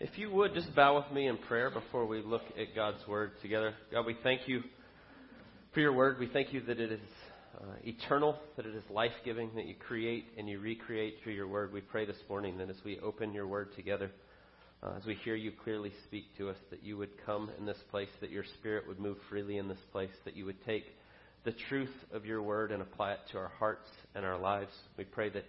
If 0.00 0.16
you 0.16 0.30
would 0.30 0.54
just 0.54 0.72
bow 0.76 0.94
with 0.94 1.12
me 1.12 1.26
in 1.26 1.36
prayer 1.36 1.70
before 1.70 2.06
we 2.06 2.22
look 2.22 2.42
at 2.56 2.72
God's 2.72 3.04
Word 3.08 3.32
together. 3.42 3.74
God, 3.90 4.06
we 4.06 4.16
thank 4.22 4.46
you 4.46 4.62
for 5.74 5.80
your 5.80 5.92
Word. 5.92 6.20
We 6.20 6.28
thank 6.28 6.52
you 6.52 6.60
that 6.66 6.78
it 6.78 6.92
is 6.92 7.00
uh, 7.60 7.64
eternal, 7.82 8.38
that 8.56 8.64
it 8.64 8.76
is 8.76 8.84
life 8.90 9.10
giving, 9.24 9.50
that 9.56 9.66
you 9.66 9.74
create 9.74 10.26
and 10.38 10.48
you 10.48 10.60
recreate 10.60 11.16
through 11.24 11.32
your 11.32 11.48
Word. 11.48 11.72
We 11.72 11.80
pray 11.80 12.06
this 12.06 12.16
morning 12.28 12.58
that 12.58 12.70
as 12.70 12.76
we 12.84 13.00
open 13.00 13.32
your 13.32 13.48
Word 13.48 13.74
together, 13.74 14.12
uh, 14.84 14.92
as 14.96 15.04
we 15.04 15.16
hear 15.16 15.34
you 15.34 15.50
clearly 15.64 15.92
speak 16.04 16.26
to 16.36 16.48
us, 16.48 16.58
that 16.70 16.84
you 16.84 16.96
would 16.96 17.10
come 17.26 17.50
in 17.58 17.66
this 17.66 17.82
place, 17.90 18.08
that 18.20 18.30
your 18.30 18.44
Spirit 18.60 18.86
would 18.86 19.00
move 19.00 19.16
freely 19.28 19.58
in 19.58 19.66
this 19.66 19.82
place, 19.90 20.12
that 20.24 20.36
you 20.36 20.44
would 20.44 20.64
take 20.64 20.84
the 21.42 21.54
truth 21.68 21.94
of 22.12 22.24
your 22.24 22.40
Word 22.40 22.70
and 22.70 22.82
apply 22.82 23.14
it 23.14 23.20
to 23.32 23.38
our 23.38 23.50
hearts 23.58 23.90
and 24.14 24.24
our 24.24 24.38
lives. 24.38 24.70
We 24.96 25.02
pray 25.02 25.28
that 25.30 25.44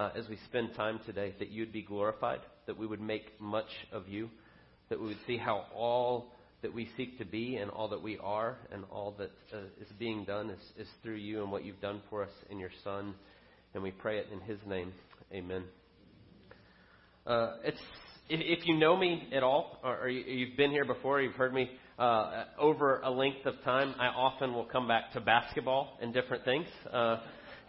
uh, 0.00 0.10
as 0.16 0.26
we 0.30 0.38
spend 0.46 0.74
time 0.74 0.98
today, 1.04 1.34
that 1.38 1.50
you'd 1.50 1.72
be 1.72 1.82
glorified 1.82 2.40
that 2.66 2.78
we 2.78 2.86
would 2.86 3.02
make 3.02 3.38
much 3.38 3.68
of 3.92 4.08
you, 4.08 4.30
that 4.88 4.98
we 4.98 5.08
would 5.08 5.18
see 5.26 5.36
how 5.36 5.66
all 5.74 6.32
that 6.62 6.72
we 6.72 6.88
seek 6.96 7.18
to 7.18 7.24
be 7.26 7.56
and 7.56 7.70
all 7.70 7.86
that 7.86 8.02
we 8.02 8.16
are 8.18 8.56
and 8.72 8.84
all 8.90 9.14
that 9.18 9.30
uh, 9.52 9.58
is 9.78 9.88
being 9.98 10.24
done 10.24 10.48
is, 10.48 10.60
is 10.78 10.88
through 11.02 11.16
you 11.16 11.42
and 11.42 11.52
what 11.52 11.66
you've 11.66 11.80
done 11.82 12.00
for 12.08 12.22
us 12.22 12.30
in 12.48 12.58
your 12.58 12.70
Son. 12.82 13.14
And 13.74 13.82
we 13.82 13.90
pray 13.90 14.18
it 14.18 14.28
in 14.32 14.40
His 14.40 14.58
name. 14.66 14.90
Amen. 15.34 15.64
Uh, 17.26 17.56
it's 17.62 17.80
if, 18.30 18.64
you 18.64 18.78
know 18.78 18.96
me 18.96 19.28
at 19.34 19.42
all, 19.42 19.80
or, 19.84 20.04
or 20.04 20.08
you, 20.08 20.46
have 20.46 20.56
been 20.56 20.70
here 20.70 20.86
before, 20.86 21.20
you've 21.20 21.34
heard 21.34 21.52
me 21.52 21.68
uh, 21.98 22.44
over 22.58 23.00
a 23.00 23.10
length 23.10 23.44
of 23.44 23.54
time, 23.64 23.94
I 23.98 24.06
often 24.06 24.54
will 24.54 24.64
come 24.64 24.88
back 24.88 25.12
to 25.12 25.20
basketball 25.20 25.98
and 26.00 26.14
different 26.14 26.44
things. 26.46 26.66
Uh, 26.90 27.18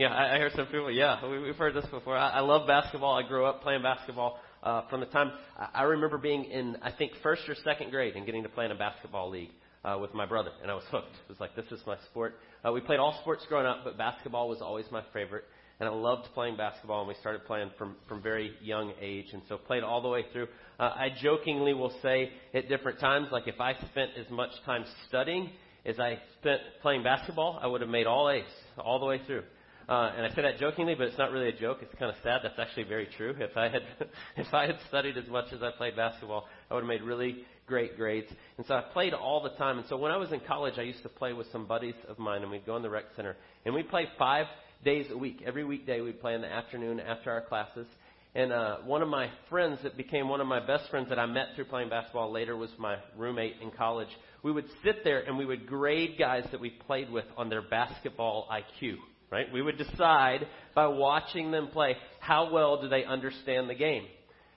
yeah, 0.02 0.08
I, 0.08 0.34
I 0.34 0.38
hear 0.38 0.50
some 0.55 0.66
people. 0.66 0.90
Yeah, 0.90 1.23
we, 1.30 1.38
we've 1.38 1.55
heard 1.55 1.76
this 1.76 1.86
before. 1.91 2.18
I, 2.18 2.32
I 2.32 2.40
love 2.40 2.66
basketball. 2.66 3.14
I 3.16 3.28
grew 3.28 3.46
up 3.46 3.62
playing 3.62 3.84
basketball 3.84 4.40
uh, 4.64 4.82
from 4.90 5.00
the 5.00 5.05
time 5.05 5.32
I 5.76 5.84
remember 5.84 6.18
being 6.18 6.46
in, 6.46 6.76
I 6.82 6.91
think, 6.91 7.12
first 7.22 7.44
or 7.48 7.54
second 7.64 7.91
grade 7.91 8.16
and 8.16 8.26
getting 8.26 8.41
to 8.41 8.49
play 8.49 8.66
in 8.66 8.72
a 8.72 8.76
basketball 8.76 9.29
league 9.29 9.52
uh, 9.85 9.99
with 10.02 10.12
my 10.16 10.26
brother, 10.26 10.49
and 10.63 10.72
I 10.72 10.74
was 10.74 10.85
hooked. 10.90 11.13
It 11.13 11.29
was 11.29 11.40
like, 11.40 11.55
this 11.55 11.66
is 11.72 11.79
my 11.85 11.98
sport. 12.10 12.34
Uh, 12.66 12.72
we 12.72 12.82
played 12.82 12.98
all 12.98 13.16
sports 13.22 13.46
growing 13.48 13.68
up, 13.68 13.82
but 13.84 13.96
basketball 13.96 14.49
was 14.49 14.60
always 14.60 14.85
my 14.91 15.04
favorite, 15.13 15.44
and 15.79 15.88
I 15.88 15.91
loved 15.91 16.29
playing 16.34 16.57
basketball, 16.57 17.02
and 17.02 17.07
we 17.07 17.13
started 17.20 17.46
playing 17.46 17.70
from 17.77 17.96
from 18.10 18.24
very 18.24 18.54
young 18.60 18.94
age, 18.99 19.27
and 19.34 19.44
so 19.48 19.57
played 19.57 19.84
all 19.84 20.02
the 20.02 20.10
way 20.10 20.26
through. 20.34 20.48
Uh, 20.79 20.94
I 20.96 21.10
jokingly 21.22 21.76
will 21.76 21.94
say 22.02 22.32
at 22.55 22.68
different 22.70 22.99
times, 22.99 23.27
like 23.32 23.48
if 23.48 23.62
I 23.62 23.76
spent 23.91 24.12
as 24.20 24.27
much 24.32 24.49
time 24.66 24.84
studying 25.07 25.52
as 25.85 25.99
I 25.99 26.18
spent 26.40 26.62
playing 26.82 27.04
basketball, 27.04 27.60
I 27.62 27.68
would 27.68 27.82
have 27.82 27.90
made 27.90 28.07
all 28.07 28.32
A's 28.32 28.46
all 28.79 28.99
the 28.99 29.05
way 29.05 29.22
through. 29.27 29.44
Uh, 29.92 30.10
and 30.16 30.26
I 30.26 30.34
say 30.34 30.42
that 30.44 30.58
jokingly, 30.58 30.96
but 30.96 31.08
it's 31.08 31.18
not 31.18 31.34
really 31.34 31.50
a 31.50 31.52
joke. 31.60 31.80
It's 31.82 31.94
kind 32.00 32.10
of 32.10 32.16
sad. 32.24 32.40
That's 32.44 32.58
actually 32.58 32.84
very 32.84 33.10
true. 33.18 33.36
If 33.38 33.58
I 33.58 33.68
had, 33.68 33.82
if 34.38 34.54
I 34.54 34.66
had 34.66 34.78
studied 34.88 35.18
as 35.18 35.28
much 35.28 35.52
as 35.52 35.62
I 35.62 35.72
played 35.72 35.98
basketball, 35.98 36.48
I 36.70 36.76
would 36.76 36.84
have 36.84 36.88
made 36.88 37.02
really 37.02 37.44
great 37.68 37.98
grades. 37.98 38.32
And 38.58 38.66
so 38.66 38.76
I 38.76 38.84
played 38.94 39.14
all 39.14 39.44
the 39.44 39.50
time. 39.58 39.80
And 39.80 39.88
so 39.90 39.98
when 39.98 40.14
I 40.14 40.16
was 40.16 40.32
in 40.32 40.40
college, 40.48 40.76
I 40.78 40.84
used 40.84 41.04
to 41.04 41.10
play 41.10 41.34
with 41.34 41.48
some 41.52 41.66
buddies 41.66 41.96
of 42.08 42.20
mine, 42.20 42.42
and 42.42 42.50
we'd 42.50 42.66
go 42.66 42.78
in 42.78 42.84
the 42.84 42.90
rec 42.90 43.04
center, 43.18 43.36
and 43.66 43.76
we'd 43.76 43.90
play 43.90 44.08
five 44.18 44.46
days 44.86 45.08
a 45.12 45.18
week. 45.18 45.44
Every 45.46 45.66
weekday, 45.66 46.00
we'd 46.00 46.22
play 46.22 46.36
in 46.36 46.42
the 46.42 46.48
afternoon 46.48 47.02
after 47.02 47.30
our 47.30 47.42
classes. 47.42 47.88
And 48.34 48.54
uh, 48.54 48.78
one 48.86 49.02
of 49.02 49.10
my 49.10 49.30
friends 49.50 49.80
that 49.84 49.98
became 49.98 50.30
one 50.30 50.40
of 50.40 50.48
my 50.48 50.66
best 50.66 50.90
friends 50.90 51.10
that 51.10 51.20
I 51.20 51.26
met 51.26 51.48
through 51.54 51.66
playing 51.66 51.90
basketball 51.90 52.32
later 52.32 52.56
was 52.56 52.70
my 52.80 52.96
roommate 53.18 53.56
in 53.62 53.72
college. 53.72 54.08
We 54.42 54.54
would 54.54 54.70
sit 54.86 55.04
there 55.04 55.20
and 55.20 55.38
we 55.38 55.46
would 55.46 55.68
grade 55.68 56.18
guys 56.18 56.46
that 56.52 56.62
we 56.62 56.70
played 56.70 57.12
with 57.12 57.26
on 57.36 57.50
their 57.50 57.62
basketball 57.62 58.48
IQ 58.50 59.00
right? 59.32 59.51
We 59.51 59.62
would 59.62 59.77
decide 59.77 60.48
by 60.76 60.87
watching 60.87 61.51
them 61.51 61.70
play 61.70 61.96
how 62.20 62.51
well 62.51 62.82
do 62.82 62.90
they 62.90 63.05
understand 63.05 63.70
the 63.70 63.76
game. 63.76 64.03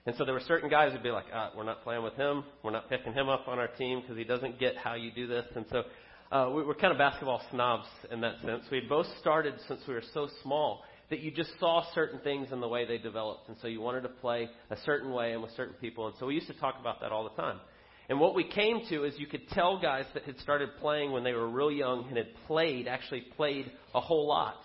And 0.07 0.15
so 0.17 0.25
there 0.25 0.35
were 0.35 0.41
certain 0.41 0.69
guys 0.69 0.93
who'd 0.93 1.03
be 1.03 1.11
like, 1.11 1.27
ah, 1.33 1.51
we're 1.57 1.65
not 1.65 1.83
playing 1.83 2.03
with 2.03 2.15
him. 2.15 2.45
We're 2.63 2.73
not 2.73 2.91
picking 2.91 3.15
him 3.15 3.29
up 3.29 3.49
on 3.49 3.59
our 3.59 3.69
team 3.69 4.01
because 4.01 4.19
he 4.19 4.25
doesn't 4.25 4.59
get 4.61 4.77
how 4.77 4.95
you 4.95 5.11
do 5.11 5.27
this. 5.27 5.47
And 5.57 5.65
so 5.71 5.83
uh, 6.31 6.51
we 6.51 6.63
were 6.63 6.75
kind 6.75 6.93
of 6.93 6.99
basketball 6.99 7.41
snobs 7.51 7.87
in 8.11 8.21
that 8.21 8.35
sense. 8.45 8.65
We 8.71 8.81
had 8.81 8.89
both 8.89 9.07
started 9.21 9.55
since 9.67 9.81
we 9.89 9.95
were 9.95 10.03
so 10.13 10.29
small 10.43 10.83
that 11.09 11.21
you 11.21 11.31
just 11.31 11.51
saw 11.59 11.85
certain 11.95 12.19
things 12.21 12.49
in 12.53 12.61
the 12.61 12.69
way 12.69 12.85
they 12.85 12.99
developed. 12.99 13.49
And 13.49 13.57
so 13.63 13.69
you 13.69 13.81
wanted 13.81 14.03
to 14.03 14.09
play 14.09 14.49
a 14.71 14.77
certain 14.85 15.13
way 15.13 15.33
and 15.33 15.43
with 15.43 15.53
certain 15.53 15.75
people. 15.81 16.07
And 16.07 16.17
so 16.19 16.27
we 16.27 16.35
used 16.35 16.49
to 16.49 16.59
talk 16.59 16.77
about 16.81 17.01
that 17.01 17.13
all 17.13 17.25
the 17.25 17.41
time. 17.43 17.61
And 18.09 18.21
what 18.21 18.35
we 18.35 18.45
came 18.45 18.83
to 18.91 19.05
is 19.05 19.15
you 19.19 19.27
could 19.27 19.49
tell 19.51 19.81
guys 19.81 20.05
that 20.15 20.25
had 20.25 20.39
started 20.41 20.71
playing 20.81 21.13
when 21.13 21.25
they 21.25 21.33
were 21.33 21.49
real 21.49 21.71
young 21.71 22.07
and 22.09 22.17
had 22.17 22.35
played, 22.47 22.87
actually 22.87 23.23
played 23.37 23.71
a 23.95 24.01
whole 24.01 24.29
lot. 24.29 24.57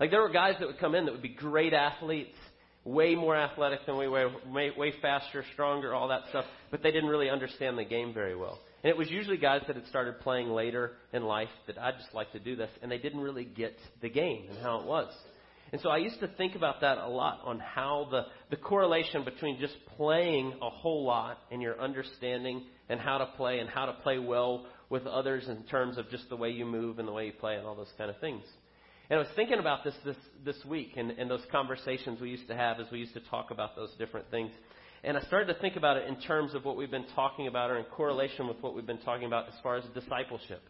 Like 0.00 0.10
there 0.10 0.22
were 0.22 0.30
guys 0.30 0.54
that 0.58 0.66
would 0.66 0.78
come 0.78 0.94
in 0.94 1.04
that 1.06 1.12
would 1.12 1.22
be 1.22 1.28
great 1.28 1.74
athletes, 1.74 2.36
way 2.84 3.14
more 3.14 3.36
athletic 3.36 3.84
than 3.84 3.98
we 3.98 4.08
were, 4.08 4.30
way, 4.50 4.70
way 4.76 4.94
faster, 5.02 5.44
stronger, 5.52 5.94
all 5.94 6.08
that 6.08 6.22
stuff, 6.30 6.44
but 6.70 6.82
they 6.82 6.90
didn't 6.90 7.08
really 7.08 7.28
understand 7.28 7.76
the 7.76 7.84
game 7.84 8.14
very 8.14 8.36
well. 8.36 8.58
And 8.82 8.90
it 8.90 8.96
was 8.96 9.10
usually 9.10 9.38
guys 9.38 9.62
that 9.66 9.76
had 9.76 9.86
started 9.86 10.20
playing 10.20 10.48
later 10.48 10.92
in 11.12 11.24
life 11.24 11.48
that 11.66 11.78
I'd 11.78 11.98
just 11.98 12.14
like 12.14 12.30
to 12.32 12.38
do 12.38 12.56
this, 12.56 12.70
and 12.82 12.90
they 12.90 12.98
didn't 12.98 13.20
really 13.20 13.44
get 13.44 13.76
the 14.00 14.08
game 14.08 14.46
and 14.48 14.58
how 14.62 14.80
it 14.80 14.86
was. 14.86 15.12
And 15.72 15.80
so 15.80 15.88
I 15.88 15.96
used 15.96 16.20
to 16.20 16.28
think 16.28 16.54
about 16.54 16.82
that 16.82 16.98
a 16.98 17.08
lot 17.08 17.40
on 17.44 17.58
how 17.58 18.06
the, 18.10 18.26
the 18.50 18.56
correlation 18.56 19.24
between 19.24 19.58
just 19.58 19.74
playing 19.96 20.54
a 20.62 20.70
whole 20.70 21.04
lot 21.04 21.38
and 21.50 21.60
your 21.60 21.80
understanding 21.80 22.64
and 22.88 23.00
how 23.00 23.18
to 23.18 23.26
play 23.36 23.58
and 23.58 23.68
how 23.68 23.86
to 23.86 23.92
play 23.92 24.18
well 24.18 24.66
with 24.88 25.06
others 25.06 25.48
in 25.48 25.62
terms 25.64 25.98
of 25.98 26.08
just 26.10 26.28
the 26.28 26.36
way 26.36 26.50
you 26.50 26.64
move 26.64 26.98
and 26.98 27.08
the 27.08 27.12
way 27.12 27.26
you 27.26 27.32
play 27.32 27.56
and 27.56 27.66
all 27.66 27.74
those 27.74 27.92
kind 27.98 28.10
of 28.10 28.18
things. 28.20 28.42
And 29.10 29.18
I 29.18 29.22
was 29.22 29.30
thinking 29.36 29.58
about 29.58 29.84
this 29.84 29.94
this, 30.04 30.16
this 30.44 30.56
week 30.64 30.92
and, 30.96 31.10
and 31.12 31.30
those 31.30 31.44
conversations 31.50 32.20
we 32.20 32.30
used 32.30 32.48
to 32.48 32.56
have 32.56 32.80
as 32.80 32.86
we 32.90 32.98
used 32.98 33.14
to 33.14 33.20
talk 33.30 33.50
about 33.50 33.76
those 33.76 33.90
different 33.98 34.30
things. 34.30 34.50
And 35.04 35.16
I 35.16 35.20
started 35.22 35.52
to 35.52 35.60
think 35.60 35.76
about 35.76 35.96
it 35.96 36.08
in 36.08 36.16
terms 36.20 36.54
of 36.54 36.64
what 36.64 36.76
we've 36.76 36.90
been 36.90 37.06
talking 37.14 37.46
about 37.46 37.70
or 37.70 37.78
in 37.78 37.84
correlation 37.84 38.48
with 38.48 38.56
what 38.60 38.74
we've 38.74 38.86
been 38.86 38.98
talking 38.98 39.26
about 39.26 39.48
as 39.48 39.54
far 39.62 39.76
as 39.76 39.84
discipleship. 39.94 40.62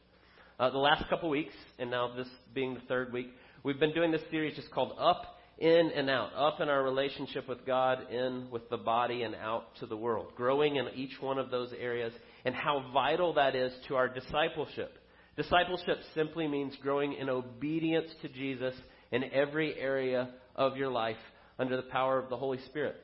Uh, 0.59 0.71
the 0.71 0.79
last 0.79 1.09
couple 1.09 1.29
weeks, 1.29 1.55
and 1.79 1.91
now 1.91 2.11
this 2.17 2.29
being 2.55 2.75
the 2.75 2.81
third 2.81 3.13
week, 3.13 3.29
We've 3.67 3.81
been 3.81 3.93
doing 3.93 4.13
this 4.13 4.23
series 4.31 4.55
just 4.55 4.71
called 4.71 4.93
Up, 4.97 5.36
In, 5.59 5.91
and 5.95 6.11
Out. 6.11 6.35
Up 6.35 6.61
in 6.61 6.69
our 6.69 6.83
relationship 6.83 7.49
with 7.49 7.65
God, 7.65 8.11
in 8.11 8.49
with 8.51 8.69
the 8.69 8.77
body, 8.77 9.23
and 9.23 9.35
out 9.35 9.75
to 9.81 9.87
the 9.87 9.97
world. 9.97 10.33
Growing 10.37 10.77
in 10.77 10.87
each 10.95 11.21
one 11.21 11.39
of 11.39 11.51
those 11.51 11.73
areas, 11.79 12.13
and 12.45 12.55
how 12.55 12.85
vital 12.93 13.35
that 13.35 13.55
is 13.57 13.73
to 13.89 13.97
our 13.97 14.09
discipleship. 14.09 14.99
Discipleship 15.37 15.99
simply 16.15 16.47
means 16.47 16.75
growing 16.83 17.15
in 17.15 17.31
obedience 17.31 18.11
to 18.23 18.29
Jesus 18.29 18.75
in 19.13 19.25
every 19.33 19.79
area 19.79 20.31
of 20.55 20.77
your 20.77 20.91
life 20.91 21.17
under 21.59 21.77
the 21.77 21.83
power 21.91 22.19
of 22.19 22.29
the 22.29 22.37
Holy 22.37 22.59
Spirit. 22.67 22.97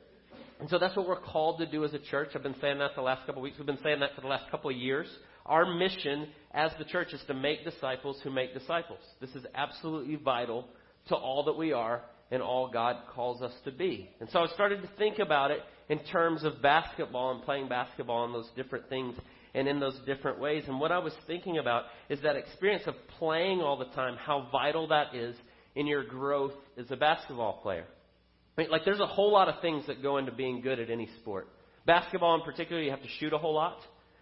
And 0.59 0.69
so 0.69 0.77
that's 0.77 0.95
what 0.95 1.07
we're 1.07 1.19
called 1.19 1.59
to 1.59 1.65
do 1.65 1.83
as 1.83 1.93
a 1.93 1.99
church. 1.99 2.29
I've 2.35 2.43
been 2.43 2.55
saying 2.61 2.77
that 2.79 2.91
the 2.95 3.01
last 3.01 3.25
couple 3.25 3.41
of 3.41 3.43
weeks. 3.43 3.57
We've 3.57 3.65
been 3.65 3.79
saying 3.83 3.99
that 3.99 4.15
for 4.15 4.21
the 4.21 4.27
last 4.27 4.49
couple 4.51 4.69
of 4.69 4.77
years. 4.77 5.07
Our 5.45 5.65
mission 5.65 6.27
as 6.53 6.71
the 6.77 6.85
church 6.85 7.13
is 7.13 7.21
to 7.27 7.33
make 7.33 7.65
disciples 7.65 8.19
who 8.23 8.29
make 8.29 8.53
disciples. 8.53 8.99
This 9.19 9.31
is 9.31 9.45
absolutely 9.55 10.15
vital 10.15 10.67
to 11.09 11.15
all 11.15 11.43
that 11.45 11.57
we 11.57 11.73
are 11.73 12.01
and 12.33 12.41
all 12.41 12.67
God 12.67 12.97
calls 13.13 13.43
us 13.43 13.53
to 13.63 13.71
be. 13.71 14.09
And 14.19 14.27
so 14.31 14.39
I 14.39 14.47
started 14.47 14.81
to 14.81 14.89
think 14.97 15.19
about 15.19 15.51
it 15.51 15.59
in 15.87 15.99
terms 16.05 16.43
of 16.43 16.63
basketball 16.63 17.31
and 17.31 17.43
playing 17.43 17.69
basketball 17.69 18.25
and 18.25 18.33
those 18.33 18.49
different 18.55 18.89
things 18.89 19.15
and 19.53 19.67
in 19.67 19.79
those 19.79 19.95
different 20.07 20.39
ways. 20.39 20.63
And 20.67 20.79
what 20.79 20.91
I 20.91 20.97
was 20.97 21.13
thinking 21.27 21.59
about 21.59 21.83
is 22.09 22.19
that 22.23 22.35
experience 22.35 22.83
of 22.87 22.95
playing 23.19 23.61
all 23.61 23.77
the 23.77 23.85
time, 23.93 24.17
how 24.17 24.47
vital 24.51 24.87
that 24.87 25.13
is 25.13 25.35
in 25.75 25.85
your 25.85 26.03
growth 26.03 26.53
as 26.75 26.89
a 26.89 26.95
basketball 26.95 27.59
player. 27.61 27.85
I 28.57 28.61
mean, 28.61 28.71
like 28.71 28.83
there's 28.83 28.99
a 28.99 29.05
whole 29.05 29.31
lot 29.31 29.47
of 29.47 29.61
things 29.61 29.85
that 29.85 30.01
go 30.01 30.17
into 30.17 30.31
being 30.31 30.61
good 30.61 30.79
at 30.79 30.89
any 30.89 31.09
sport. 31.21 31.47
Basketball 31.85 32.33
in 32.33 32.41
particular, 32.41 32.81
you 32.81 32.89
have 32.89 33.03
to 33.03 33.09
shoot 33.19 33.31
a 33.31 33.37
whole 33.37 33.53
lot. 33.53 33.77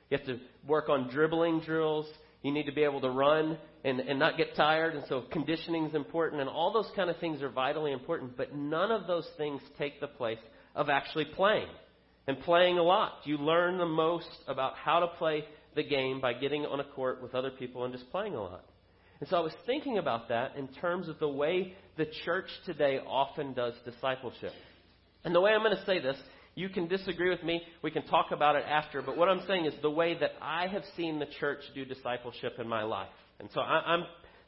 You 0.09 0.17
have 0.17 0.28
to 0.28 0.39
work 0.67 0.89
on 0.89 1.09
dribbling 1.09 1.61
drills. 1.61 2.07
You 2.41 2.52
need 2.52 2.66
to 2.66 2.72
be 2.72 2.84
able 2.84 3.02
to 3.02 3.09
run 3.09 3.57
and, 3.84 4.00
and 4.00 4.18
not 4.18 4.38
get 4.38 4.56
tired. 4.56 4.96
And 4.96 5.03
so 5.07 5.24
conditioning 5.31 5.85
is 5.85 5.96
important. 5.96 6.41
And 6.41 6.50
all 6.50 6.74
those 6.74 6.90
kind 6.96 7.09
of 7.09 7.18
things 7.18 7.41
are 7.41 7.50
vitally 7.50 7.91
important. 7.91 8.35
But 8.35 8.56
none 8.56 8.91
of 8.91 9.07
those 9.07 9.28
things 9.38 9.62
take 9.78 10.00
the 10.00 10.07
place 10.07 10.40
of 10.75 10.90
actually 10.90 11.25
playing 11.25 11.68
and 12.28 12.40
playing 12.40 12.78
a 12.78 12.84
lot. 12.84 13.14
You 13.26 13.38
learn 13.38 13.78
the 13.78 13.85
most 13.85 14.29
about 14.47 14.76
how 14.76 14.99
to 14.99 15.08
play 15.08 15.43
the 15.76 15.84
game 15.84 16.20
by 16.20 16.34
getting 16.34 16.66
on 16.66 16.79
a 16.79 16.84
court 16.84 17.22
with 17.22 17.35
other 17.35 17.52
people 17.52 17.85
and 17.85 17.93
just 17.93 18.09
playing 18.11 18.35
a 18.35 18.41
lot. 18.41 18.66
And 19.20 19.29
so 19.29 19.38
I 19.38 19.41
was 19.41 19.53
thinking 19.66 19.99
about 19.99 20.29
that 20.29 20.55
in 20.58 20.67
terms 20.67 21.08
of 21.08 21.20
the 21.20 21.29
way 21.29 21.76
the 21.97 22.08
church 22.26 22.49
today 22.66 22.99
often 23.05 23.53
does 23.53 23.73
discipleship. 23.85 24.53
And 25.23 25.35
the 25.35 25.41
way 25.41 25.52
I'm 25.52 25.61
going 25.61 25.76
to 25.76 25.85
say 25.85 25.99
this 25.99 26.17
you 26.56 26.70
can 26.70 26.88
disagree 26.88 27.30
with 27.30 27.44
me. 27.44 27.62
We 27.82 27.92
can 27.92 28.03
talk 28.03 28.28
about 28.32 28.56
it 28.56 28.66
after. 28.68 29.02
But 29.02 29.18
what 29.18 29.30
I'm 29.30 29.42
saying 29.48 29.66
is 29.66 29.74
the 29.82 29.92
way 29.92 30.18
that 30.20 30.32
I 30.42 30.68
have 30.68 30.84
seen 30.98 31.20
the 31.20 31.28
church 31.40 31.59
do 31.74 31.86
discipleship 31.86 32.53
in 32.59 32.68
my 32.68 32.84
life. 32.84 33.09
And 33.40 33.50
so 33.53 33.62
I, 33.62 33.94
am 33.94 34.06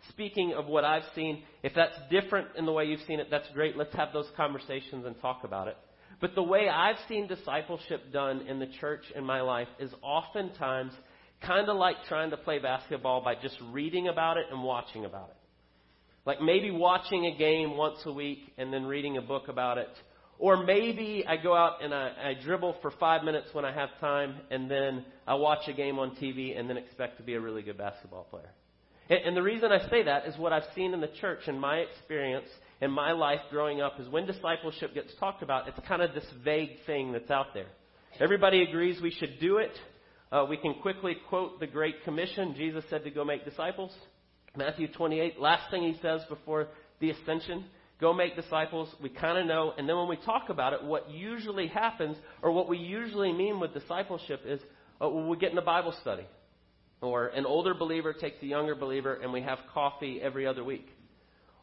speaking 0.10 0.54
of 0.54 0.66
what 0.66 0.84
I've 0.84 1.04
seen. 1.16 1.44
If 1.64 1.74
that's 1.76 1.96
different 2.12 2.50
in 2.58 2.66
the 2.66 2.74
way 2.74 2.86
you've 2.86 3.02
seen 3.08 3.20
it, 3.20 3.28
that's 3.32 3.48
great. 3.54 3.78
Let's 3.78 3.96
have 3.96 4.10
those 4.12 4.28
conversations 4.36 5.06
and 5.06 5.20
talk 5.22 5.42
about 5.44 5.68
it. 5.70 5.78
But 6.20 6.36
the 6.36 6.44
way 6.44 6.70
I've 6.70 6.98
seen 7.08 7.28
discipleship 7.28 8.12
done 8.12 8.48
in 8.48 8.60
the 8.60 8.68
church 8.80 9.04
in 9.16 9.26
my 9.26 9.42
life 9.42 9.68
is 9.80 9.92
oftentimes 10.02 10.94
kind 11.46 11.70
of 11.70 11.78
like 11.78 11.96
trying 12.08 12.30
to 12.32 12.38
play 12.38 12.60
basketball 12.60 13.24
by 13.24 13.36
just 13.36 13.58
reading 13.72 14.08
about 14.08 14.38
it 14.38 14.46
and 14.52 14.64
watching 14.64 15.06
about 15.06 15.30
it. 15.30 15.38
Like 16.26 16.42
maybe 16.42 16.72
watching 16.72 17.26
a 17.26 17.38
game 17.38 17.76
once 17.76 18.00
a 18.06 18.14
week 18.14 18.40
and 18.58 18.72
then 18.72 18.86
reading 18.86 19.18
a 19.18 19.22
book 19.22 19.50
about 19.50 19.78
it 19.78 19.90
Or 20.40 20.64
maybe 20.64 21.24
I 21.28 21.38
go 21.38 21.56
out 21.56 21.84
and 21.84 21.94
I, 21.94 22.08
I 22.08 22.44
dribble 22.44 22.78
for 22.82 22.92
five 23.00 23.24
minutes 23.24 23.48
when 23.54 23.66
I 23.66 23.74
have 23.74 23.90
time, 24.00 24.36
and 24.50 24.70
then 24.70 25.06
I 25.28 25.36
watch 25.36 25.68
a 25.68 25.74
game 25.74 26.00
on 26.00 26.16
TV 26.16 26.58
and 26.58 26.70
then 26.70 26.78
expect 26.78 27.18
to 27.18 27.24
be 27.24 27.36
a 27.36 27.40
really 27.40 27.62
good 27.62 27.78
basketball 27.78 28.24
player. 28.24 28.50
And, 29.10 29.20
and 29.28 29.38
the 29.38 29.44
reason 29.44 29.72
I 29.72 29.88
say 29.90 30.04
that 30.04 30.26
is 30.26 30.38
what 30.38 30.52
I've 30.52 30.64
seen 30.76 30.94
in 30.94 31.02
the 31.02 31.12
church 31.22 31.48
in 31.48 31.60
my 31.60 31.78
experience 31.78 32.48
in 32.82 32.92
my 32.92 33.14
life 33.14 33.40
growing 33.50 33.82
up 33.82 34.00
is 34.00 34.10
when 34.10 34.26
discipleship 34.26 34.94
gets 34.94 35.14
talked 35.20 35.42
about, 35.42 35.68
it's 35.68 35.80
kind 35.88 36.02
of 36.02 36.14
this 36.14 36.26
vague 36.44 36.72
thing 36.86 37.14
that's 37.14 37.32
out 37.32 37.54
there. 37.54 37.68
Everybody 38.20 38.62
agrees 38.62 39.02
we 39.02 39.12
should 39.12 39.40
do 39.40 39.58
it. 39.58 39.72
Uh, 40.32 40.46
we 40.50 40.58
can 40.58 40.74
quickly 40.82 41.16
quote 41.30 41.60
the 41.60 41.68
Great 41.68 42.04
Commission. 42.04 42.56
Jesus 42.58 42.84
said 42.90 43.04
to 43.04 43.12
go 43.12 43.24
make 43.24 43.46
disciples. 43.46 43.92
Matthew 44.56 44.88
28, 44.88 45.40
last 45.40 45.72
thing 45.72 45.84
he 45.84 46.00
says 46.02 46.22
before 46.28 46.68
the 47.00 47.12
ascension 47.12 47.66
go 48.04 48.14
make 48.14 48.36
disciples. 48.36 48.90
We 49.02 49.08
kind 49.08 49.38
of 49.38 49.46
know. 49.48 49.74
And 49.78 49.88
then 49.88 49.96
when 49.96 50.10
we 50.10 50.18
talk 50.18 50.50
about 50.50 50.74
it, 50.74 50.84
what 50.84 51.10
usually 51.10 51.68
happens, 51.68 52.18
or 52.42 52.52
what 52.52 52.68
we 52.68 52.78
usually 52.78 53.32
mean 53.32 53.62
with 53.62 53.74
discipleship, 53.74 54.42
is 54.46 54.60
uh, 55.02 55.08
we 55.08 55.38
get 55.38 55.54
in 55.54 55.58
a 55.58 55.64
Bible 55.64 55.96
study. 56.02 56.26
Or 57.02 57.28
an 57.28 57.46
older 57.46 57.74
believer 57.74 58.12
takes 58.12 58.44
a 58.44 58.46
younger 58.46 58.76
believer, 58.76 59.14
and 59.16 59.32
we 59.32 59.42
have 59.42 59.58
coffee 59.74 60.20
every 60.22 60.46
other 60.46 60.66
week. 60.66 60.88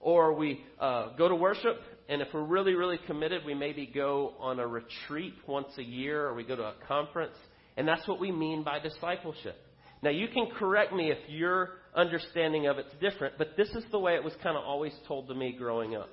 Or 0.00 0.32
we 0.32 0.64
uh, 0.80 1.14
go 1.18 1.28
to 1.28 1.34
worship, 1.34 1.76
and 2.08 2.22
if 2.22 2.28
we're 2.32 2.42
really, 2.42 2.72
really 2.72 2.98
committed, 3.06 3.42
we 3.44 3.52
maybe 3.52 3.84
go 3.86 4.32
on 4.40 4.60
a 4.60 4.66
retreat 4.66 5.34
once 5.46 5.68
a 5.76 5.82
year, 5.82 6.26
or 6.26 6.34
we 6.34 6.44
go 6.44 6.56
to 6.56 6.62
a 6.62 6.74
conference. 6.88 7.36
And 7.76 7.86
that's 7.86 8.08
what 8.08 8.18
we 8.18 8.32
mean 8.32 8.64
by 8.64 8.78
discipleship. 8.78 9.56
Now, 10.02 10.10
you 10.10 10.28
can 10.28 10.46
correct 10.58 10.94
me 10.94 11.10
if 11.10 11.18
your 11.28 11.72
understanding 11.94 12.66
of 12.66 12.78
it's 12.78 12.94
different, 12.98 13.34
but 13.36 13.48
this 13.58 13.68
is 13.68 13.84
the 13.90 13.98
way 13.98 14.14
it 14.14 14.24
was 14.24 14.32
kind 14.42 14.56
of 14.56 14.64
always 14.64 14.94
told 15.06 15.28
to 15.28 15.34
me 15.34 15.52
growing 15.52 15.96
up. 15.96 16.08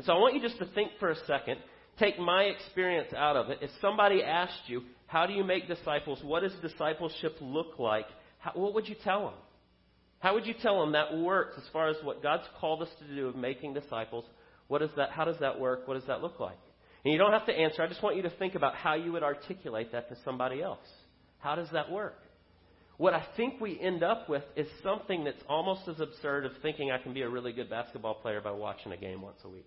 And 0.00 0.06
so 0.06 0.14
I 0.14 0.16
want 0.16 0.34
you 0.34 0.40
just 0.40 0.56
to 0.60 0.64
think 0.74 0.92
for 0.98 1.10
a 1.10 1.16
second, 1.26 1.58
take 1.98 2.18
my 2.18 2.44
experience 2.44 3.12
out 3.14 3.36
of 3.36 3.50
it. 3.50 3.58
If 3.60 3.68
somebody 3.82 4.22
asked 4.22 4.62
you, 4.66 4.80
how 5.06 5.26
do 5.26 5.34
you 5.34 5.44
make 5.44 5.68
disciples? 5.68 6.20
What 6.24 6.40
does 6.40 6.54
discipleship 6.62 7.36
look 7.42 7.78
like? 7.78 8.06
How, 8.38 8.52
what 8.54 8.72
would 8.72 8.88
you 8.88 8.96
tell 9.04 9.26
them? 9.26 9.34
How 10.20 10.32
would 10.32 10.46
you 10.46 10.54
tell 10.62 10.80
them 10.80 10.92
that 10.92 11.18
works 11.18 11.58
as 11.58 11.64
far 11.70 11.90
as 11.90 11.96
what 12.02 12.22
God's 12.22 12.44
called 12.58 12.80
us 12.80 12.88
to 12.98 13.14
do 13.14 13.28
of 13.28 13.36
making 13.36 13.74
disciples? 13.74 14.24
What 14.68 14.80
is 14.80 14.88
that? 14.96 15.10
How 15.10 15.26
does 15.26 15.36
that 15.40 15.60
work? 15.60 15.86
What 15.86 15.98
does 15.98 16.06
that 16.06 16.22
look 16.22 16.40
like? 16.40 16.56
And 17.04 17.12
you 17.12 17.18
don't 17.18 17.32
have 17.32 17.44
to 17.44 17.52
answer. 17.52 17.82
I 17.82 17.86
just 17.86 18.02
want 18.02 18.16
you 18.16 18.22
to 18.22 18.30
think 18.30 18.54
about 18.54 18.76
how 18.76 18.94
you 18.94 19.12
would 19.12 19.22
articulate 19.22 19.92
that 19.92 20.08
to 20.08 20.16
somebody 20.24 20.62
else. 20.62 20.88
How 21.40 21.56
does 21.56 21.68
that 21.74 21.92
work? 21.92 22.16
What 22.96 23.12
I 23.12 23.26
think 23.36 23.60
we 23.60 23.78
end 23.78 24.02
up 24.02 24.30
with 24.30 24.44
is 24.56 24.66
something 24.82 25.24
that's 25.24 25.42
almost 25.46 25.82
as 25.88 26.00
absurd 26.00 26.46
of 26.46 26.52
thinking 26.62 26.90
I 26.90 26.96
can 26.96 27.12
be 27.12 27.20
a 27.20 27.28
really 27.28 27.52
good 27.52 27.68
basketball 27.68 28.14
player 28.14 28.40
by 28.40 28.52
watching 28.52 28.92
a 28.92 28.96
game 28.96 29.20
once 29.20 29.40
a 29.44 29.48
week. 29.50 29.66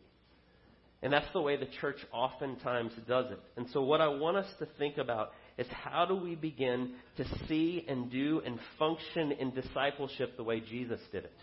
And 1.04 1.12
that's 1.12 1.32
the 1.34 1.42
way 1.42 1.58
the 1.58 1.68
church 1.82 1.98
oftentimes 2.14 2.94
does 3.10 3.26
it. 3.30 3.40
And 3.58 3.68
so, 3.74 3.84
what 3.84 4.00
I 4.00 4.08
want 4.08 4.38
us 4.38 4.48
to 4.60 4.68
think 4.80 4.98
about 4.98 5.34
is 5.58 5.68
how 5.70 6.06
do 6.06 6.16
we 6.16 6.36
begin 6.36 6.94
to 7.18 7.26
see 7.48 7.86
and 7.90 8.10
do 8.10 8.42
and 8.46 8.58
function 8.80 9.34
in 9.34 9.52
discipleship 9.54 10.38
the 10.38 10.44
way 10.44 10.62
Jesus 10.62 11.02
did 11.12 11.26
it? 11.26 11.36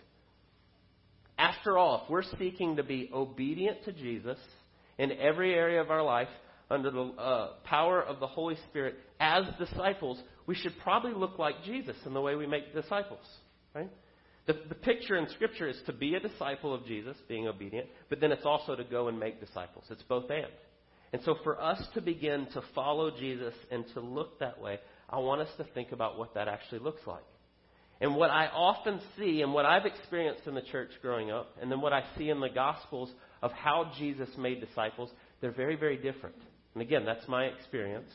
After 1.37 1.77
all, 1.77 2.03
if 2.05 2.11
we're 2.11 2.23
seeking 2.39 2.77
to 2.77 2.83
be 2.83 3.11
obedient 3.12 3.85
to 3.85 3.93
Jesus 3.93 4.39
in 4.99 5.12
every 5.12 5.55
area 5.55 5.83
of 5.83 5.91
our 5.91 6.03
life 6.03 6.29
under 6.71 6.91
the 6.91 7.03
uh, 7.03 7.49
power 7.65 8.03
of 8.03 8.19
the 8.19 8.27
Holy 8.27 8.57
Spirit 8.71 8.95
as 9.19 9.45
disciples, 9.59 10.19
we 10.47 10.55
should 10.55 10.73
probably 10.83 11.12
look 11.12 11.39
like 11.39 11.65
Jesus 11.65 11.97
in 12.07 12.15
the 12.15 12.21
way 12.21 12.35
we 12.35 12.47
make 12.47 12.75
disciples, 12.75 13.27
right? 13.75 13.91
The, 14.46 14.54
the 14.69 14.75
picture 14.75 15.16
in 15.16 15.28
Scripture 15.31 15.69
is 15.69 15.76
to 15.87 15.92
be 15.92 16.14
a 16.14 16.20
disciple 16.20 16.75
of 16.75 16.87
Jesus, 16.87 17.16
being 17.28 17.46
obedient, 17.46 17.88
but 18.08 18.20
then 18.20 18.32
it's 18.32 18.46
also 18.46 18.75
to 18.75 18.84
go 18.84 19.08
and 19.08 19.19
make 19.19 19.40
disciples. 19.40 19.84
It's 19.90 20.02
both 20.02 20.31
and. 20.31 20.46
And 21.12 21.22
so 21.25 21.37
for 21.42 21.60
us 21.60 21.82
to 21.94 22.00
begin 22.00 22.46
to 22.54 22.62
follow 22.75 23.10
Jesus 23.10 23.54
and 23.70 23.84
to 23.94 24.00
look 24.00 24.38
that 24.40 24.60
way, 24.60 24.78
I 25.08 25.19
want 25.19 25.40
us 25.40 25.48
to 25.58 25.64
think 25.64 25.92
about 25.92 26.19
what 26.19 26.34
that 26.34 26.48
actually 26.48 26.81
looks 26.81 27.02
like. 27.06 27.25
And 28.00 28.14
what 28.16 28.31
I 28.31 28.46
often 28.46 29.00
see 29.19 29.42
and 29.42 29.52
what 29.52 29.66
I've 29.66 29.84
experienced 29.84 30.46
in 30.46 30.54
the 30.54 30.62
church 30.62 30.90
growing 31.02 31.31
up, 31.31 31.56
and 31.60 31.70
then 31.70 31.81
what 31.81 31.92
I 31.92 32.04
see 32.16 32.31
in 32.31 32.40
the 32.40 32.48
Gospels 32.48 33.10
of 33.42 33.52
how 33.52 33.92
Jesus 33.98 34.28
made 34.38 34.60
disciples, 34.60 35.10
they're 35.40 35.50
very, 35.50 35.76
very 35.76 35.96
different. 35.96 36.37
And 36.75 36.82
again, 36.82 37.04
that's 37.04 37.26
my 37.28 37.44
experience. 37.44 38.10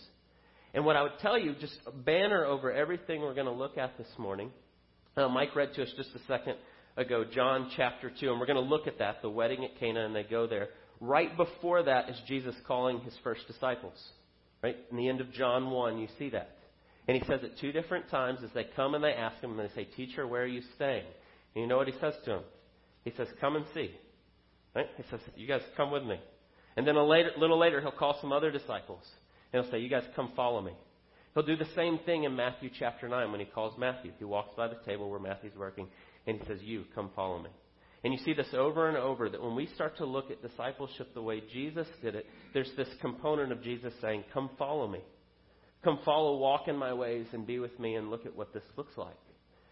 And 0.73 0.85
what 0.85 0.95
I 0.95 1.03
would 1.03 1.19
tell 1.21 1.37
you, 1.37 1.53
just 1.59 1.77
a 1.85 1.91
banner 1.91 2.45
over 2.45 2.71
everything 2.71 3.21
we're 3.21 3.35
going 3.35 3.45
to 3.45 3.51
look 3.51 3.77
at 3.77 3.97
this 3.97 4.07
morning. 4.17 4.51
Uh, 5.17 5.29
Mike 5.29 5.55
read 5.55 5.73
to 5.73 5.81
us 5.81 5.89
just 5.95 6.09
a 6.13 6.19
second 6.27 6.55
ago, 6.97 7.23
John 7.23 7.71
chapter 7.77 8.11
2, 8.19 8.31
and 8.31 8.37
we're 8.39 8.45
going 8.45 8.61
to 8.61 8.69
look 8.69 8.85
at 8.85 8.99
that, 8.99 9.21
the 9.21 9.29
wedding 9.29 9.63
at 9.63 9.79
Cana, 9.79 10.05
and 10.05 10.13
they 10.13 10.23
go 10.23 10.45
there. 10.45 10.67
Right 10.99 11.35
before 11.37 11.83
that 11.83 12.09
is 12.09 12.19
Jesus 12.27 12.53
calling 12.67 12.99
his 12.99 13.13
first 13.23 13.47
disciples. 13.47 13.97
Right? 14.61 14.75
In 14.91 14.97
the 14.97 15.07
end 15.07 15.21
of 15.21 15.31
John 15.31 15.71
1, 15.71 15.99
you 15.99 16.09
see 16.19 16.31
that. 16.31 16.57
And 17.07 17.15
he 17.15 17.25
says 17.25 17.39
it 17.43 17.53
two 17.61 17.71
different 17.71 18.09
times 18.09 18.39
as 18.43 18.49
they 18.53 18.65
come 18.75 18.93
and 18.93 19.01
they 19.01 19.13
ask 19.13 19.41
him, 19.41 19.57
and 19.57 19.69
they 19.69 19.73
say, 19.73 19.85
Teacher, 19.85 20.27
where 20.27 20.43
are 20.43 20.47
you 20.47 20.61
staying? 20.75 21.05
And 21.53 21.61
you 21.61 21.67
know 21.67 21.77
what 21.77 21.87
he 21.87 21.93
says 22.01 22.15
to 22.25 22.31
them? 22.31 22.43
He 23.05 23.13
says, 23.15 23.27
Come 23.39 23.55
and 23.55 23.65
see. 23.73 23.91
Right? 24.75 24.87
He 24.97 25.03
says, 25.09 25.21
You 25.37 25.47
guys 25.47 25.61
come 25.77 25.91
with 25.91 26.03
me. 26.03 26.19
And 26.75 26.85
then 26.85 26.97
a 26.97 27.05
later, 27.05 27.31
little 27.37 27.57
later, 27.57 27.79
he'll 27.79 27.91
call 27.91 28.17
some 28.19 28.33
other 28.33 28.51
disciples. 28.51 29.03
And 29.53 29.63
he'll 29.63 29.71
say, 29.71 29.79
You 29.79 29.89
guys 29.89 30.03
come 30.13 30.33
follow 30.35 30.61
me. 30.61 30.73
He'll 31.35 31.43
do 31.43 31.57
the 31.57 31.67
same 31.75 31.99
thing 32.05 32.23
in 32.23 32.33
Matthew 32.33 32.69
chapter 32.79 33.09
9 33.09 33.29
when 33.29 33.41
he 33.41 33.45
calls 33.45 33.77
Matthew. 33.77 34.13
He 34.17 34.23
walks 34.23 34.55
by 34.55 34.69
the 34.69 34.77
table 34.85 35.09
where 35.09 35.19
Matthew's 35.19 35.55
working 35.57 35.87
and 36.25 36.39
he 36.39 36.47
says, 36.47 36.59
You, 36.61 36.85
come 36.95 37.09
follow 37.13 37.39
me. 37.43 37.49
And 38.05 38.13
you 38.13 38.19
see 38.23 38.33
this 38.33 38.53
over 38.53 38.87
and 38.87 38.95
over 38.95 39.29
that 39.29 39.43
when 39.43 39.53
we 39.53 39.67
start 39.75 39.97
to 39.97 40.05
look 40.05 40.31
at 40.31 40.41
discipleship 40.41 41.13
the 41.13 41.21
way 41.21 41.43
Jesus 41.51 41.87
did 42.01 42.15
it, 42.15 42.25
there's 42.53 42.71
this 42.77 42.87
component 43.01 43.51
of 43.51 43.61
Jesus 43.61 43.93
saying, 44.01 44.23
Come 44.33 44.49
follow 44.57 44.87
me. 44.87 45.01
Come 45.83 45.99
follow, 46.05 46.37
walk 46.37 46.69
in 46.69 46.77
my 46.77 46.93
ways, 46.93 47.27
and 47.33 47.45
be 47.45 47.59
with 47.59 47.77
me 47.79 47.95
and 47.95 48.09
look 48.09 48.25
at 48.25 48.35
what 48.35 48.53
this 48.53 48.63
looks 48.77 48.97
like. 48.97 49.17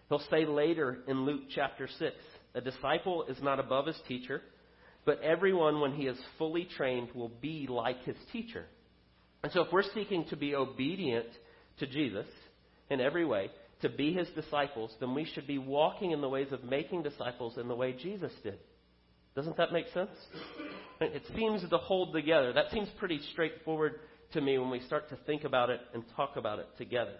He'll 0.09 0.21
say 0.29 0.45
later 0.45 0.99
in 1.07 1.25
Luke 1.25 1.43
chapter 1.55 1.87
6, 1.87 2.13
A 2.55 2.61
disciple 2.61 3.23
is 3.29 3.37
not 3.41 3.61
above 3.61 3.87
his 3.87 3.99
teacher, 4.07 4.41
but 5.05 5.21
everyone, 5.21 5.79
when 5.79 5.93
he 5.93 6.07
is 6.07 6.17
fully 6.37 6.67
trained, 6.75 7.09
will 7.15 7.31
be 7.41 7.67
like 7.69 8.03
his 8.03 8.17
teacher. 8.33 8.65
And 9.43 9.51
so, 9.53 9.61
if 9.61 9.71
we're 9.71 9.83
seeking 9.93 10.25
to 10.29 10.35
be 10.35 10.55
obedient 10.55 11.27
to 11.79 11.87
Jesus 11.87 12.25
in 12.89 13.01
every 13.01 13.25
way, 13.25 13.49
to 13.81 13.89
be 13.89 14.13
his 14.13 14.27
disciples, 14.29 14.91
then 14.99 15.13
we 15.13 15.25
should 15.25 15.47
be 15.47 15.57
walking 15.57 16.11
in 16.11 16.21
the 16.21 16.29
ways 16.29 16.51
of 16.51 16.63
making 16.63 17.03
disciples 17.03 17.57
in 17.57 17.67
the 17.67 17.75
way 17.75 17.93
Jesus 17.93 18.31
did. 18.43 18.59
Doesn't 19.35 19.57
that 19.57 19.73
make 19.73 19.87
sense? 19.93 20.11
It 21.01 21.23
seems 21.35 21.67
to 21.67 21.77
hold 21.77 22.13
together. 22.13 22.53
That 22.53 22.71
seems 22.71 22.87
pretty 22.99 23.19
straightforward 23.31 23.99
to 24.33 24.41
me 24.41 24.57
when 24.57 24.69
we 24.69 24.79
start 24.81 25.09
to 25.09 25.17
think 25.25 25.43
about 25.43 25.69
it 25.69 25.81
and 25.93 26.03
talk 26.15 26.37
about 26.37 26.59
it 26.59 26.67
together. 26.77 27.15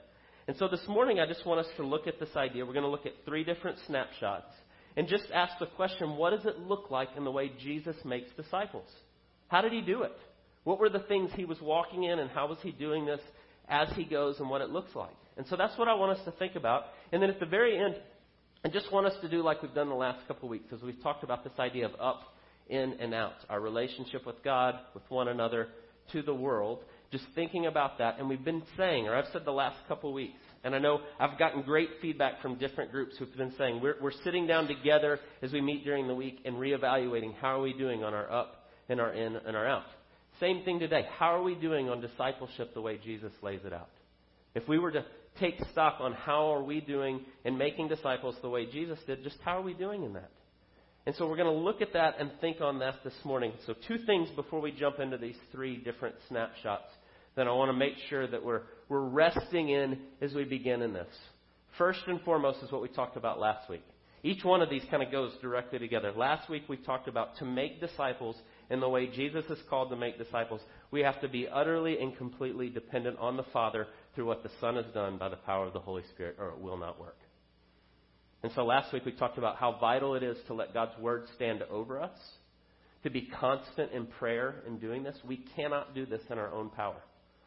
And 0.48 0.56
so 0.58 0.68
this 0.68 0.84
morning, 0.88 1.20
I 1.20 1.26
just 1.26 1.46
want 1.46 1.66
us 1.66 1.72
to 1.78 1.86
look 1.86 2.08
at 2.08 2.20
this 2.20 2.36
idea. 2.36 2.66
We're 2.66 2.74
going 2.74 2.86
to 2.86 2.92
look 2.92 3.06
at 3.06 3.14
three 3.26 3.44
different 3.44 3.78
snapshots 3.88 4.52
and 4.96 5.08
just 5.08 5.26
ask 5.34 5.58
the 5.60 5.66
question 5.66 6.18
what 6.18 6.32
does 6.32 6.46
it 6.46 6.60
look 6.60 6.92
like 6.92 7.10
in 7.18 7.24
the 7.24 7.32
way 7.32 7.52
Jesus 7.64 7.96
makes 8.06 8.30
disciples? 8.36 8.88
How 9.48 9.62
did 9.62 9.72
he 9.72 9.82
do 9.82 10.04
it? 10.04 10.16
What 10.64 10.80
were 10.80 10.90
the 10.90 11.00
things 11.00 11.32
he 11.36 11.46
was 11.46 11.60
walking 11.62 12.04
in, 12.04 12.20
and 12.20 12.30
how 12.30 12.48
was 12.48 12.58
he 12.62 12.72
doing 12.72 13.06
this 13.06 13.20
as 13.68 13.90
he 13.96 14.04
goes 14.04 14.40
and 14.40 14.50
what 14.50 14.62
it 14.62 14.70
looks 14.70 14.96
like? 14.96 15.16
And 15.38 15.46
so 15.48 15.56
that's 15.56 15.78
what 15.78 15.88
I 15.88 15.94
want 15.96 16.18
us 16.18 16.26
to 16.26 16.32
think 16.32 16.56
about. 16.56 16.84
And 17.12 17.22
then 17.22 17.30
at 17.30 17.40
the 17.40 17.46
very 17.46 17.78
end, 17.78 17.96
I 18.66 18.70
just 18.70 18.92
want 18.92 19.08
us 19.08 19.14
to 19.22 19.30
do 19.30 19.42
like 19.42 19.62
we've 19.62 19.74
done 19.74 19.90
the 19.90 19.96
last 19.96 20.28
couple 20.28 20.48
of 20.48 20.52
weeks, 20.52 20.72
as 20.72 20.82
we've 20.82 21.02
talked 21.02 21.24
about 21.24 21.44
this 21.44 21.54
idea 21.60 21.86
of 21.86 21.92
up, 22.00 22.22
in, 22.70 22.94
and 23.00 23.14
out, 23.14 23.34
our 23.50 23.60
relationship 23.60 24.26
with 24.26 24.42
God, 24.44 24.76
with 24.94 25.04
one 25.10 25.28
another, 25.28 25.68
to 26.12 26.22
the 26.22 26.34
world. 26.34 26.80
Just 27.12 27.26
thinking 27.36 27.66
about 27.66 27.98
that, 28.00 28.20
and 28.20 28.28
we've 28.28 28.44
been 28.44 28.64
saying, 28.78 29.08
or 29.08 29.16
I've 29.16 29.28
said 29.34 29.44
the 29.46 29.52
last 29.52 29.78
couple 29.88 30.10
of 30.10 30.16
weeks, 30.16 30.40
and 30.64 30.74
I 30.74 30.80
know 30.80 31.02
I've 31.20 31.38
gotten 31.38 31.62
great 31.62 31.90
feedback 32.02 32.42
from 32.42 32.56
different 32.56 32.92
groups 32.92 33.16
who've 33.18 33.36
been 33.36 33.54
saying 33.58 33.82
we're, 33.82 33.98
we're 34.02 34.14
sitting 34.24 34.48
down 34.48 34.68
together 34.68 35.20
as 35.42 35.52
we 35.52 35.62
meet 35.62 35.84
during 35.84 36.08
the 36.08 36.16
week 36.16 36.40
and 36.46 36.56
reevaluating 36.56 37.36
how 37.36 37.60
are 37.60 37.62
we 37.62 37.74
doing 37.74 38.04
on 38.04 38.14
our 38.14 38.32
up 38.32 38.70
and 38.90 39.00
our 39.00 39.14
in 39.14 39.36
and 39.36 39.56
our 39.56 39.68
out. 39.68 39.86
Same 40.44 40.62
thing 40.66 40.78
today. 40.78 41.06
How 41.18 41.34
are 41.34 41.42
we 41.42 41.56
doing 41.56 41.88
on 41.88 42.02
discipleship 42.02 42.74
the 42.74 42.82
way 42.82 43.00
Jesus 43.02 43.32
lays 43.42 43.62
it 43.64 43.72
out? 43.72 43.88
If 44.56 44.68
we 44.68 44.78
were 44.78 44.92
to 44.92 45.06
take 45.40 45.56
stock 45.72 46.02
on 46.02 46.12
how 46.12 46.52
are 46.52 46.62
we 46.62 46.82
doing 46.82 47.22
in 47.46 47.58
making 47.58 47.88
disciples 47.88 48.36
the 48.42 48.50
way 48.50 48.66
Jesus 48.66 49.00
did, 49.08 49.24
just 49.24 49.38
how 49.46 49.58
are 49.58 49.62
we 49.62 49.74
doing 49.74 50.04
in 50.04 50.12
that? 50.16 50.32
And 51.06 51.16
so 51.16 51.30
we're 51.30 51.38
going 51.38 51.56
to 51.56 51.64
look 51.64 51.82
at 51.82 51.94
that 51.94 52.16
and 52.20 52.30
think 52.42 52.60
on 52.60 52.80
that 52.80 52.96
this 53.06 53.14
morning. 53.24 53.54
So 53.66 53.74
two 53.88 54.00
things 54.00 54.28
before 54.36 54.60
we 54.60 54.74
jump 54.74 55.00
into 55.00 55.18
these 55.18 55.38
three 55.54 55.78
different 55.78 56.16
snapshots 56.28 56.92
that 57.38 57.48
I 57.48 57.52
want 57.54 57.70
to 57.70 57.78
make 57.78 57.94
sure 58.10 58.28
that 58.28 58.44
we're, 58.44 58.64
we're 58.90 59.08
resting 59.08 59.70
in 59.70 59.98
as 60.20 60.34
we 60.34 60.44
begin 60.44 60.82
in 60.82 60.92
this. 60.92 61.08
First 61.78 62.02
and 62.08 62.20
foremost 62.20 62.62
is 62.64 62.70
what 62.70 62.82
we 62.82 62.90
talked 62.90 63.16
about 63.16 63.40
last 63.40 63.70
week. 63.70 63.84
Each 64.24 64.44
one 64.44 64.62
of 64.62 64.70
these 64.70 64.84
kind 64.92 65.04
of 65.04 65.10
goes 65.10 65.32
directly 65.42 65.80
together. 65.80 66.12
Last 66.12 66.50
week 66.50 66.64
we 66.68 66.76
talked 66.76 67.08
about 67.08 67.38
to 67.38 67.46
make 67.46 67.80
disciples 67.80 68.36
in 68.70 68.80
the 68.80 68.90
way 68.90 69.08
Jesus 69.08 69.46
is 69.50 69.60
called 69.70 69.90
to 69.90 69.96
make 69.96 70.18
disciples, 70.18 70.62
we 70.92 71.02
have 71.02 71.20
to 71.22 71.28
be 71.28 71.48
utterly 71.48 72.00
and 72.00 72.18
completely 72.18 72.70
dependent 72.70 73.18
on 73.20 73.38
the 73.38 73.46
Father 73.54 73.88
through 74.16 74.26
what 74.26 74.44
the 74.44 74.52
Son 74.62 74.76
has 74.76 74.86
done 74.94 75.18
by 75.18 75.30
the 75.30 75.36
power 75.36 75.66
of 75.66 75.74
the 75.74 75.80
Holy 75.80 76.04
Spirit, 76.14 76.38
or 76.40 76.50
it 76.50 76.60
will 76.60 76.78
not 76.78 77.00
work. 77.00 77.18
And 78.44 78.52
so 78.54 78.66
last 78.66 78.92
week 78.94 79.06
we 79.06 79.14
talked 79.14 79.38
about 79.38 79.58
how 79.58 79.78
vital 79.80 80.16
it 80.16 80.24
is 80.24 80.38
to 80.48 80.54
let 80.54 80.74
God's 80.74 80.98
Word 81.00 81.26
stand 81.36 81.64
over 81.64 82.00
us, 82.00 82.18
to 83.04 83.10
be 83.10 83.30
constant 83.40 83.92
in 83.92 84.06
prayer 84.06 84.56
and 84.68 84.80
doing 84.80 85.04
this. 85.04 85.16
We 85.26 85.46
cannot 85.56 85.96
do 85.96 86.06
this 86.06 86.22
in 86.30 86.38
our 86.38 86.52
own 86.52 86.70
power. 86.70 87.02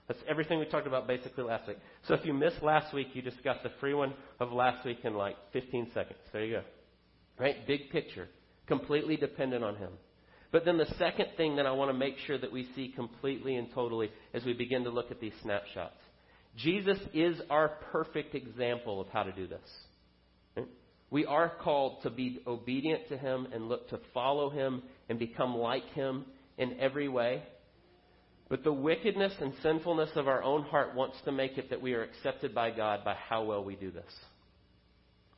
That's 0.08 0.20
everything 0.28 0.58
we 0.58 0.66
talked 0.66 0.86
about 0.86 1.06
basically 1.06 1.44
last 1.44 1.66
week. 1.66 1.78
So 2.06 2.14
if 2.14 2.24
you 2.24 2.32
missed 2.32 2.62
last 2.62 2.94
week, 2.94 3.08
you 3.14 3.22
just 3.22 3.42
got 3.42 3.62
the 3.62 3.70
free 3.80 3.94
one 3.94 4.14
of 4.38 4.52
last 4.52 4.84
week 4.84 4.98
in 5.04 5.14
like 5.14 5.36
15 5.52 5.90
seconds. 5.92 6.18
There 6.32 6.44
you 6.44 6.52
go. 6.56 6.62
Right? 7.38 7.66
Big 7.66 7.90
picture. 7.90 8.28
Completely 8.66 9.16
dependent 9.16 9.64
on 9.64 9.76
Him. 9.76 9.90
But 10.56 10.64
then 10.64 10.78
the 10.78 10.94
second 10.98 11.26
thing 11.36 11.56
that 11.56 11.66
I 11.66 11.72
want 11.72 11.90
to 11.90 11.92
make 11.92 12.16
sure 12.26 12.38
that 12.38 12.50
we 12.50 12.66
see 12.74 12.88
completely 12.88 13.56
and 13.56 13.70
totally 13.74 14.10
as 14.32 14.42
we 14.42 14.54
begin 14.54 14.84
to 14.84 14.90
look 14.90 15.10
at 15.10 15.20
these 15.20 15.34
snapshots. 15.42 15.98
Jesus 16.56 16.96
is 17.12 17.38
our 17.50 17.68
perfect 17.92 18.34
example 18.34 18.98
of 18.98 19.08
how 19.08 19.22
to 19.24 19.32
do 19.32 19.46
this. 19.46 20.64
We 21.10 21.26
are 21.26 21.52
called 21.62 22.04
to 22.04 22.10
be 22.10 22.40
obedient 22.46 23.06
to 23.10 23.18
Him 23.18 23.48
and 23.52 23.68
look 23.68 23.90
to 23.90 24.00
follow 24.14 24.48
Him 24.48 24.82
and 25.10 25.18
become 25.18 25.54
like 25.54 25.84
Him 25.90 26.24
in 26.56 26.80
every 26.80 27.10
way. 27.10 27.42
But 28.48 28.64
the 28.64 28.72
wickedness 28.72 29.34
and 29.38 29.52
sinfulness 29.62 30.08
of 30.16 30.26
our 30.26 30.42
own 30.42 30.62
heart 30.62 30.94
wants 30.94 31.18
to 31.26 31.32
make 31.32 31.58
it 31.58 31.68
that 31.68 31.82
we 31.82 31.92
are 31.92 32.02
accepted 32.02 32.54
by 32.54 32.70
God 32.70 33.04
by 33.04 33.14
how 33.28 33.44
well 33.44 33.62
we 33.62 33.76
do 33.76 33.90
this. 33.90 34.10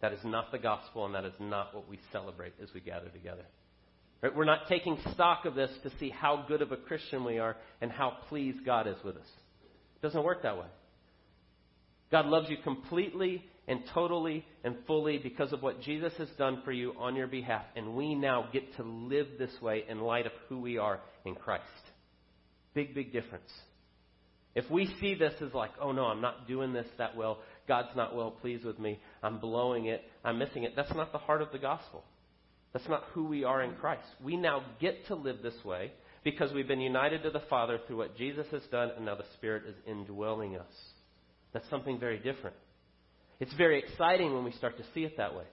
That 0.01 0.13
is 0.13 0.21
not 0.23 0.53
the 0.53 0.59
gospel, 0.61 1.07
and 1.07 1.15
that 1.17 1.25
is 1.25 1.35
not 1.41 1.75
what 1.75 1.89
we 1.89 1.99
celebrate 2.13 2.53
as 2.63 2.69
we 2.73 2.79
gather 2.79 3.09
together. 3.09 3.47
Right? 4.23 4.35
We're 4.35 4.45
not 4.45 4.69
taking 4.69 4.99
stock 5.13 5.45
of 5.45 5.55
this 5.55 5.71
to 5.83 5.91
see 5.99 6.11
how 6.11 6.45
good 6.49 6.63
of 6.63 6.73
a 6.73 6.77
Christian 6.77 7.25
we 7.25 7.39
are 7.39 7.57
and 7.81 7.91
how 7.91 8.17
pleased 8.29 8.65
God 8.65 8.87
is 8.87 8.97
with 9.05 9.17
us. 9.17 9.27
It 9.97 10.07
doesn't 10.07 10.25
work 10.25 10.43
that 10.43 10.57
way. 10.57 10.67
God 12.11 12.27
loves 12.27 12.49
you 12.49 12.57
completely 12.65 13.45
and 13.67 13.83
totally 13.93 14.45
and 14.65 14.77
fully 14.87 15.19
because 15.19 15.53
of 15.53 15.63
what 15.63 15.83
Jesus 15.83 16.13
has 16.19 16.29
done 16.39 16.63
for 16.65 16.73
you 16.73 16.95
on 16.99 17.15
your 17.15 17.27
behalf, 17.27 17.65
and 17.77 17.95
we 17.95 18.15
now 18.15 18.49
get 18.53 18.75
to 18.77 18.83
live 18.83 19.27
this 19.39 19.53
way 19.61 19.85
in 19.89 20.01
light 20.01 20.25
of 20.25 20.33
who 20.49 20.59
we 20.59 20.79
are 20.79 21.01
in 21.27 21.35
Christ. 21.35 21.65
Big, 22.75 22.95
big 22.95 23.13
difference. 23.13 23.51
If 24.55 24.71
we 24.71 24.89
see 25.01 25.15
this 25.15 25.35
as 25.43 25.53
like, 25.53 25.73
oh 25.81 25.93
no, 25.93 26.07
I'm 26.07 26.23
not 26.23 26.49
doing 26.49 26.73
this 26.73 26.87
that 26.97 27.15
well, 27.15 27.39
God's 27.69 27.95
not 27.95 28.17
well 28.17 28.31
pleased 28.31 28.65
with 28.65 28.79
me, 28.79 28.99
I'm 29.23 29.39
blowing 29.39 29.87
it, 29.87 30.03
I'm 30.25 30.39
missing 30.39 30.65
it, 30.65 30.73
that's 30.75 30.95
not 30.95 31.13
the 31.13 31.19
heart 31.19 31.43
of 31.43 31.53
the 31.53 31.59
gospel. 31.59 32.03
That's 32.73 32.89
not 32.89 33.05
who 33.13 33.25
we 33.25 33.45
are 33.45 33.63
in 33.63 33.75
Christ. 33.77 34.09
We 34.23 34.37
now 34.37 34.63
get 34.81 35.07
to 35.07 35.15
live 35.15 35.43
this 35.43 35.65
way 35.65 35.93
because 36.25 36.53
we've 36.53 36.69
been 36.69 36.81
united 36.81 37.23
to 37.23 37.31
the 37.31 37.43
Father 37.49 37.79
through 37.87 37.97
what 37.97 38.17
Jesus 38.17 38.47
has 38.51 38.63
done, 38.71 38.91
and 38.97 39.07
now 39.07 39.15
the 39.15 39.25
Spirit 39.35 39.65
is 39.67 39.75
indwelling 39.87 40.57
us. 40.57 40.73
That's 41.53 41.69
something 41.71 41.99
very 41.99 42.19
different. 42.19 42.57
It's 43.41 43.55
very 43.55 43.79
exciting 43.79 44.35
when 44.35 44.45
we 44.45 44.53
start 44.53 44.77
to 44.79 44.85
see 44.95 45.05
it 45.05 45.17
that 45.17 45.35
way. 45.35 45.45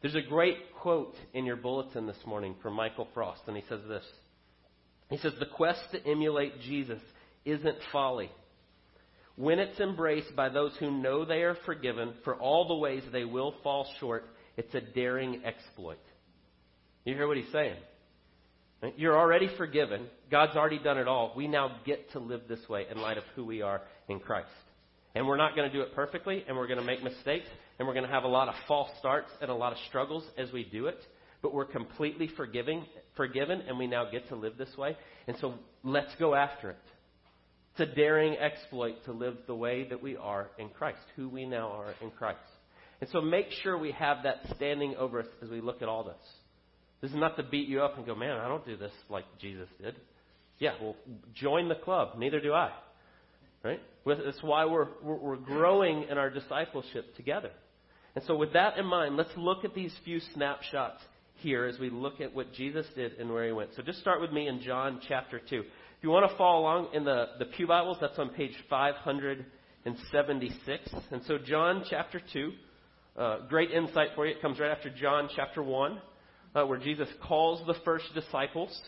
There's 0.00 0.14
a 0.14 0.22
great 0.22 0.56
quote 0.80 1.14
in 1.34 1.44
your 1.44 1.56
bulletin 1.56 2.06
this 2.06 2.16
morning 2.26 2.54
from 2.62 2.74
Michael 2.74 3.08
Frost, 3.14 3.42
and 3.46 3.56
he 3.56 3.64
says 3.68 3.80
this. 3.88 4.04
He 5.10 5.18
says, 5.18 5.32
The 5.38 5.46
quest 5.46 5.80
to 5.92 6.06
emulate 6.06 6.60
Jesus 6.60 7.00
isn't 7.44 7.78
folly. 7.92 8.30
When 9.36 9.58
it's 9.58 9.78
embraced 9.78 10.34
by 10.34 10.48
those 10.48 10.72
who 10.78 10.90
know 10.90 11.24
they 11.24 11.42
are 11.42 11.56
forgiven 11.64 12.14
for 12.24 12.36
all 12.36 12.66
the 12.66 12.74
ways 12.74 13.02
they 13.12 13.24
will 13.24 13.54
fall 13.62 13.86
short, 14.00 14.24
it's 14.56 14.74
a 14.74 14.80
daring 14.80 15.42
exploit. 15.44 15.98
You 17.08 17.14
hear 17.14 17.26
what 17.26 17.38
he's 17.38 17.50
saying? 17.52 17.76
You're 18.98 19.18
already 19.18 19.48
forgiven. 19.56 20.08
God's 20.30 20.58
already 20.58 20.78
done 20.78 20.98
it 20.98 21.08
all. 21.08 21.32
We 21.34 21.48
now 21.48 21.76
get 21.86 22.12
to 22.12 22.18
live 22.18 22.42
this 22.50 22.60
way 22.68 22.84
in 22.90 23.00
light 23.00 23.16
of 23.16 23.24
who 23.34 23.46
we 23.46 23.62
are 23.62 23.80
in 24.10 24.20
Christ. 24.20 24.50
And 25.14 25.26
we're 25.26 25.38
not 25.38 25.56
going 25.56 25.70
to 25.70 25.74
do 25.74 25.80
it 25.80 25.94
perfectly, 25.94 26.44
and 26.46 26.54
we're 26.54 26.66
going 26.66 26.78
to 26.78 26.84
make 26.84 27.02
mistakes, 27.02 27.46
and 27.78 27.88
we're 27.88 27.94
going 27.94 28.04
to 28.04 28.12
have 28.12 28.24
a 28.24 28.28
lot 28.28 28.48
of 28.48 28.54
false 28.68 28.90
starts 28.98 29.30
and 29.40 29.50
a 29.50 29.54
lot 29.54 29.72
of 29.72 29.78
struggles 29.88 30.22
as 30.36 30.52
we 30.52 30.64
do 30.64 30.84
it. 30.84 30.98
But 31.40 31.54
we're 31.54 31.64
completely 31.64 32.28
forgiving, 32.36 32.84
forgiven, 33.16 33.62
and 33.66 33.78
we 33.78 33.86
now 33.86 34.10
get 34.12 34.28
to 34.28 34.36
live 34.36 34.58
this 34.58 34.76
way. 34.76 34.94
And 35.26 35.36
so 35.40 35.54
let's 35.82 36.14
go 36.18 36.34
after 36.34 36.72
it. 36.72 36.78
It's 37.72 37.90
a 37.90 37.94
daring 37.94 38.36
exploit 38.36 39.02
to 39.06 39.12
live 39.12 39.38
the 39.46 39.54
way 39.54 39.88
that 39.88 40.02
we 40.02 40.18
are 40.18 40.50
in 40.58 40.68
Christ, 40.68 41.00
who 41.16 41.30
we 41.30 41.46
now 41.46 41.70
are 41.70 41.94
in 42.02 42.10
Christ. 42.10 42.38
And 43.00 43.08
so 43.08 43.22
make 43.22 43.46
sure 43.62 43.78
we 43.78 43.92
have 43.92 44.24
that 44.24 44.40
standing 44.56 44.94
over 44.96 45.20
us 45.20 45.26
as 45.42 45.48
we 45.48 45.62
look 45.62 45.80
at 45.80 45.88
all 45.88 46.04
this. 46.04 46.16
This 47.00 47.10
is 47.10 47.16
not 47.16 47.36
to 47.36 47.42
beat 47.42 47.68
you 47.68 47.82
up 47.82 47.96
and 47.96 48.04
go, 48.04 48.14
man, 48.14 48.38
I 48.38 48.48
don't 48.48 48.66
do 48.66 48.76
this 48.76 48.92
like 49.08 49.24
Jesus 49.40 49.68
did. 49.80 49.96
Yeah, 50.58 50.72
well, 50.80 50.96
join 51.34 51.68
the 51.68 51.76
club. 51.76 52.18
Neither 52.18 52.40
do 52.40 52.52
I. 52.52 52.72
Right? 53.62 53.80
That's 54.04 54.42
why 54.42 54.64
we're, 54.64 54.88
we're 55.02 55.36
growing 55.36 56.06
in 56.08 56.18
our 56.18 56.30
discipleship 56.30 57.14
together. 57.16 57.50
And 58.14 58.24
so, 58.26 58.36
with 58.36 58.52
that 58.54 58.78
in 58.78 58.86
mind, 58.86 59.16
let's 59.16 59.30
look 59.36 59.64
at 59.64 59.74
these 59.74 59.92
few 60.04 60.20
snapshots 60.34 61.00
here 61.34 61.66
as 61.66 61.78
we 61.78 61.90
look 61.90 62.20
at 62.20 62.34
what 62.34 62.52
Jesus 62.52 62.86
did 62.96 63.12
and 63.14 63.30
where 63.30 63.46
he 63.46 63.52
went. 63.52 63.70
So, 63.76 63.82
just 63.82 64.00
start 64.00 64.20
with 64.20 64.32
me 64.32 64.48
in 64.48 64.60
John 64.60 65.00
chapter 65.06 65.38
2. 65.38 65.60
If 65.60 65.66
you 66.02 66.10
want 66.10 66.28
to 66.30 66.36
follow 66.36 66.62
along 66.62 66.88
in 66.94 67.04
the, 67.04 67.26
the 67.38 67.44
Pew 67.44 67.68
Bibles, 67.68 67.98
that's 68.00 68.18
on 68.18 68.30
page 68.30 68.54
576. 68.70 70.90
And 71.12 71.22
so, 71.26 71.38
John 71.38 71.84
chapter 71.88 72.20
2, 72.32 72.52
uh, 73.16 73.46
great 73.48 73.70
insight 73.70 74.08
for 74.14 74.26
you. 74.26 74.34
It 74.34 74.42
comes 74.42 74.58
right 74.58 74.70
after 74.70 74.90
John 74.90 75.28
chapter 75.36 75.62
1 75.62 76.00
uh, 76.54 76.64
where 76.64 76.78
Jesus 76.78 77.08
calls 77.26 77.66
the 77.66 77.74
first 77.84 78.06
disciples 78.14 78.78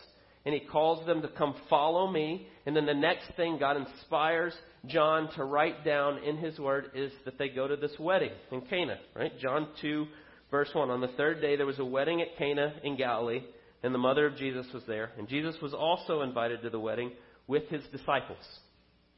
and 0.45 0.53
he 0.53 0.61
calls 0.61 1.05
them 1.05 1.21
to 1.21 1.27
come 1.27 1.55
follow 1.69 2.09
me. 2.09 2.47
And 2.65 2.75
then 2.75 2.85
the 2.85 2.93
next 2.93 3.25
thing 3.35 3.57
God 3.59 3.77
inspires 3.77 4.53
John 4.87 5.31
to 5.35 5.43
write 5.43 5.85
down 5.85 6.23
in 6.23 6.37
his 6.37 6.57
word 6.57 6.91
is 6.95 7.11
that 7.25 7.37
they 7.37 7.49
go 7.49 7.67
to 7.67 7.75
this 7.75 7.93
wedding 7.99 8.31
in 8.51 8.61
Cana, 8.61 8.97
right? 9.15 9.37
John 9.39 9.67
2, 9.81 10.07
verse 10.49 10.69
1. 10.73 10.89
On 10.89 11.01
the 11.01 11.09
third 11.09 11.41
day, 11.41 11.55
there 11.55 11.67
was 11.67 11.79
a 11.79 11.85
wedding 11.85 12.21
at 12.21 12.37
Cana 12.37 12.73
in 12.83 12.97
Galilee, 12.97 13.43
and 13.83 13.93
the 13.93 13.99
mother 13.99 14.25
of 14.25 14.35
Jesus 14.35 14.65
was 14.73 14.83
there. 14.87 15.11
And 15.17 15.27
Jesus 15.27 15.55
was 15.61 15.73
also 15.73 16.21
invited 16.21 16.63
to 16.63 16.69
the 16.71 16.79
wedding 16.79 17.11
with 17.47 17.67
his 17.69 17.83
disciples. 17.91 18.43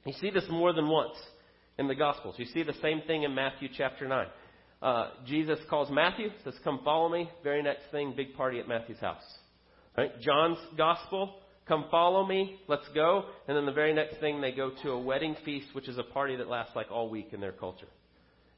You 0.06 0.14
see 0.20 0.30
this 0.30 0.46
more 0.50 0.74
than 0.74 0.90
once 0.90 1.16
in 1.78 1.88
the 1.88 1.96
Gospels. 1.96 2.36
You 2.38 2.46
see 2.46 2.64
the 2.64 2.74
same 2.82 3.02
thing 3.08 3.24
in 3.24 3.34
Matthew 3.34 3.70
chapter 3.76 4.08
9 4.08 4.28
uh, 4.84 5.12
Jesus 5.26 5.60
calls 5.70 5.90
Matthew, 5.90 6.30
says, 6.44 6.56
Come 6.66 6.82
follow 6.84 7.08
me. 7.08 7.30
Very 7.42 7.64
next 7.64 7.84
thing, 7.92 8.14
big 8.18 8.36
party 8.36 8.60
at 8.60 8.68
Matthew's 8.68 9.00
house. 9.00 9.24
Right? 9.98 10.12
John's 10.20 10.58
gospel, 10.78 11.36
come 11.70 11.86
follow 11.90 12.26
me, 12.26 12.58
let's 12.68 12.88
go. 12.94 13.24
And 13.48 13.56
then 13.56 13.66
the 13.66 13.72
very 13.72 13.94
next 13.94 14.20
thing, 14.20 14.42
they 14.42 14.52
go 14.52 14.72
to 14.84 14.92
a 14.92 15.00
wedding 15.00 15.38
feast, 15.46 15.68
which 15.74 15.88
is 15.88 15.98
a 15.98 16.04
party 16.04 16.36
that 16.36 16.50
lasts 16.50 16.76
like 16.76 16.92
all 16.92 17.10
week 17.10 17.30
in 17.32 17.40
their 17.40 17.54
culture. 17.54 17.88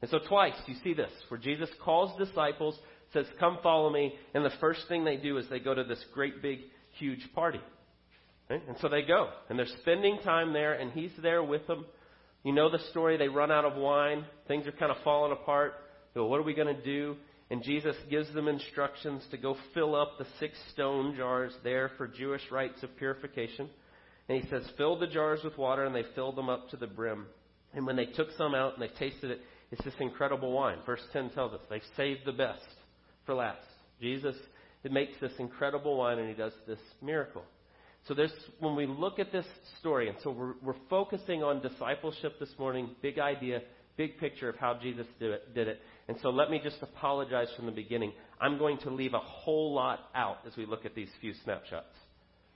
And 0.02 0.10
so 0.10 0.18
twice 0.28 0.54
you 0.66 0.74
see 0.82 0.94
this, 0.94 1.12
where 1.28 1.38
Jesus 1.38 1.70
calls 1.84 2.18
disciples, 2.18 2.76
says, 3.12 3.26
Come 3.38 3.58
follow 3.62 3.88
me, 3.88 4.12
and 4.34 4.44
the 4.44 4.50
first 4.60 4.80
thing 4.88 5.04
they 5.04 5.16
do 5.18 5.38
is 5.38 5.46
they 5.48 5.60
go 5.60 5.74
to 5.74 5.84
this 5.84 6.04
great 6.12 6.42
big, 6.42 6.58
huge 6.98 7.24
party. 7.36 7.60
Right? 8.50 8.62
And 8.66 8.76
so 8.80 8.88
they 8.88 9.02
go, 9.02 9.30
and 9.48 9.56
they're 9.56 9.66
spending 9.82 10.18
time 10.24 10.52
there, 10.52 10.74
and 10.74 10.90
he's 10.90 11.12
there 11.22 11.44
with 11.44 11.64
them. 11.68 11.86
You 12.42 12.52
know 12.52 12.68
the 12.68 12.80
story, 12.90 13.16
they 13.16 13.28
run 13.28 13.52
out 13.52 13.64
of 13.64 13.76
wine, 13.76 14.24
things 14.48 14.66
are 14.66 14.72
kind 14.72 14.90
of 14.90 14.98
falling 15.04 15.30
apart. 15.30 15.74
So 16.16 16.24
what 16.24 16.40
are 16.40 16.44
we 16.44 16.54
going 16.54 16.74
to 16.74 16.82
do? 16.82 17.14
And 17.50 17.62
Jesus 17.62 17.94
gives 18.08 18.32
them 18.32 18.48
instructions 18.48 19.22
to 19.30 19.36
go 19.36 19.54
fill 19.74 19.94
up 19.94 20.12
the 20.16 20.24
six 20.40 20.56
stone 20.72 21.14
jars 21.14 21.52
there 21.62 21.90
for 21.98 22.08
Jewish 22.08 22.40
rites 22.50 22.82
of 22.82 22.96
purification. 22.96 23.68
And 24.26 24.42
he 24.42 24.48
says, 24.48 24.62
fill 24.78 24.98
the 24.98 25.08
jars 25.08 25.40
with 25.44 25.58
water, 25.58 25.84
and 25.84 25.94
they 25.94 26.04
filled 26.14 26.36
them 26.36 26.48
up 26.48 26.70
to 26.70 26.78
the 26.78 26.86
brim. 26.86 27.26
And 27.74 27.86
when 27.86 27.96
they 27.96 28.06
took 28.06 28.28
some 28.38 28.54
out 28.54 28.72
and 28.72 28.82
they 28.82 28.94
tasted 28.98 29.30
it, 29.30 29.40
it's 29.70 29.84
this 29.84 29.92
incredible 30.00 30.52
wine. 30.52 30.78
Verse 30.86 31.02
10 31.12 31.30
tells 31.30 31.52
us 31.52 31.60
they 31.68 31.82
saved 31.98 32.20
the 32.24 32.32
best 32.32 32.64
for 33.26 33.34
last. 33.34 33.60
Jesus 34.00 34.36
it 34.84 34.92
makes 34.92 35.12
this 35.20 35.32
incredible 35.38 35.98
wine, 35.98 36.18
and 36.18 36.30
he 36.30 36.34
does 36.34 36.52
this 36.66 36.78
miracle. 37.02 37.42
So 38.08 38.14
there's, 38.14 38.32
when 38.60 38.74
we 38.74 38.86
look 38.86 39.18
at 39.18 39.32
this 39.32 39.46
story, 39.80 40.08
and 40.08 40.16
so 40.22 40.30
we're, 40.30 40.54
we're 40.62 40.80
focusing 40.88 41.42
on 41.42 41.60
discipleship 41.60 42.38
this 42.40 42.54
morning, 42.58 42.90
big 43.02 43.18
idea, 43.18 43.60
big 43.96 44.18
picture 44.18 44.48
of 44.48 44.56
how 44.56 44.78
Jesus 44.80 45.06
did 45.18 45.32
it, 45.32 45.54
did 45.54 45.68
it. 45.68 45.80
And 46.08 46.16
so 46.22 46.30
let 46.30 46.50
me 46.50 46.60
just 46.62 46.76
apologize 46.82 47.48
from 47.56 47.66
the 47.66 47.72
beginning. 47.72 48.12
I'm 48.40 48.58
going 48.58 48.78
to 48.78 48.90
leave 48.90 49.14
a 49.14 49.18
whole 49.18 49.74
lot 49.74 50.08
out 50.14 50.38
as 50.46 50.56
we 50.56 50.66
look 50.66 50.86
at 50.86 50.94
these 50.94 51.08
few 51.20 51.34
snapshots. 51.44 51.94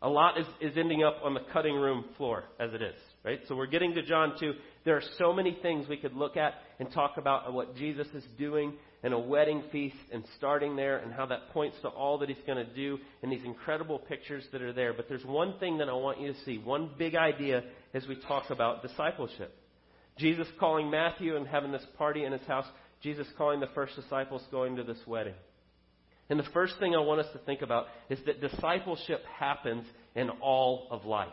A 0.03 0.09
lot 0.09 0.39
is, 0.39 0.47
is 0.61 0.79
ending 0.79 1.03
up 1.03 1.19
on 1.23 1.35
the 1.35 1.41
cutting 1.53 1.75
room 1.75 2.05
floor 2.17 2.45
as 2.59 2.73
it 2.73 2.81
is, 2.81 2.95
right? 3.23 3.41
So 3.49 3.55
we're 3.55 3.67
getting 3.67 3.95
to 3.95 4.03
John 4.03 4.35
2. 4.41 4.53
There 4.85 4.97
are 4.97 5.03
so 5.19 5.33
many 5.33 5.59
things 5.61 5.89
we 5.89 5.99
could 5.99 6.15
look 6.15 6.39
at 6.39 6.55
and 6.79 6.91
talk 6.91 7.19
about 7.19 7.53
what 7.53 7.77
Jesus 7.77 8.07
is 8.15 8.25
doing 8.39 8.75
in 9.03 9.13
a 9.13 9.19
wedding 9.19 9.63
feast 9.71 9.97
and 10.11 10.25
starting 10.39 10.75
there 10.75 10.99
and 10.99 11.13
how 11.13 11.27
that 11.27 11.51
points 11.53 11.77
to 11.83 11.89
all 11.89 12.19
that 12.19 12.31
he's 12.31 12.39
going 12.47 12.65
to 12.65 12.75
do 12.75 12.99
and 13.23 13.31
these 13.31 13.45
incredible 13.45 13.99
pictures 13.99 14.45
that 14.53 14.63
are 14.63 14.73
there. 14.73 14.95
But 14.95 15.07
there's 15.09 15.25
one 15.25 15.59
thing 15.59 15.79
that 15.79 15.91
I 15.91 15.93
want 15.93 16.19
you 16.19 16.33
to 16.33 16.45
see, 16.45 16.57
one 16.57 16.91
big 16.97 17.15
idea 17.15 17.65
as 17.93 18.07
we 18.07 18.17
talk 18.27 18.49
about 18.49 18.83
discipleship. 18.83 19.55
Jesus 20.17 20.47
calling 20.59 20.91
Matthew 20.91 21.37
and 21.37 21.47
having 21.47 21.73
this 21.73 21.85
party 21.99 22.25
in 22.25 22.33
his 22.33 22.47
house. 22.47 22.67
Jesus 23.03 23.27
calling 23.39 23.61
the 23.61 23.69
first 23.75 23.97
disciples 23.97 24.43
going 24.51 24.77
to 24.77 24.83
this 24.83 24.99
wedding. 25.07 25.35
And 26.29 26.39
the 26.39 26.49
first 26.55 26.75
thing 26.79 26.95
I 26.95 27.01
want 27.01 27.21
us 27.21 27.33
to 27.33 27.39
think 27.41 27.63
about 27.63 27.87
is 28.09 28.19
that 28.27 28.41
discipleship 28.41 29.23
happens 29.39 29.85
in 30.15 30.31
all 30.31 30.87
of 30.91 31.05
life. 31.05 31.29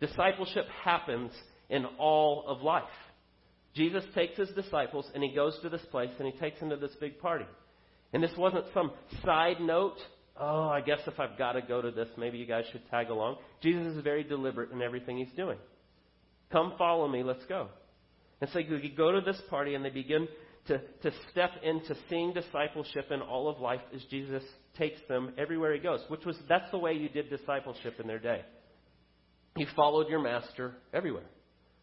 Discipleship 0.00 0.66
happens 0.84 1.32
in 1.70 1.84
all 1.98 2.44
of 2.46 2.62
life. 2.62 2.84
Jesus 3.74 4.04
takes 4.14 4.36
his 4.38 4.48
disciples 4.50 5.06
and 5.14 5.22
he 5.22 5.34
goes 5.34 5.58
to 5.62 5.68
this 5.68 5.84
place 5.90 6.10
and 6.18 6.26
he 6.26 6.38
takes 6.38 6.58
them 6.60 6.70
to 6.70 6.76
this 6.76 6.94
big 7.00 7.18
party. 7.20 7.46
And 8.12 8.22
this 8.22 8.36
wasn't 8.36 8.64
some 8.72 8.90
side 9.24 9.60
note 9.60 9.98
oh, 10.38 10.68
I 10.68 10.80
guess 10.80 11.00
if 11.06 11.18
I've 11.18 11.38
got 11.38 11.52
to 11.52 11.62
go 11.62 11.80
to 11.80 11.90
this, 11.90 12.08
maybe 12.16 12.38
you 12.38 12.46
guys 12.46 12.64
should 12.72 12.88
tag 12.90 13.10
along. 13.10 13.36
Jesus 13.62 13.96
is 13.96 14.02
very 14.02 14.22
deliberate 14.22 14.70
in 14.70 14.82
everything 14.82 15.18
he's 15.18 15.34
doing. 15.36 15.58
Come 16.52 16.74
follow 16.78 17.08
me, 17.08 17.22
let's 17.22 17.44
go. 17.46 17.68
And 18.40 18.50
so 18.52 18.58
you 18.58 18.90
go 18.96 19.12
to 19.12 19.20
this 19.20 19.40
party 19.48 19.74
and 19.74 19.84
they 19.84 19.90
begin 19.90 20.28
to, 20.68 20.78
to 20.78 21.12
step 21.30 21.50
into 21.62 21.96
seeing 22.10 22.32
discipleship 22.32 23.10
in 23.10 23.20
all 23.20 23.48
of 23.48 23.60
life 23.60 23.80
as 23.94 24.02
Jesus 24.10 24.42
takes 24.76 24.98
them 25.08 25.32
everywhere 25.38 25.72
he 25.74 25.80
goes, 25.80 26.00
which 26.08 26.24
was, 26.24 26.36
that's 26.48 26.70
the 26.70 26.78
way 26.78 26.92
you 26.92 27.08
did 27.08 27.30
discipleship 27.30 27.94
in 28.00 28.06
their 28.06 28.18
day. 28.18 28.42
You 29.56 29.66
followed 29.74 30.08
your 30.08 30.20
master 30.20 30.74
everywhere. 30.92 31.24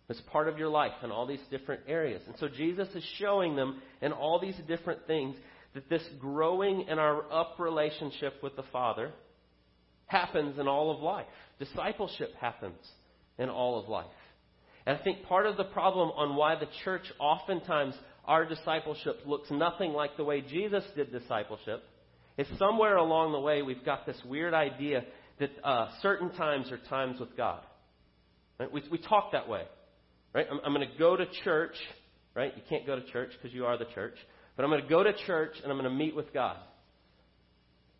It's 0.10 0.22
part 0.32 0.48
of 0.48 0.58
your 0.58 0.70
life 0.70 0.92
in 1.04 1.12
all 1.12 1.26
these 1.26 1.42
different 1.50 1.84
areas. 1.88 2.22
And 2.28 2.36
so 2.38 2.48
Jesus 2.48 2.88
is 2.94 3.04
showing 3.18 3.56
them 3.56 3.82
in 4.02 4.12
all 4.12 4.40
these 4.40 4.58
different 4.68 5.08
things 5.08 5.36
that 5.74 5.90
this 5.90 6.04
growing 6.20 6.86
in 6.88 7.00
our 7.00 7.24
up 7.32 7.56
relationship 7.58 8.36
with 8.44 8.56
the 8.56 8.64
Father 8.72 9.12
happens 10.06 10.60
in 10.60 10.68
all 10.68 10.92
of 10.92 11.02
life. 11.02 11.26
Discipleship 11.58 12.34
happens 12.40 12.78
in 13.40 13.50
all 13.50 13.80
of 13.80 13.90
life. 13.90 14.06
And 14.86 14.98
I 14.98 15.04
think 15.04 15.24
part 15.24 15.46
of 15.46 15.58
the 15.58 15.64
problem 15.64 16.10
on 16.16 16.36
why 16.36 16.56
the 16.56 16.68
church 16.84 17.04
oftentimes 17.20 17.96
our 18.26 18.46
discipleship 18.46 19.22
looks 19.26 19.50
nothing 19.52 19.94
like 19.94 20.18
the 20.18 20.24
way 20.24 20.42
Jesus 20.42 20.84
did 20.96 21.12
discipleship 21.12 21.84
is 22.38 22.48
somewhere 22.58 22.98
along 22.98 23.32
the 23.32 23.40
way 23.40 23.62
we've 23.62 23.86
got 23.86 24.06
this 24.06 24.20
weird 24.26 24.54
idea 24.54 25.04
that 25.40 25.52
uh, 25.64 25.90
certain 26.02 26.32
times 26.34 26.72
are 26.72 26.80
times 26.90 27.20
with 27.20 27.36
God. 27.38 27.62
Right? 28.60 28.72
We, 28.72 28.84
we 28.92 28.98
talk 28.98 29.32
that 29.34 29.48
way. 29.48 29.64
Right? 30.34 30.48
I'm, 30.50 30.60
I'm 30.66 30.74
going 30.74 30.88
to 30.88 30.98
go 30.98 31.16
to 31.16 31.26
church. 31.44 31.76
Right? 32.36 32.54
You 32.56 32.64
can't 32.70 32.86
go 32.86 32.96
to 32.96 33.06
church 33.12 33.32
because 33.40 33.54
you 33.54 33.66
are 33.66 33.78
the 33.78 33.88
church. 33.94 34.16
But 34.56 34.64
I'm 34.64 34.72
going 34.72 34.82
to 34.84 34.90
go 34.90 35.04
to 35.04 35.14
church 35.26 35.54
and 35.62 35.72
I'm 35.72 35.78
going 35.78 35.90
to 35.90 35.96
meet 35.96 36.16
with 36.16 36.34
God. 36.34 36.58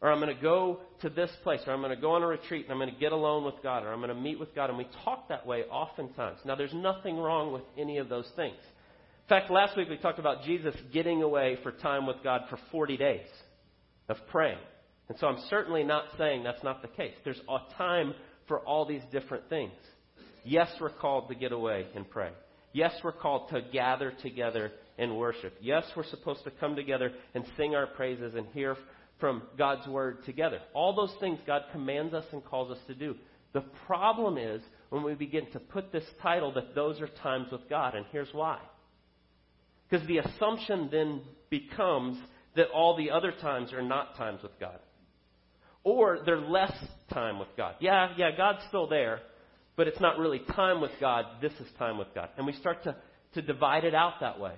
Or 0.04 0.12
I'm 0.12 0.20
going 0.20 0.36
to 0.36 0.42
go 0.42 0.82
to 1.02 1.10
this 1.10 1.32
place, 1.44 1.62
or 1.66 1.72
I'm 1.72 1.80
going 1.80 1.96
to 1.96 2.02
go 2.02 2.12
on 2.12 2.24
a 2.24 2.28
retreat 2.28 2.66
and 2.66 2.74
I'm 2.74 2.78
going 2.78 2.94
to 2.94 3.00
get 3.00 3.14
alone 3.14 3.46
with 3.46 3.56
God, 3.64 3.86
or 3.86 3.94
I'm 3.94 4.02
going 4.02 4.14
to 4.14 4.22
meet 4.22 4.38
with 4.38 4.54
God. 4.54 4.70
And 4.70 4.78
we 4.78 4.86
talk 5.06 5.30
that 5.30 5.48
way 5.48 5.64
oftentimes. 5.72 6.40
Now, 6.44 6.56
there's 6.56 6.74
nothing 6.74 7.18
wrong 7.18 7.54
with 7.54 7.64
any 7.78 8.00
of 8.00 8.10
those 8.10 8.30
things. 8.36 8.58
In 8.58 9.30
fact, 9.30 9.50
last 9.50 9.78
week 9.78 9.88
we 9.88 9.96
talked 9.96 10.20
about 10.20 10.44
Jesus 10.44 10.76
getting 10.92 11.24
away 11.24 11.58
for 11.64 11.72
time 11.72 12.06
with 12.06 12.18
God 12.22 12.42
for 12.50 12.60
40 12.70 12.98
days 12.98 13.28
of 14.10 14.18
praying. 14.30 14.58
And 15.08 15.18
so 15.20 15.28
I'm 15.28 15.42
certainly 15.50 15.86
not 15.86 16.04
saying 16.18 16.44
that's 16.44 16.64
not 16.64 16.82
the 16.82 16.90
case. 16.90 17.14
There's 17.24 17.40
a 17.48 17.60
time 17.78 18.14
for 18.50 18.60
all 18.60 18.86
these 18.86 19.04
different 19.10 19.48
things. 19.48 19.72
Yes, 20.44 20.68
we're 20.82 20.90
called 20.90 21.30
to 21.30 21.36
get 21.36 21.54
away 21.54 21.88
and 21.96 22.10
pray. 22.10 22.32
Yes, 22.74 22.92
we're 23.06 23.14
called 23.14 23.50
to 23.52 23.62
gather 23.72 24.12
together 24.22 24.74
and 24.98 25.18
worship. 25.18 25.54
Yes, 25.62 25.86
we're 25.96 26.04
supposed 26.04 26.44
to 26.44 26.52
come 26.52 26.76
together 26.76 27.14
and 27.34 27.46
sing 27.56 27.74
our 27.74 27.88
praises 27.88 28.36
and 28.36 28.48
hear 28.48 28.76
from 29.24 29.42
God's 29.58 29.88
Word 29.88 30.26
together. 30.26 30.60
All 30.74 30.94
those 30.94 31.14
things 31.22 31.40
God 31.48 31.62
commands 31.72 32.14
us 32.14 32.26
and 32.34 32.44
calls 32.44 32.70
us 32.70 32.84
to 32.88 32.94
do. 32.94 33.16
The 33.54 33.64
problem 33.88 34.38
is 34.38 34.62
when 34.90 35.02
we 35.02 35.14
begin 35.14 35.50
to 35.54 35.62
put 35.62 35.94
this 35.94 36.04
title 36.22 36.54
that 36.56 36.76
those 36.76 37.00
are 37.00 37.08
times 37.08 37.48
with 37.50 37.62
God, 37.70 37.96
and 37.96 38.06
here's 38.12 38.34
why. 38.34 38.60
Because 39.90 40.06
the 40.10 40.18
assumption 40.18 40.90
then 40.92 41.22
becomes 41.50 42.18
that 42.58 42.68
all 42.74 42.98
the 42.98 43.12
other 43.12 43.32
times 43.32 43.72
are 43.72 43.82
not 43.82 44.18
times 44.18 44.44
with 44.44 44.60
God. 44.60 44.78
Or 45.86 46.20
they're 46.26 46.42
less 46.42 46.76
time 47.14 47.40
with 47.40 47.48
God. 47.56 47.76
Yeah, 47.80 48.10
yeah, 48.18 48.32
God's 48.36 48.60
still 48.68 48.90
there, 48.90 49.22
but 49.78 49.88
it's 49.88 50.02
not 50.02 50.20
really 50.20 50.42
time 50.54 50.82
with 50.82 50.92
God. 51.00 51.24
This 51.42 51.54
is 51.62 51.68
time 51.80 51.98
with 51.98 52.10
God. 52.14 52.28
And 52.36 52.46
we 52.46 52.52
start 52.52 52.84
to, 52.84 52.98
to 53.36 53.42
divide 53.42 53.86
it 53.86 53.96
out 53.96 54.16
that 54.20 54.38
way. 54.38 54.56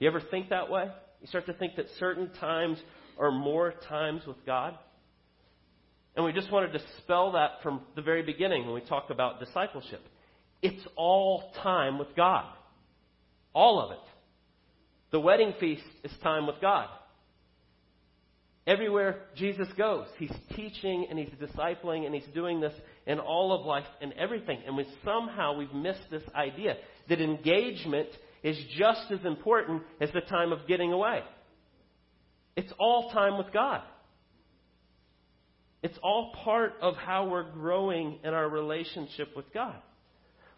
You 0.00 0.08
ever 0.08 0.20
think 0.20 0.48
that 0.48 0.68
way? 0.68 0.86
You 1.20 1.28
start 1.28 1.46
to 1.46 1.52
think 1.52 1.76
that 1.76 1.86
certain 2.00 2.32
times 2.40 2.82
are 3.18 3.30
more 3.30 3.74
times 3.88 4.22
with 4.26 4.36
God? 4.44 4.76
And 6.16 6.24
we 6.24 6.32
just 6.32 6.50
wanted 6.52 6.72
to 6.72 6.78
dispel 6.78 7.32
that 7.32 7.62
from 7.62 7.80
the 7.96 8.02
very 8.02 8.22
beginning 8.22 8.64
when 8.64 8.74
we 8.74 8.80
talk 8.82 9.10
about 9.10 9.40
discipleship. 9.40 10.00
It's 10.62 10.86
all 10.96 11.52
time 11.62 11.98
with 11.98 12.14
God. 12.16 12.46
All 13.52 13.80
of 13.80 13.92
it. 13.92 13.98
The 15.10 15.20
wedding 15.20 15.54
feast 15.60 15.84
is 16.02 16.12
time 16.22 16.46
with 16.46 16.56
God. 16.60 16.88
Everywhere 18.66 19.26
Jesus 19.36 19.68
goes, 19.76 20.06
he's 20.18 20.32
teaching 20.56 21.06
and 21.10 21.18
he's 21.18 21.28
discipling 21.40 22.06
and 22.06 22.14
he's 22.14 22.24
doing 22.34 22.60
this 22.60 22.72
in 23.06 23.18
all 23.18 23.52
of 23.52 23.66
life 23.66 23.84
and 24.00 24.14
everything. 24.14 24.58
And 24.66 24.76
we 24.76 24.86
somehow 25.04 25.56
we've 25.56 25.74
missed 25.74 26.10
this 26.10 26.22
idea 26.34 26.76
that 27.08 27.20
engagement 27.20 28.08
is 28.42 28.56
just 28.78 29.10
as 29.10 29.24
important 29.26 29.82
as 30.00 30.10
the 30.12 30.22
time 30.22 30.50
of 30.50 30.66
getting 30.66 30.92
away. 30.92 31.20
It's 32.56 32.72
all 32.78 33.10
time 33.10 33.38
with 33.38 33.52
God. 33.52 33.82
It's 35.82 35.98
all 36.02 36.32
part 36.44 36.74
of 36.80 36.96
how 36.96 37.28
we're 37.28 37.50
growing 37.50 38.18
in 38.24 38.32
our 38.32 38.48
relationship 38.48 39.36
with 39.36 39.52
God. 39.52 39.76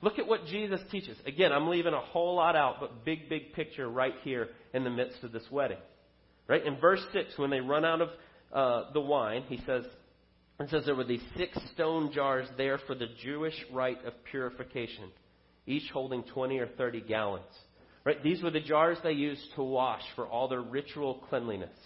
Look 0.02 0.18
at 0.18 0.26
what 0.26 0.46
Jesus 0.46 0.80
teaches. 0.90 1.16
Again, 1.26 1.52
I'm 1.52 1.68
leaving 1.68 1.94
a 1.94 2.00
whole 2.00 2.36
lot 2.36 2.54
out, 2.54 2.76
but 2.80 3.04
big, 3.04 3.28
big 3.28 3.54
picture 3.54 3.88
right 3.88 4.14
here 4.22 4.50
in 4.74 4.84
the 4.84 4.90
midst 4.90 5.24
of 5.24 5.32
this 5.32 5.42
wedding. 5.50 5.78
Right? 6.46 6.64
In 6.64 6.78
verse 6.78 7.00
6, 7.12 7.38
when 7.38 7.50
they 7.50 7.60
run 7.60 7.84
out 7.84 8.02
of 8.02 8.08
uh, 8.52 8.92
the 8.92 9.00
wine, 9.00 9.42
he 9.48 9.58
says, 9.66 9.84
it 10.60 10.70
says 10.70 10.84
there 10.84 10.94
were 10.94 11.04
these 11.04 11.24
six 11.36 11.58
stone 11.74 12.12
jars 12.12 12.46
there 12.56 12.78
for 12.86 12.94
the 12.94 13.08
Jewish 13.22 13.54
rite 13.72 14.04
of 14.04 14.12
purification, 14.30 15.10
each 15.66 15.90
holding 15.92 16.22
20 16.22 16.58
or 16.58 16.68
30 16.68 17.00
gallons. 17.00 17.44
Right? 18.06 18.22
These 18.22 18.40
were 18.40 18.52
the 18.52 18.60
jars 18.60 18.98
they 19.02 19.12
used 19.12 19.42
to 19.56 19.64
wash 19.64 20.02
for 20.14 20.28
all 20.28 20.46
their 20.46 20.62
ritual 20.62 21.24
cleanliness. 21.28 21.76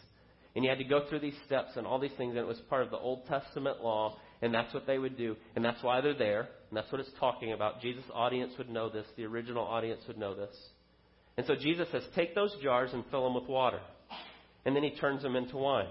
And 0.55 0.63
you 0.63 0.69
had 0.69 0.79
to 0.79 0.85
go 0.85 1.09
through 1.09 1.21
these 1.21 1.37
steps 1.47 1.71
and 1.77 1.87
all 1.87 1.99
these 1.99 2.13
things, 2.19 2.33
and 2.33 2.39
it 2.39 2.47
was 2.47 2.61
part 2.69 2.83
of 2.83 2.91
the 2.91 2.99
Old 2.99 3.27
Testament 3.27 3.83
law, 3.83 4.19
and 4.43 4.53
that's 4.53 4.75
what 4.75 4.87
they 4.87 4.99
would 4.99 5.17
do, 5.17 5.35
and 5.57 5.65
that's 5.65 5.83
why 5.83 6.03
they're 6.03 6.13
there, 6.13 6.41
and 6.41 6.77
that's 6.77 6.93
what 6.93 7.01
it's 7.01 7.11
talking 7.19 7.55
about. 7.55 7.81
Jesus' 7.81 8.05
audience 8.13 8.53
would 8.59 8.69
know 8.69 8.91
this, 8.91 9.07
the 9.17 9.25
original 9.25 9.65
audience 9.65 10.03
would 10.09 10.19
know 10.19 10.35
this. 10.35 10.55
And 11.39 11.47
so 11.47 11.55
Jesus 11.55 11.89
says, 11.91 12.03
Take 12.15 12.35
those 12.35 12.55
jars 12.63 12.91
and 12.93 13.03
fill 13.11 13.25
them 13.25 13.35
with 13.35 13.49
water. 13.49 13.81
And 14.67 14.77
then 14.77 14.83
he 14.83 14.91
turns 14.91 15.23
them 15.23 15.37
into 15.37 15.57
wine. 15.57 15.89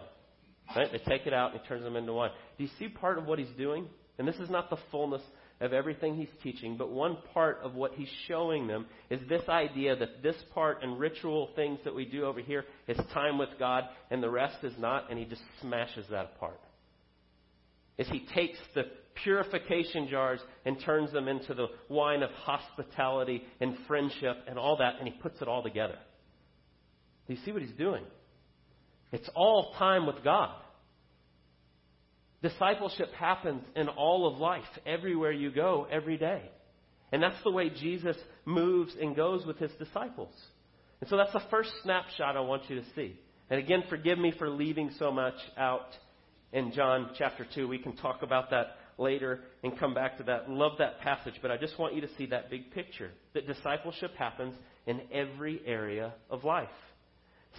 Right? 0.76 0.92
They 0.92 1.00
take 1.00 1.26
it 1.26 1.34
out 1.34 1.54
and 1.54 1.62
he 1.62 1.68
turns 1.68 1.84
them 1.84 1.96
into 1.96 2.14
wine. 2.14 2.30
Do 2.56 2.64
you 2.64 2.70
see 2.78 2.88
part 2.88 3.18
of 3.18 3.26
what 3.26 3.40
he's 3.40 3.58
doing? 3.58 3.88
And 4.20 4.28
this 4.28 4.36
is 4.36 4.50
not 4.50 4.70
the 4.70 4.78
fullness 4.92 5.24
of 5.62 5.74
everything 5.74 6.16
he's 6.16 6.30
teaching, 6.42 6.78
but 6.78 6.90
one 6.90 7.18
part 7.34 7.60
of 7.64 7.76
what 7.76 7.94
he's 7.94 8.10
showing 8.28 8.68
them 8.68 8.86
is 9.10 9.20
this 9.28 9.48
idea 9.50 9.96
that 9.96 10.24
this 10.24 10.38
part 10.54 10.82
and 10.84 11.00
ritual 11.00 11.50
things 11.56 11.80
that 11.84 11.94
we 11.94 12.06
do 12.06 12.26
over 12.26 12.40
here 12.40 12.66
is 12.88 12.98
time 13.14 13.38
with 13.38 13.50
God 13.60 13.84
and 14.10 14.24
the 14.24 14.30
rest 14.30 14.64
is 14.64 14.74
not, 14.80 15.10
and 15.10 15.20
he 15.20 15.26
just 15.26 15.42
smashes 15.62 16.06
that 16.12 16.32
apart. 16.36 16.60
As 17.98 18.08
he 18.08 18.26
takes 18.34 18.58
the 18.74 18.84
purification 19.24 20.08
jars 20.08 20.40
and 20.66 20.80
turns 20.80 21.12
them 21.12 21.28
into 21.28 21.54
the 21.54 21.68
wine 21.90 22.24
of 22.24 22.32
hospitality 22.32 23.44
and 23.60 23.76
friendship 23.88 24.38
and 24.48 24.58
all 24.58 24.78
that, 24.78 24.96
and 25.00 25.08
he 25.08 25.14
puts 25.20 25.42
it 25.42 25.48
all 25.50 25.62
together. 25.62 25.98
Do 27.28 27.34
you 27.34 27.40
see 27.44 27.52
what 27.52 27.62
he's 27.62 27.76
doing? 27.78 28.04
It's 29.12 29.30
all 29.36 29.74
time 29.78 30.06
with 30.06 30.24
God. 30.24 30.56
Discipleship 32.42 33.12
happens 33.14 33.64
in 33.76 33.90
all 33.90 34.28
of 34.28 34.40
life, 34.40 34.64
everywhere 34.86 35.32
you 35.32 35.52
go, 35.52 35.88
every 35.92 36.18
day. 36.18 36.50
And 37.12 37.22
that's 37.22 37.42
the 37.44 37.52
way 37.52 37.70
Jesus 37.70 38.16
moves 38.46 38.94
and 39.00 39.16
goes 39.16 39.46
with 39.46 39.58
his 39.58 39.72
disciples. 39.80 40.34
And 41.02 41.10
so 41.10 41.18
that's 41.18 41.34
the 41.34 41.44
first 41.50 41.72
snapshot 41.84 42.38
I 42.38 42.42
want 42.42 42.70
you 42.70 42.78
to 42.78 42.86
see. 42.96 43.20
And 43.50 43.60
again, 43.60 43.84
forgive 43.90 44.20
me 44.20 44.34
for 44.38 44.50
leaving 44.50 44.92
so 45.00 45.12
much 45.12 45.36
out 45.58 45.88
in 46.54 46.72
John 46.72 47.12
chapter 47.18 47.46
2. 47.56 47.68
We 47.68 47.80
can 47.80 47.96
talk 47.96 48.22
about 48.22 48.52
that 48.52 48.78
later 48.98 49.42
and 49.64 49.78
come 49.78 49.94
back 49.94 50.18
to 50.18 50.24
that. 50.24 50.50
Love 50.50 50.74
that 50.80 51.00
passage, 51.00 51.36
but 51.42 51.52
I 51.52 51.58
just 51.58 51.80
want 51.80 51.96
you 51.96 52.02
to 52.02 52.10
see 52.18 52.28
that 52.28 52.50
big 52.50 52.72
picture 52.72 53.12
that 53.34 53.48
discipleship 53.48 54.16
happens 54.16 54.56
in 54.86 55.02
every 55.12 55.62
area 55.66 56.14
of 56.30 56.44
life. 56.44 56.70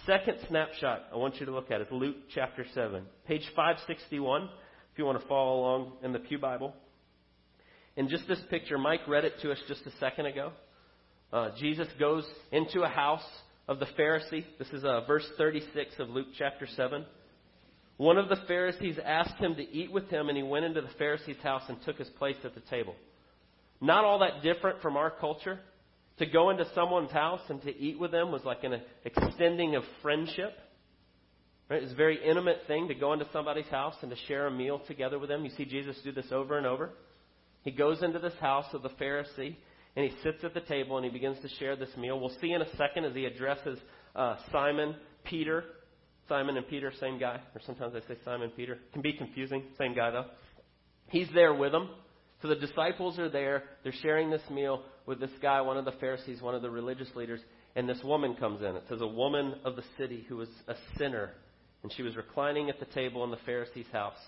Second 0.05 0.37
snapshot 0.47 1.03
I 1.13 1.17
want 1.17 1.39
you 1.39 1.45
to 1.45 1.51
look 1.51 1.69
at 1.71 1.81
is 1.81 1.87
Luke 1.91 2.15
chapter 2.33 2.65
7, 2.73 3.03
page 3.27 3.43
561 3.55 4.49
if 4.91 4.99
you 4.99 5.05
want 5.05 5.21
to 5.21 5.27
follow 5.27 5.59
along 5.59 5.93
in 6.03 6.11
the 6.11 6.19
Pew 6.19 6.37
Bible. 6.37 6.73
In 7.95 8.09
just 8.09 8.27
this 8.27 8.39
picture, 8.49 8.77
Mike 8.77 9.07
read 9.07 9.25
it 9.25 9.33
to 9.41 9.51
us 9.51 9.57
just 9.67 9.85
a 9.85 9.91
second 9.99 10.25
ago. 10.25 10.51
Uh, 11.31 11.49
Jesus 11.57 11.87
goes 11.99 12.25
into 12.51 12.81
a 12.81 12.89
house 12.89 13.25
of 13.67 13.79
the 13.79 13.87
Pharisee. 13.97 14.45
This 14.59 14.67
is 14.73 14.83
uh, 14.83 15.01
verse 15.07 15.25
36 15.37 15.93
of 15.99 16.09
Luke 16.09 16.27
chapter 16.37 16.67
7. 16.75 17.05
One 17.97 18.17
of 18.17 18.29
the 18.29 18.37
Pharisees 18.47 18.97
asked 19.03 19.37
him 19.39 19.55
to 19.55 19.61
eat 19.61 19.91
with 19.91 20.09
him, 20.09 20.27
and 20.27 20.37
he 20.37 20.43
went 20.43 20.65
into 20.65 20.81
the 20.81 20.89
Pharisee's 20.97 21.41
house 21.41 21.63
and 21.69 21.77
took 21.85 21.97
his 21.97 22.09
place 22.17 22.37
at 22.43 22.55
the 22.55 22.61
table. 22.61 22.95
Not 23.79 24.03
all 24.03 24.19
that 24.19 24.41
different 24.43 24.81
from 24.81 24.97
our 24.97 25.09
culture. 25.09 25.59
To 26.19 26.25
go 26.25 26.49
into 26.49 26.65
someone's 26.75 27.11
house 27.11 27.41
and 27.49 27.61
to 27.63 27.75
eat 27.75 27.99
with 27.99 28.11
them 28.11 28.31
was 28.31 28.43
like 28.43 28.63
an 28.63 28.81
extending 29.05 29.75
of 29.75 29.83
friendship. 30.01 30.53
Right? 31.71 31.81
It's 31.81 31.93
a 31.93 31.95
very 31.95 32.19
intimate 32.21 32.63
thing 32.67 32.89
to 32.89 32.93
go 32.93 33.13
into 33.13 33.25
somebody's 33.31 33.67
house 33.67 33.95
and 34.01 34.11
to 34.11 34.17
share 34.27 34.45
a 34.47 34.51
meal 34.51 34.81
together 34.89 35.17
with 35.17 35.29
them. 35.29 35.45
You 35.45 35.51
see 35.55 35.63
Jesus 35.63 35.95
do 36.03 36.11
this 36.11 36.25
over 36.29 36.57
and 36.57 36.67
over. 36.67 36.89
He 37.63 37.71
goes 37.71 38.03
into 38.03 38.19
this 38.19 38.33
house 38.41 38.65
of 38.73 38.83
the 38.83 38.89
Pharisee 38.89 39.55
and 39.95 40.05
he 40.05 40.11
sits 40.21 40.43
at 40.43 40.53
the 40.53 40.59
table 40.59 40.97
and 40.97 41.05
he 41.05 41.09
begins 41.09 41.37
to 41.41 41.47
share 41.59 41.77
this 41.77 41.95
meal. 41.97 42.19
We'll 42.19 42.35
see 42.41 42.51
in 42.51 42.61
a 42.61 42.69
second 42.75 43.05
as 43.05 43.15
he 43.15 43.23
addresses 43.23 43.79
uh, 44.17 44.35
Simon, 44.51 44.97
Peter, 45.23 45.63
Simon 46.27 46.57
and 46.57 46.67
Peter, 46.67 46.91
same 46.99 47.17
guy. 47.17 47.39
Or 47.55 47.61
sometimes 47.65 47.93
I 47.95 48.05
say 48.05 48.19
Simon 48.25 48.51
Peter. 48.53 48.77
Can 48.91 49.01
be 49.01 49.13
confusing. 49.13 49.63
Same 49.77 49.95
guy, 49.95 50.11
though. 50.11 50.25
He's 51.07 51.29
there 51.33 51.53
with 51.53 51.71
them. 51.71 51.89
So 52.41 52.49
the 52.49 52.55
disciples 52.55 53.17
are 53.17 53.29
there. 53.29 53.63
They're 53.83 53.93
sharing 54.01 54.29
this 54.29 54.41
meal 54.51 54.83
with 55.05 55.21
this 55.21 55.31
guy, 55.41 55.61
one 55.61 55.77
of 55.77 55.85
the 55.85 55.93
Pharisees, 55.93 56.41
one 56.41 56.53
of 56.53 56.63
the 56.63 56.69
religious 56.69 57.15
leaders. 57.15 57.39
And 57.77 57.87
this 57.87 58.03
woman 58.03 58.35
comes 58.35 58.61
in. 58.61 58.75
It 58.75 58.83
says, 58.89 58.99
a 58.99 59.07
woman 59.07 59.55
of 59.63 59.77
the 59.77 59.83
city 59.97 60.25
who 60.27 60.35
was 60.35 60.49
a 60.67 60.75
sinner. 60.97 61.31
And 61.83 61.91
she 61.93 62.03
was 62.03 62.15
reclining 62.15 62.69
at 62.69 62.79
the 62.79 62.85
table 62.85 63.23
in 63.23 63.31
the 63.31 63.37
Pharisee's 63.37 63.91
house. 63.91 64.19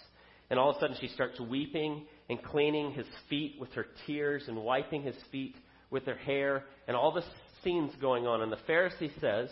And 0.49 0.59
all 0.59 0.71
of 0.71 0.77
a 0.77 0.79
sudden 0.79 0.97
she 0.99 1.07
starts 1.09 1.39
weeping 1.39 2.05
and 2.29 2.41
cleaning 2.43 2.91
his 2.91 3.05
feet 3.29 3.55
with 3.59 3.71
her 3.73 3.85
tears 4.05 4.43
and 4.47 4.57
wiping 4.57 5.03
his 5.03 5.15
feet 5.31 5.55
with 5.89 6.05
her 6.05 6.15
hair. 6.15 6.63
And 6.87 6.97
all 6.97 7.11
this 7.11 7.25
scene's 7.63 7.93
going 8.01 8.27
on. 8.27 8.41
And 8.41 8.51
the 8.51 8.57
Pharisee 8.67 9.11
says, 9.21 9.49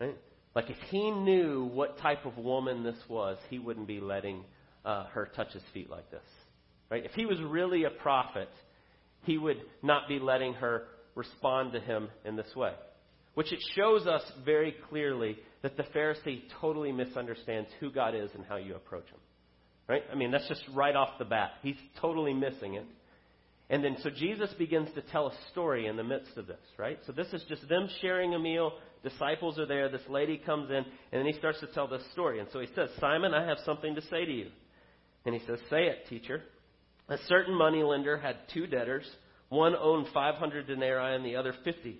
right, 0.00 0.16
like 0.54 0.70
if 0.70 0.76
he 0.90 1.10
knew 1.10 1.70
what 1.72 1.98
type 1.98 2.26
of 2.26 2.36
woman 2.36 2.82
this 2.82 2.98
was, 3.08 3.38
he 3.48 3.58
wouldn't 3.58 3.86
be 3.86 4.00
letting 4.00 4.44
uh, 4.84 5.04
her 5.06 5.30
touch 5.34 5.52
his 5.52 5.62
feet 5.72 5.90
like 5.90 6.10
this. 6.10 6.22
Right? 6.90 7.04
If 7.04 7.12
he 7.12 7.24
was 7.24 7.40
really 7.40 7.84
a 7.84 7.90
prophet, 7.90 8.50
he 9.22 9.38
would 9.38 9.62
not 9.82 10.08
be 10.08 10.18
letting 10.18 10.54
her 10.54 10.84
respond 11.14 11.72
to 11.72 11.80
him 11.80 12.08
in 12.24 12.36
this 12.36 12.54
way. 12.54 12.72
Which 13.34 13.52
it 13.52 13.60
shows 13.74 14.06
us 14.06 14.22
very 14.44 14.74
clearly 14.90 15.38
that 15.62 15.76
the 15.76 15.84
Pharisee 15.84 16.42
totally 16.60 16.92
misunderstands 16.92 17.68
who 17.80 17.90
God 17.90 18.14
is 18.14 18.30
and 18.34 18.44
how 18.44 18.56
you 18.56 18.74
approach 18.74 19.06
him. 19.06 19.20
Right? 19.88 20.02
I 20.10 20.14
mean, 20.14 20.30
that's 20.30 20.48
just 20.48 20.62
right 20.74 20.94
off 20.94 21.18
the 21.18 21.24
bat. 21.24 21.52
He's 21.62 21.76
totally 22.00 22.34
missing 22.34 22.74
it. 22.74 22.86
And 23.70 23.82
then 23.82 23.96
so 24.02 24.10
Jesus 24.10 24.52
begins 24.58 24.88
to 24.94 25.02
tell 25.02 25.28
a 25.28 25.50
story 25.50 25.86
in 25.86 25.96
the 25.96 26.04
midst 26.04 26.36
of 26.36 26.46
this, 26.46 26.60
right? 26.76 26.98
So 27.06 27.12
this 27.12 27.28
is 27.32 27.42
just 27.48 27.66
them 27.68 27.88
sharing 28.00 28.34
a 28.34 28.38
meal. 28.38 28.72
Disciples 29.02 29.58
are 29.58 29.66
there. 29.66 29.88
This 29.88 30.02
lady 30.08 30.36
comes 30.36 30.70
in, 30.70 30.76
and 30.76 30.84
then 31.12 31.26
he 31.26 31.32
starts 31.32 31.60
to 31.60 31.66
tell 31.68 31.88
this 31.88 32.02
story. 32.12 32.38
And 32.38 32.48
so 32.52 32.60
he 32.60 32.68
says, 32.74 32.90
Simon, 33.00 33.32
I 33.32 33.46
have 33.46 33.58
something 33.64 33.94
to 33.94 34.02
say 34.02 34.24
to 34.24 34.32
you. 34.32 34.48
And 35.24 35.34
he 35.34 35.40
says, 35.46 35.58
Say 35.70 35.86
it, 35.86 36.06
teacher. 36.08 36.42
A 37.08 37.16
certain 37.28 37.54
moneylender 37.54 38.18
had 38.18 38.36
two 38.52 38.66
debtors. 38.66 39.08
One 39.48 39.74
owned 39.74 40.06
500 40.12 40.66
denarii 40.66 41.16
and 41.16 41.24
the 41.24 41.36
other 41.36 41.54
50. 41.64 41.98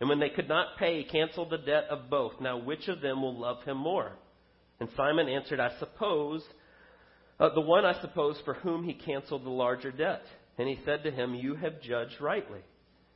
And 0.00 0.08
when 0.08 0.20
they 0.20 0.30
could 0.30 0.48
not 0.48 0.76
pay, 0.78 1.02
he 1.02 1.08
canceled 1.08 1.50
the 1.50 1.58
debt 1.58 1.84
of 1.90 2.10
both. 2.10 2.40
Now, 2.40 2.58
which 2.58 2.88
of 2.88 3.00
them 3.00 3.22
will 3.22 3.38
love 3.38 3.62
him 3.64 3.76
more? 3.76 4.12
And 4.80 4.88
Simon 4.96 5.28
answered, 5.28 5.60
I 5.60 5.78
suppose, 5.78 6.42
uh, 7.38 7.50
the 7.54 7.60
one 7.60 7.84
I 7.84 8.00
suppose 8.00 8.36
for 8.44 8.54
whom 8.54 8.84
he 8.84 8.94
canceled 8.94 9.44
the 9.44 9.50
larger 9.50 9.92
debt. 9.92 10.22
And 10.58 10.68
he 10.68 10.78
said 10.84 11.04
to 11.04 11.10
him, 11.10 11.34
You 11.34 11.54
have 11.54 11.80
judged 11.80 12.20
rightly. 12.20 12.60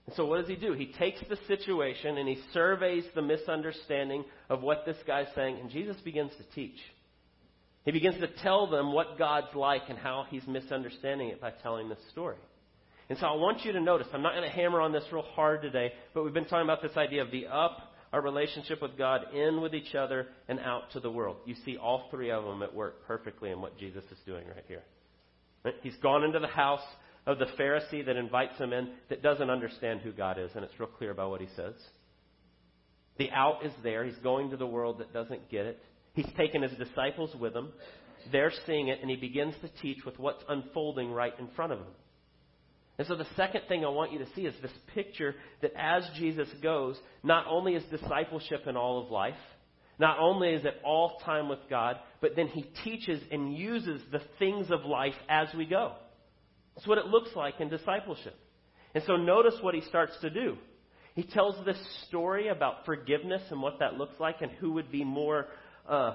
And 0.06 0.16
so 0.16 0.24
what 0.24 0.40
does 0.40 0.48
he 0.48 0.56
do? 0.56 0.72
He 0.72 0.86
takes 0.98 1.20
the 1.28 1.36
situation 1.46 2.16
and 2.16 2.26
he 2.26 2.38
surveys 2.54 3.04
the 3.14 3.22
misunderstanding 3.22 4.24
of 4.48 4.62
what 4.62 4.86
this 4.86 4.96
guy's 5.06 5.26
saying, 5.34 5.58
and 5.60 5.70
Jesus 5.70 5.96
begins 6.02 6.32
to 6.38 6.54
teach. 6.54 6.78
He 7.84 7.92
begins 7.92 8.18
to 8.20 8.28
tell 8.42 8.66
them 8.66 8.92
what 8.92 9.18
God's 9.18 9.54
like 9.54 9.82
and 9.88 9.98
how 9.98 10.24
he's 10.30 10.46
misunderstanding 10.46 11.28
it 11.28 11.40
by 11.40 11.50
telling 11.62 11.88
this 11.88 11.98
story. 12.10 12.38
And 13.08 13.18
so 13.18 13.26
I 13.26 13.36
want 13.36 13.64
you 13.64 13.72
to 13.72 13.80
notice, 13.80 14.06
I'm 14.12 14.22
not 14.22 14.34
going 14.34 14.48
to 14.48 14.54
hammer 14.54 14.80
on 14.80 14.92
this 14.92 15.04
real 15.10 15.24
hard 15.34 15.62
today, 15.62 15.92
but 16.12 16.24
we've 16.24 16.34
been 16.34 16.44
talking 16.44 16.64
about 16.64 16.82
this 16.82 16.96
idea 16.96 17.22
of 17.22 17.30
the 17.30 17.46
up, 17.46 17.94
our 18.12 18.20
relationship 18.20 18.82
with 18.82 18.98
God, 18.98 19.32
in 19.34 19.60
with 19.60 19.74
each 19.74 19.94
other, 19.94 20.26
and 20.46 20.60
out 20.60 20.90
to 20.92 21.00
the 21.00 21.10
world. 21.10 21.38
You 21.46 21.54
see 21.64 21.78
all 21.78 22.08
three 22.10 22.30
of 22.30 22.44
them 22.44 22.62
at 22.62 22.74
work 22.74 23.06
perfectly 23.06 23.50
in 23.50 23.60
what 23.62 23.78
Jesus 23.78 24.04
is 24.10 24.18
doing 24.26 24.46
right 24.46 24.64
here. 24.68 24.82
He's 25.82 25.96
gone 26.02 26.22
into 26.22 26.38
the 26.38 26.46
house 26.46 26.84
of 27.26 27.38
the 27.38 27.46
Pharisee 27.58 28.04
that 28.06 28.16
invites 28.16 28.58
him 28.58 28.72
in 28.72 28.90
that 29.08 29.22
doesn't 29.22 29.50
understand 29.50 30.00
who 30.00 30.12
God 30.12 30.38
is, 30.38 30.50
and 30.54 30.64
it's 30.64 30.78
real 30.78 30.88
clear 30.88 31.10
about 31.10 31.30
what 31.30 31.40
he 31.40 31.48
says. 31.56 31.74
The 33.18 33.30
out 33.30 33.64
is 33.64 33.72
there. 33.82 34.04
He's 34.04 34.16
going 34.22 34.50
to 34.50 34.56
the 34.56 34.66
world 34.66 34.98
that 34.98 35.12
doesn't 35.12 35.50
get 35.50 35.66
it. 35.66 35.82
He's 36.12 36.28
taken 36.36 36.62
his 36.62 36.72
disciples 36.78 37.34
with 37.38 37.54
him. 37.54 37.70
They're 38.32 38.52
seeing 38.66 38.88
it, 38.88 39.00
and 39.00 39.10
he 39.10 39.16
begins 39.16 39.54
to 39.62 39.68
teach 39.82 40.04
with 40.04 40.18
what's 40.18 40.42
unfolding 40.48 41.10
right 41.10 41.32
in 41.38 41.48
front 41.56 41.72
of 41.72 41.78
him. 41.80 41.86
And 42.98 43.06
so 43.06 43.14
the 43.14 43.26
second 43.36 43.62
thing 43.68 43.84
I 43.84 43.88
want 43.88 44.12
you 44.12 44.18
to 44.18 44.26
see 44.34 44.42
is 44.42 44.54
this 44.60 44.72
picture 44.92 45.36
that 45.62 45.72
as 45.76 46.02
Jesus 46.16 46.48
goes, 46.62 46.98
not 47.22 47.46
only 47.48 47.74
is 47.74 47.84
discipleship 47.84 48.66
in 48.66 48.76
all 48.76 49.04
of 49.04 49.10
life, 49.10 49.34
not 50.00 50.18
only 50.18 50.50
is 50.50 50.64
it 50.64 50.74
all 50.84 51.20
time 51.24 51.48
with 51.48 51.60
God, 51.70 51.96
but 52.20 52.34
then 52.34 52.48
he 52.48 52.62
teaches 52.84 53.22
and 53.30 53.56
uses 53.56 54.02
the 54.10 54.20
things 54.38 54.70
of 54.70 54.84
life 54.84 55.14
as 55.28 55.48
we 55.56 55.64
go. 55.64 55.94
That's 56.74 56.88
what 56.88 56.98
it 56.98 57.06
looks 57.06 57.30
like 57.36 57.60
in 57.60 57.68
discipleship. 57.68 58.34
And 58.94 59.04
so 59.06 59.16
notice 59.16 59.54
what 59.60 59.74
he 59.74 59.80
starts 59.82 60.12
to 60.22 60.30
do. 60.30 60.56
He 61.14 61.22
tells 61.22 61.64
this 61.64 61.78
story 62.08 62.48
about 62.48 62.84
forgiveness 62.84 63.42
and 63.50 63.60
what 63.60 63.80
that 63.80 63.94
looks 63.94 64.18
like 64.20 64.40
and 64.40 64.52
who 64.52 64.72
would 64.72 64.90
be 64.90 65.04
more 65.04 65.46
uh, 65.88 66.14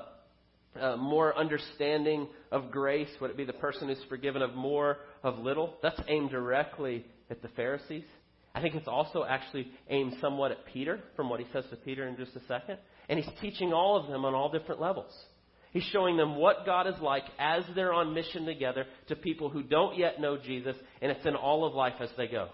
uh, 0.79 0.95
more 0.97 1.37
understanding 1.37 2.27
of 2.51 2.71
grace? 2.71 3.09
Would 3.21 3.31
it 3.31 3.37
be 3.37 3.45
the 3.45 3.53
person 3.53 3.87
who's 3.87 4.03
forgiven 4.09 4.41
of 4.41 4.55
more, 4.55 4.97
of 5.23 5.39
little? 5.39 5.75
That's 5.81 5.99
aimed 6.07 6.31
directly 6.31 7.05
at 7.29 7.41
the 7.41 7.47
Pharisees. 7.49 8.03
I 8.55 8.61
think 8.61 8.75
it's 8.75 8.87
also 8.87 9.23
actually 9.23 9.67
aimed 9.89 10.15
somewhat 10.21 10.51
at 10.51 10.65
Peter, 10.71 10.99
from 11.15 11.29
what 11.29 11.39
he 11.39 11.47
says 11.51 11.65
to 11.71 11.75
Peter 11.75 12.07
in 12.07 12.15
just 12.17 12.35
a 12.35 12.45
second. 12.47 12.77
And 13.09 13.19
he's 13.19 13.39
teaching 13.41 13.73
all 13.73 13.97
of 13.97 14.07
them 14.07 14.25
on 14.25 14.35
all 14.35 14.51
different 14.51 14.79
levels. 14.79 15.11
He's 15.71 15.83
showing 15.91 16.17
them 16.17 16.35
what 16.35 16.67
God 16.67 16.85
is 16.85 16.99
like 17.01 17.23
as 17.39 17.63
they're 17.73 17.93
on 17.93 18.13
mission 18.13 18.45
together 18.45 18.85
to 19.07 19.15
people 19.15 19.49
who 19.49 19.63
don't 19.63 19.97
yet 19.97 20.21
know 20.21 20.37
Jesus, 20.37 20.75
and 21.01 21.11
it's 21.11 21.25
in 21.25 21.35
all 21.35 21.65
of 21.65 21.73
life 21.73 21.95
as 21.99 22.09
they 22.15 22.27
go. 22.27 22.49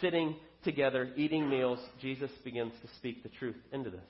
Sitting 0.00 0.36
together, 0.64 1.10
eating 1.16 1.50
meals, 1.50 1.78
Jesus 2.00 2.30
begins 2.42 2.72
to 2.80 2.88
speak 2.96 3.22
the 3.22 3.28
truth 3.28 3.56
into 3.70 3.90
this. 3.90 4.00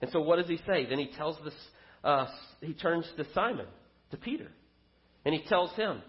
And 0.00 0.10
so 0.12 0.20
what 0.20 0.36
does 0.36 0.46
he 0.46 0.58
say? 0.68 0.86
Then 0.86 0.98
he 0.98 1.10
tells 1.16 1.36
this, 1.44 1.54
uh, 2.04 2.26
he 2.60 2.74
turns 2.74 3.06
to 3.16 3.26
Simon, 3.34 3.66
to 4.12 4.16
Peter, 4.16 4.46
and 5.24 5.34
he 5.34 5.42
tells 5.48 5.72
him, 5.72 6.00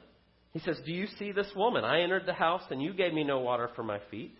he 0.51 0.59
says, 0.59 0.79
Do 0.85 0.91
you 0.91 1.07
see 1.17 1.31
this 1.31 1.51
woman? 1.55 1.83
I 1.83 2.01
entered 2.01 2.25
the 2.25 2.33
house, 2.33 2.63
and 2.69 2.81
you 2.81 2.93
gave 2.93 3.13
me 3.13 3.23
no 3.23 3.39
water 3.39 3.69
for 3.75 3.83
my 3.83 3.99
feet, 4.09 4.37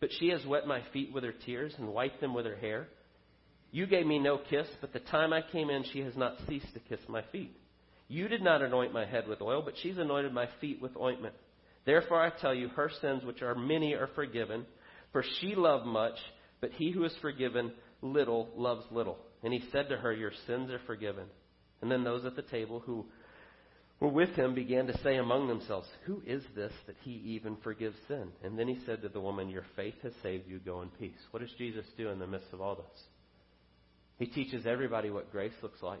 but 0.00 0.10
she 0.18 0.28
has 0.28 0.44
wet 0.46 0.66
my 0.66 0.80
feet 0.92 1.12
with 1.12 1.24
her 1.24 1.34
tears 1.44 1.74
and 1.78 1.88
wiped 1.88 2.20
them 2.20 2.34
with 2.34 2.46
her 2.46 2.56
hair. 2.56 2.88
You 3.70 3.86
gave 3.86 4.06
me 4.06 4.18
no 4.18 4.38
kiss, 4.38 4.66
but 4.80 4.92
the 4.92 5.00
time 5.00 5.32
I 5.32 5.42
came 5.42 5.70
in, 5.70 5.84
she 5.92 6.00
has 6.00 6.16
not 6.16 6.38
ceased 6.48 6.72
to 6.74 6.80
kiss 6.80 7.00
my 7.08 7.22
feet. 7.30 7.56
You 8.08 8.26
did 8.26 8.42
not 8.42 8.62
anoint 8.62 8.92
my 8.92 9.06
head 9.06 9.28
with 9.28 9.40
oil, 9.40 9.62
but 9.64 9.74
she's 9.80 9.98
anointed 9.98 10.32
my 10.32 10.48
feet 10.60 10.82
with 10.82 10.96
ointment. 10.96 11.34
Therefore 11.84 12.20
I 12.20 12.30
tell 12.30 12.54
you, 12.54 12.68
her 12.70 12.90
sins, 13.00 13.24
which 13.24 13.42
are 13.42 13.54
many, 13.54 13.94
are 13.94 14.10
forgiven, 14.14 14.66
for 15.12 15.22
she 15.40 15.54
loved 15.54 15.86
much, 15.86 16.16
but 16.60 16.72
he 16.72 16.90
who 16.90 17.04
is 17.04 17.14
forgiven 17.22 17.72
little 18.02 18.48
loves 18.56 18.84
little. 18.90 19.18
And 19.42 19.52
he 19.52 19.62
said 19.70 19.88
to 19.88 19.96
her, 19.96 20.12
Your 20.12 20.32
sins 20.46 20.70
are 20.70 20.80
forgiven. 20.86 21.26
And 21.80 21.90
then 21.90 22.04
those 22.04 22.24
at 22.24 22.36
the 22.36 22.42
table 22.42 22.80
who 22.80 23.06
were 24.00 24.08
with 24.08 24.30
him 24.30 24.54
began 24.54 24.86
to 24.86 24.98
say 25.02 25.16
among 25.16 25.46
themselves, 25.46 25.86
Who 26.06 26.22
is 26.26 26.42
this 26.54 26.72
that 26.86 26.96
he 27.02 27.12
even 27.36 27.56
forgives 27.62 27.96
sin? 28.08 28.30
And 28.42 28.58
then 28.58 28.66
he 28.66 28.78
said 28.86 29.02
to 29.02 29.08
the 29.08 29.20
woman, 29.20 29.50
Your 29.50 29.66
faith 29.76 29.94
has 30.02 30.12
saved 30.22 30.48
you. 30.48 30.58
Go 30.58 30.82
in 30.82 30.88
peace. 30.88 31.18
What 31.30 31.40
does 31.40 31.52
Jesus 31.58 31.84
do 31.96 32.08
in 32.08 32.18
the 32.18 32.26
midst 32.26 32.52
of 32.52 32.60
all 32.60 32.76
this? 32.76 33.02
He 34.18 34.26
teaches 34.26 34.66
everybody 34.66 35.10
what 35.10 35.32
grace 35.32 35.52
looks 35.62 35.82
like. 35.82 36.00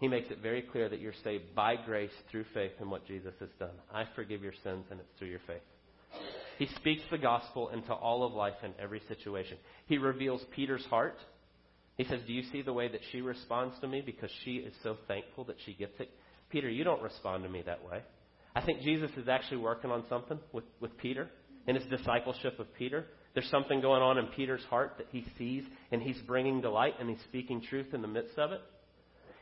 He 0.00 0.06
makes 0.06 0.30
it 0.30 0.38
very 0.40 0.62
clear 0.62 0.88
that 0.88 1.00
you're 1.00 1.12
saved 1.24 1.54
by 1.54 1.74
grace 1.74 2.12
through 2.30 2.44
faith 2.54 2.72
in 2.80 2.90
what 2.90 3.06
Jesus 3.06 3.34
has 3.40 3.48
done. 3.58 3.74
I 3.92 4.04
forgive 4.14 4.42
your 4.42 4.52
sins, 4.62 4.84
and 4.90 5.00
it's 5.00 5.18
through 5.18 5.28
your 5.28 5.40
faith. 5.46 5.62
He 6.58 6.68
speaks 6.76 7.02
the 7.10 7.18
gospel 7.18 7.70
into 7.70 7.92
all 7.92 8.24
of 8.24 8.32
life 8.32 8.54
in 8.62 8.72
every 8.80 9.02
situation. 9.08 9.56
He 9.86 9.98
reveals 9.98 10.40
Peter's 10.54 10.84
heart. 10.86 11.16
He 11.96 12.04
says, 12.04 12.20
Do 12.26 12.32
you 12.32 12.44
see 12.52 12.62
the 12.62 12.72
way 12.72 12.88
that 12.88 13.00
she 13.10 13.20
responds 13.20 13.78
to 13.80 13.88
me 13.88 14.00
because 14.04 14.30
she 14.44 14.56
is 14.56 14.72
so 14.82 14.96
thankful 15.08 15.44
that 15.44 15.56
she 15.66 15.74
gets 15.74 15.98
it? 15.98 16.10
Peter, 16.50 16.68
you 16.68 16.84
don't 16.84 17.02
respond 17.02 17.44
to 17.44 17.48
me 17.48 17.62
that 17.66 17.84
way. 17.84 18.02
I 18.54 18.64
think 18.64 18.80
Jesus 18.80 19.10
is 19.16 19.28
actually 19.28 19.58
working 19.58 19.90
on 19.90 20.04
something 20.08 20.38
with, 20.52 20.64
with 20.80 20.96
Peter 20.98 21.28
in 21.66 21.76
his 21.76 21.84
discipleship 21.86 22.58
of 22.58 22.72
Peter. 22.74 23.06
There's 23.34 23.50
something 23.50 23.80
going 23.80 24.02
on 24.02 24.18
in 24.18 24.26
Peter's 24.28 24.64
heart 24.64 24.94
that 24.98 25.06
he 25.10 25.24
sees, 25.36 25.64
and 25.92 26.02
he's 26.02 26.18
bringing 26.26 26.60
delight, 26.60 26.94
and 26.98 27.08
he's 27.08 27.22
speaking 27.24 27.60
truth 27.60 27.92
in 27.92 28.02
the 28.02 28.08
midst 28.08 28.38
of 28.38 28.52
it. 28.52 28.60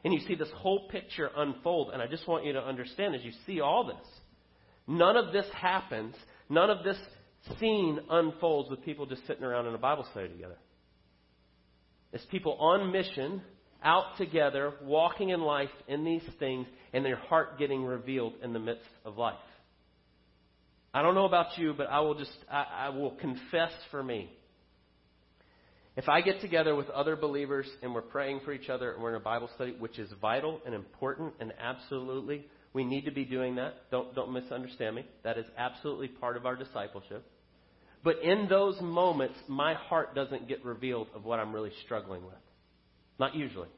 And 0.04 0.12
you 0.12 0.20
see 0.26 0.34
this 0.34 0.50
whole 0.56 0.88
picture 0.88 1.30
unfold, 1.36 1.90
and 1.92 2.02
I 2.02 2.06
just 2.06 2.28
want 2.28 2.44
you 2.44 2.52
to 2.52 2.62
understand 2.62 3.14
as 3.14 3.22
you 3.24 3.32
see 3.46 3.60
all 3.60 3.86
this, 3.86 4.06
none 4.86 5.16
of 5.16 5.32
this 5.32 5.46
happens 5.54 6.14
None 6.48 6.70
of 6.70 6.84
this 6.84 6.98
scene 7.58 7.98
unfolds 8.08 8.70
with 8.70 8.84
people 8.84 9.06
just 9.06 9.26
sitting 9.26 9.44
around 9.44 9.66
in 9.66 9.74
a 9.74 9.78
Bible 9.78 10.06
study 10.12 10.28
together. 10.28 10.56
It's 12.12 12.24
people 12.26 12.54
on 12.54 12.92
mission, 12.92 13.42
out 13.86 14.16
together, 14.18 14.74
walking 14.82 15.30
in 15.30 15.40
life 15.40 15.70
in 15.86 16.04
these 16.04 16.22
things, 16.38 16.66
and 16.92 17.04
their 17.04 17.16
heart 17.16 17.58
getting 17.58 17.84
revealed 17.84 18.34
in 18.42 18.52
the 18.52 18.58
midst 18.58 18.84
of 19.04 19.16
life. 19.16 19.36
I 20.92 21.02
don't 21.02 21.14
know 21.14 21.26
about 21.26 21.56
you, 21.56 21.72
but 21.76 21.88
I 21.88 22.00
will 22.00 22.14
just, 22.14 22.36
I, 22.50 22.64
I 22.86 22.88
will 22.88 23.12
confess 23.12 23.72
for 23.90 24.02
me. 24.02 24.30
If 25.96 26.08
I 26.08 26.20
get 26.20 26.40
together 26.40 26.74
with 26.74 26.90
other 26.90 27.16
believers 27.16 27.66
and 27.82 27.94
we're 27.94 28.02
praying 28.02 28.40
for 28.44 28.52
each 28.52 28.68
other 28.68 28.92
and 28.92 29.02
we're 29.02 29.10
in 29.10 29.20
a 29.20 29.24
Bible 29.24 29.48
study, 29.54 29.74
which 29.78 29.98
is 29.98 30.10
vital 30.20 30.60
and 30.66 30.74
important 30.74 31.34
and 31.40 31.52
absolutely 31.58 32.44
we 32.74 32.84
need 32.84 33.06
to 33.06 33.10
be 33.10 33.24
doing 33.24 33.54
that. 33.54 33.90
Don't, 33.90 34.14
don't 34.14 34.32
misunderstand 34.32 34.96
me. 34.96 35.06
That 35.24 35.38
is 35.38 35.46
absolutely 35.56 36.08
part 36.08 36.36
of 36.36 36.44
our 36.44 36.56
discipleship. 36.56 37.24
But 38.04 38.22
in 38.22 38.48
those 38.50 38.78
moments, 38.82 39.36
my 39.48 39.72
heart 39.72 40.14
doesn't 40.14 40.46
get 40.46 40.62
revealed 40.62 41.08
of 41.14 41.24
what 41.24 41.40
I'm 41.40 41.54
really 41.54 41.72
struggling 41.86 42.24
with. 42.26 42.34
Not 43.18 43.34
usually. 43.34 43.68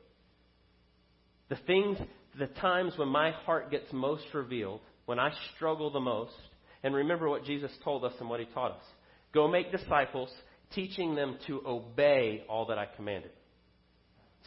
The 1.49 1.57
things, 1.67 1.99
the 2.39 2.47
times 2.47 2.93
when 2.97 3.09
my 3.09 3.31
heart 3.31 3.71
gets 3.71 3.93
most 3.93 4.25
revealed, 4.35 4.81
when 5.07 5.19
I 5.19 5.31
struggle 5.57 5.91
the 5.91 6.01
most, 6.01 6.35
and 6.83 6.95
remember 6.95 7.29
what 7.29 7.45
Jesus 7.45 7.71
told 7.83 8.05
us 8.05 8.13
and 8.21 8.29
what 8.29 8.41
he 8.41 8.47
taught 8.47 8.73
us. 8.73 8.85
Go 9.33 9.49
make 9.49 9.73
disciples, 9.73 10.31
teaching 10.75 11.15
them 11.15 11.37
to 11.47 11.63
obey 11.67 12.45
all 12.49 12.67
that 12.67 12.79
I 12.79 12.87
commanded. 12.97 13.31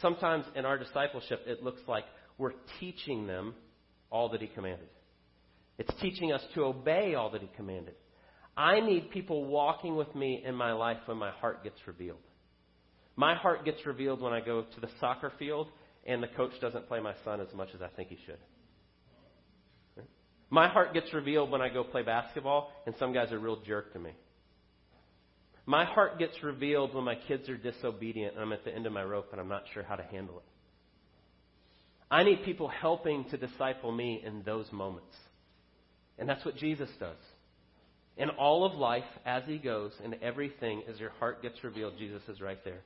Sometimes 0.00 0.44
in 0.54 0.64
our 0.64 0.78
discipleship, 0.78 1.42
it 1.46 1.62
looks 1.62 1.80
like 1.86 2.04
we're 2.38 2.52
teaching 2.80 3.26
them 3.26 3.54
all 4.10 4.28
that 4.30 4.40
he 4.40 4.46
commanded. 4.46 4.88
It's 5.78 5.92
teaching 6.00 6.32
us 6.32 6.42
to 6.54 6.64
obey 6.64 7.14
all 7.14 7.30
that 7.30 7.40
he 7.40 7.50
commanded. 7.56 7.94
I 8.56 8.80
need 8.80 9.10
people 9.10 9.44
walking 9.44 9.96
with 9.96 10.14
me 10.14 10.42
in 10.44 10.54
my 10.54 10.72
life 10.72 10.98
when 11.06 11.16
my 11.16 11.30
heart 11.30 11.64
gets 11.64 11.78
revealed. 11.86 12.18
My 13.16 13.34
heart 13.34 13.64
gets 13.64 13.84
revealed 13.86 14.20
when 14.20 14.32
I 14.32 14.40
go 14.40 14.62
to 14.62 14.80
the 14.80 14.88
soccer 15.00 15.32
field 15.38 15.68
and 16.06 16.22
the 16.22 16.28
coach 16.28 16.52
doesn't 16.60 16.88
play 16.88 17.00
my 17.00 17.14
son 17.24 17.40
as 17.40 17.52
much 17.54 17.68
as 17.74 17.82
I 17.82 17.88
think 17.88 18.08
he 18.08 18.18
should. 18.26 18.38
My 20.50 20.68
heart 20.68 20.92
gets 20.92 21.12
revealed 21.14 21.50
when 21.50 21.62
I 21.62 21.68
go 21.68 21.82
play 21.82 22.02
basketball 22.02 22.72
and 22.86 22.94
some 22.98 23.12
guy's 23.12 23.32
a 23.32 23.38
real 23.38 23.60
jerk 23.66 23.92
to 23.94 23.98
me. 23.98 24.10
My 25.64 25.84
heart 25.84 26.18
gets 26.18 26.42
revealed 26.42 26.94
when 26.94 27.04
my 27.04 27.14
kids 27.14 27.48
are 27.48 27.56
disobedient 27.56 28.34
and 28.34 28.42
I'm 28.42 28.52
at 28.52 28.64
the 28.64 28.74
end 28.74 28.86
of 28.86 28.92
my 28.92 29.04
rope 29.04 29.28
and 29.32 29.40
I'm 29.40 29.48
not 29.48 29.64
sure 29.72 29.82
how 29.82 29.96
to 29.96 30.02
handle 30.02 30.38
it. 30.38 30.44
I 32.10 32.24
need 32.24 32.44
people 32.44 32.68
helping 32.68 33.24
to 33.30 33.38
disciple 33.38 33.90
me 33.90 34.22
in 34.24 34.42
those 34.42 34.70
moments. 34.72 35.16
And 36.18 36.28
that's 36.28 36.44
what 36.44 36.56
Jesus 36.56 36.90
does. 37.00 37.16
In 38.18 38.28
all 38.28 38.66
of 38.66 38.74
life, 38.74 39.04
as 39.24 39.44
he 39.46 39.56
goes, 39.56 39.92
in 40.04 40.16
everything, 40.22 40.82
as 40.86 41.00
your 41.00 41.10
heart 41.18 41.40
gets 41.40 41.64
revealed, 41.64 41.94
Jesus 41.98 42.20
is 42.28 42.42
right 42.42 42.62
there, 42.64 42.82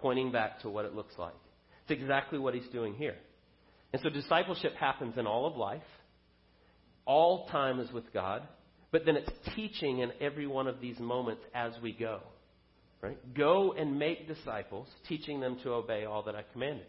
pointing 0.00 0.32
back 0.32 0.60
to 0.62 0.68
what 0.68 0.84
it 0.84 0.94
looks 0.94 1.14
like. 1.18 1.34
It's 1.82 2.00
exactly 2.00 2.38
what 2.38 2.54
he's 2.54 2.68
doing 2.72 2.94
here. 2.94 3.16
And 3.92 4.00
so 4.02 4.08
discipleship 4.08 4.74
happens 4.76 5.18
in 5.18 5.26
all 5.26 5.46
of 5.46 5.56
life. 5.56 5.82
All 7.06 7.48
time 7.48 7.80
is 7.80 7.90
with 7.92 8.12
God. 8.12 8.42
But 8.92 9.04
then 9.06 9.16
it's 9.16 9.30
teaching 9.54 10.00
in 10.00 10.12
every 10.20 10.46
one 10.46 10.66
of 10.66 10.80
these 10.80 10.98
moments 10.98 11.42
as 11.54 11.72
we 11.82 11.92
go. 11.92 12.20
Right? 13.00 13.18
Go 13.34 13.72
and 13.72 13.98
make 13.98 14.28
disciples, 14.28 14.86
teaching 15.08 15.40
them 15.40 15.58
to 15.62 15.70
obey 15.70 16.04
all 16.04 16.22
that 16.24 16.34
I 16.34 16.44
commanded. 16.52 16.86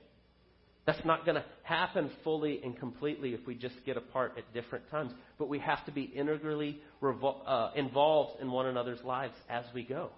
That's 0.85 1.03
not 1.05 1.25
going 1.25 1.35
to 1.35 1.45
happen 1.63 2.09
fully 2.23 2.59
and 2.63 2.77
completely 2.77 3.33
if 3.33 3.45
we 3.45 3.55
just 3.55 3.75
get 3.85 3.97
apart 3.97 4.33
at 4.37 4.51
different 4.53 4.89
times. 4.89 5.11
But 5.37 5.47
we 5.47 5.59
have 5.59 5.85
to 5.85 5.91
be 5.91 6.03
integrally 6.03 6.81
revol- 7.01 7.41
uh, 7.45 7.69
involved 7.75 8.41
in 8.41 8.51
one 8.51 8.65
another's 8.65 9.01
lives 9.03 9.35
as 9.47 9.63
we 9.73 9.83
go. 9.83 10.09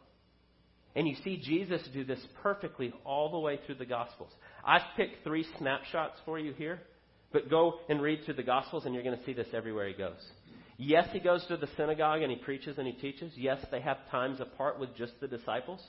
And 0.96 1.08
you 1.08 1.16
see 1.24 1.38
Jesus 1.38 1.82
do 1.94 2.04
this 2.04 2.20
perfectly 2.42 2.94
all 3.04 3.32
the 3.32 3.40
way 3.40 3.60
through 3.66 3.76
the 3.76 3.86
Gospels. 3.86 4.32
I've 4.64 4.82
picked 4.96 5.24
three 5.24 5.46
snapshots 5.58 6.20
for 6.26 6.38
you 6.38 6.54
here, 6.54 6.80
but 7.32 7.50
go 7.50 7.80
and 7.90 8.02
read 8.02 8.20
through 8.26 8.36
the 8.36 8.44
Gospels 8.44 8.86
and 8.86 8.94
you're 8.94 9.04
going 9.04 9.18
to 9.18 9.26
see 9.26 9.34
this 9.34 9.48
everywhere 9.54 9.88
he 9.88 9.96
goes. 9.96 10.24
Yes, 10.78 11.08
he 11.12 11.20
goes 11.20 11.46
to 11.48 11.58
the 11.58 11.70
synagogue 11.78 12.22
and 12.22 12.32
he 12.32 12.38
preaches 12.38 12.78
and 12.78 12.88
he 12.88 12.94
teaches. 12.94 13.32
Yes, 13.36 13.64
they 13.72 13.82
have 13.82 13.98
times 14.12 14.40
apart 14.40 14.80
with 14.80 14.96
just 14.96 15.14
the 15.20 15.28
disciples. 15.28 15.82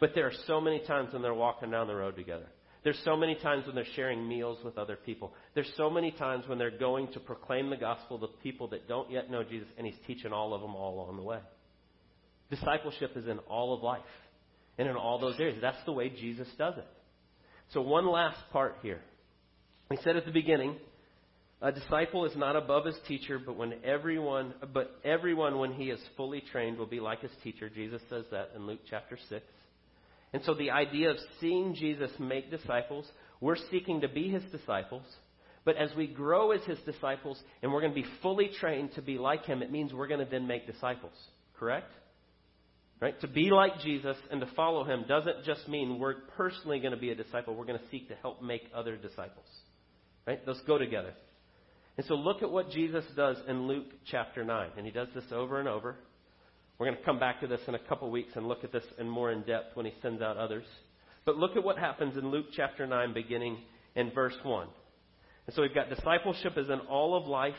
But 0.00 0.10
there 0.14 0.26
are 0.26 0.32
so 0.46 0.60
many 0.60 0.80
times 0.86 1.12
when 1.12 1.22
they're 1.22 1.34
walking 1.34 1.70
down 1.70 1.86
the 1.86 1.94
road 1.94 2.16
together. 2.16 2.46
There's 2.84 3.00
so 3.04 3.16
many 3.16 3.34
times 3.34 3.66
when 3.66 3.74
they're 3.74 3.84
sharing 3.96 4.26
meals 4.28 4.58
with 4.64 4.78
other 4.78 4.96
people. 4.96 5.34
There's 5.54 5.70
so 5.76 5.90
many 5.90 6.12
times 6.12 6.44
when 6.46 6.58
they're 6.58 6.70
going 6.70 7.12
to 7.12 7.20
proclaim 7.20 7.70
the 7.70 7.76
gospel 7.76 8.18
to 8.20 8.28
people 8.42 8.68
that 8.68 8.88
don't 8.88 9.10
yet 9.10 9.30
know 9.30 9.42
Jesus, 9.42 9.68
and 9.76 9.86
he's 9.86 9.98
teaching 10.06 10.32
all 10.32 10.54
of 10.54 10.60
them 10.60 10.74
all 10.74 10.94
along 10.94 11.16
the 11.16 11.22
way. 11.22 11.40
Discipleship 12.50 13.12
is 13.16 13.26
in 13.26 13.38
all 13.40 13.74
of 13.74 13.82
life 13.82 14.00
and 14.78 14.88
in 14.88 14.96
all 14.96 15.18
those 15.18 15.38
areas. 15.38 15.58
That's 15.60 15.84
the 15.84 15.92
way 15.92 16.08
Jesus 16.08 16.48
does 16.56 16.74
it. 16.78 16.86
So, 17.72 17.82
one 17.82 18.06
last 18.10 18.38
part 18.52 18.76
here. 18.82 19.00
He 19.90 19.98
said 20.02 20.16
at 20.16 20.24
the 20.24 20.32
beginning, 20.32 20.76
a 21.60 21.72
disciple 21.72 22.24
is 22.24 22.36
not 22.36 22.56
above 22.56 22.86
his 22.86 22.96
teacher, 23.06 23.38
but 23.38 23.56
when 23.56 23.74
everyone, 23.84 24.54
but 24.72 24.92
everyone, 25.04 25.58
when 25.58 25.72
he 25.72 25.90
is 25.90 26.00
fully 26.16 26.42
trained, 26.52 26.78
will 26.78 26.86
be 26.86 27.00
like 27.00 27.20
his 27.20 27.32
teacher. 27.42 27.68
Jesus 27.68 28.00
says 28.08 28.24
that 28.30 28.50
in 28.54 28.66
Luke 28.66 28.80
chapter 28.88 29.18
six. 29.28 29.44
And 30.32 30.42
so 30.44 30.54
the 30.54 30.70
idea 30.70 31.10
of 31.10 31.16
seeing 31.40 31.74
Jesus 31.74 32.10
make 32.18 32.50
disciples, 32.50 33.06
we're 33.40 33.56
seeking 33.70 34.02
to 34.02 34.08
be 34.08 34.28
his 34.28 34.42
disciples. 34.52 35.04
But 35.64 35.76
as 35.76 35.90
we 35.96 36.06
grow 36.06 36.52
as 36.52 36.62
his 36.64 36.78
disciples 36.86 37.40
and 37.62 37.72
we're 37.72 37.80
going 37.80 37.94
to 37.94 38.02
be 38.02 38.08
fully 38.22 38.50
trained 38.60 38.94
to 38.94 39.02
be 39.02 39.18
like 39.18 39.44
him, 39.44 39.62
it 39.62 39.72
means 39.72 39.92
we're 39.92 40.06
going 40.06 40.24
to 40.24 40.30
then 40.30 40.46
make 40.46 40.66
disciples. 40.66 41.12
Correct? 41.58 41.90
Right? 43.00 43.20
To 43.20 43.28
be 43.28 43.50
like 43.50 43.80
Jesus 43.80 44.16
and 44.30 44.40
to 44.40 44.48
follow 44.56 44.82
him 44.82 45.04
doesn't 45.06 45.44
just 45.44 45.68
mean 45.68 46.00
we're 46.00 46.16
personally 46.36 46.80
going 46.80 46.92
to 46.92 46.98
be 46.98 47.10
a 47.10 47.14
disciple. 47.14 47.54
We're 47.54 47.66
going 47.66 47.78
to 47.78 47.88
seek 47.90 48.08
to 48.08 48.16
help 48.16 48.42
make 48.42 48.62
other 48.74 48.96
disciples. 48.96 49.46
Right? 50.26 50.44
Those 50.44 50.60
go 50.66 50.78
together. 50.78 51.12
And 51.96 52.06
so 52.06 52.14
look 52.14 52.42
at 52.42 52.50
what 52.50 52.70
Jesus 52.70 53.04
does 53.16 53.36
in 53.46 53.68
Luke 53.68 53.86
chapter 54.10 54.44
9. 54.44 54.70
And 54.76 54.84
he 54.84 54.90
does 54.90 55.08
this 55.14 55.24
over 55.32 55.60
and 55.60 55.68
over. 55.68 55.96
We're 56.78 56.86
going 56.86 56.98
to 56.98 57.04
come 57.04 57.18
back 57.20 57.40
to 57.40 57.46
this 57.46 57.60
in 57.68 57.74
a 57.74 57.78
couple 57.78 58.10
weeks 58.10 58.32
and 58.34 58.46
look 58.46 58.64
at 58.64 58.72
this 58.72 58.84
in 58.98 59.08
more 59.08 59.30
in 59.32 59.42
depth 59.42 59.76
when 59.76 59.86
he 59.86 59.92
sends 60.02 60.20
out 60.20 60.36
others. 60.36 60.64
But 61.24 61.36
look 61.36 61.56
at 61.56 61.64
what 61.64 61.78
happens 61.78 62.16
in 62.16 62.30
Luke 62.30 62.46
chapter 62.56 62.86
9, 62.86 63.14
beginning 63.14 63.58
in 63.96 64.10
verse 64.12 64.36
1. 64.42 64.68
And 65.46 65.54
so 65.56 65.62
we've 65.62 65.74
got 65.74 65.88
discipleship 65.88 66.56
is 66.56 66.68
in 66.68 66.80
all 66.88 67.16
of 67.16 67.26
life 67.26 67.54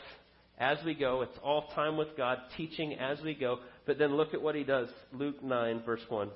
as 0.60 0.78
we 0.84 0.94
go. 0.94 1.22
It's 1.22 1.38
all 1.42 1.68
time 1.74 1.96
with 1.96 2.16
God, 2.16 2.38
teaching 2.56 2.94
as 2.94 3.20
we 3.22 3.34
go. 3.34 3.58
But 3.86 3.98
then 3.98 4.16
look 4.16 4.34
at 4.34 4.42
what 4.42 4.54
he 4.54 4.62
does. 4.62 4.88
Luke 5.12 5.42
9, 5.42 5.82
verse 5.84 6.02
1. 6.08 6.30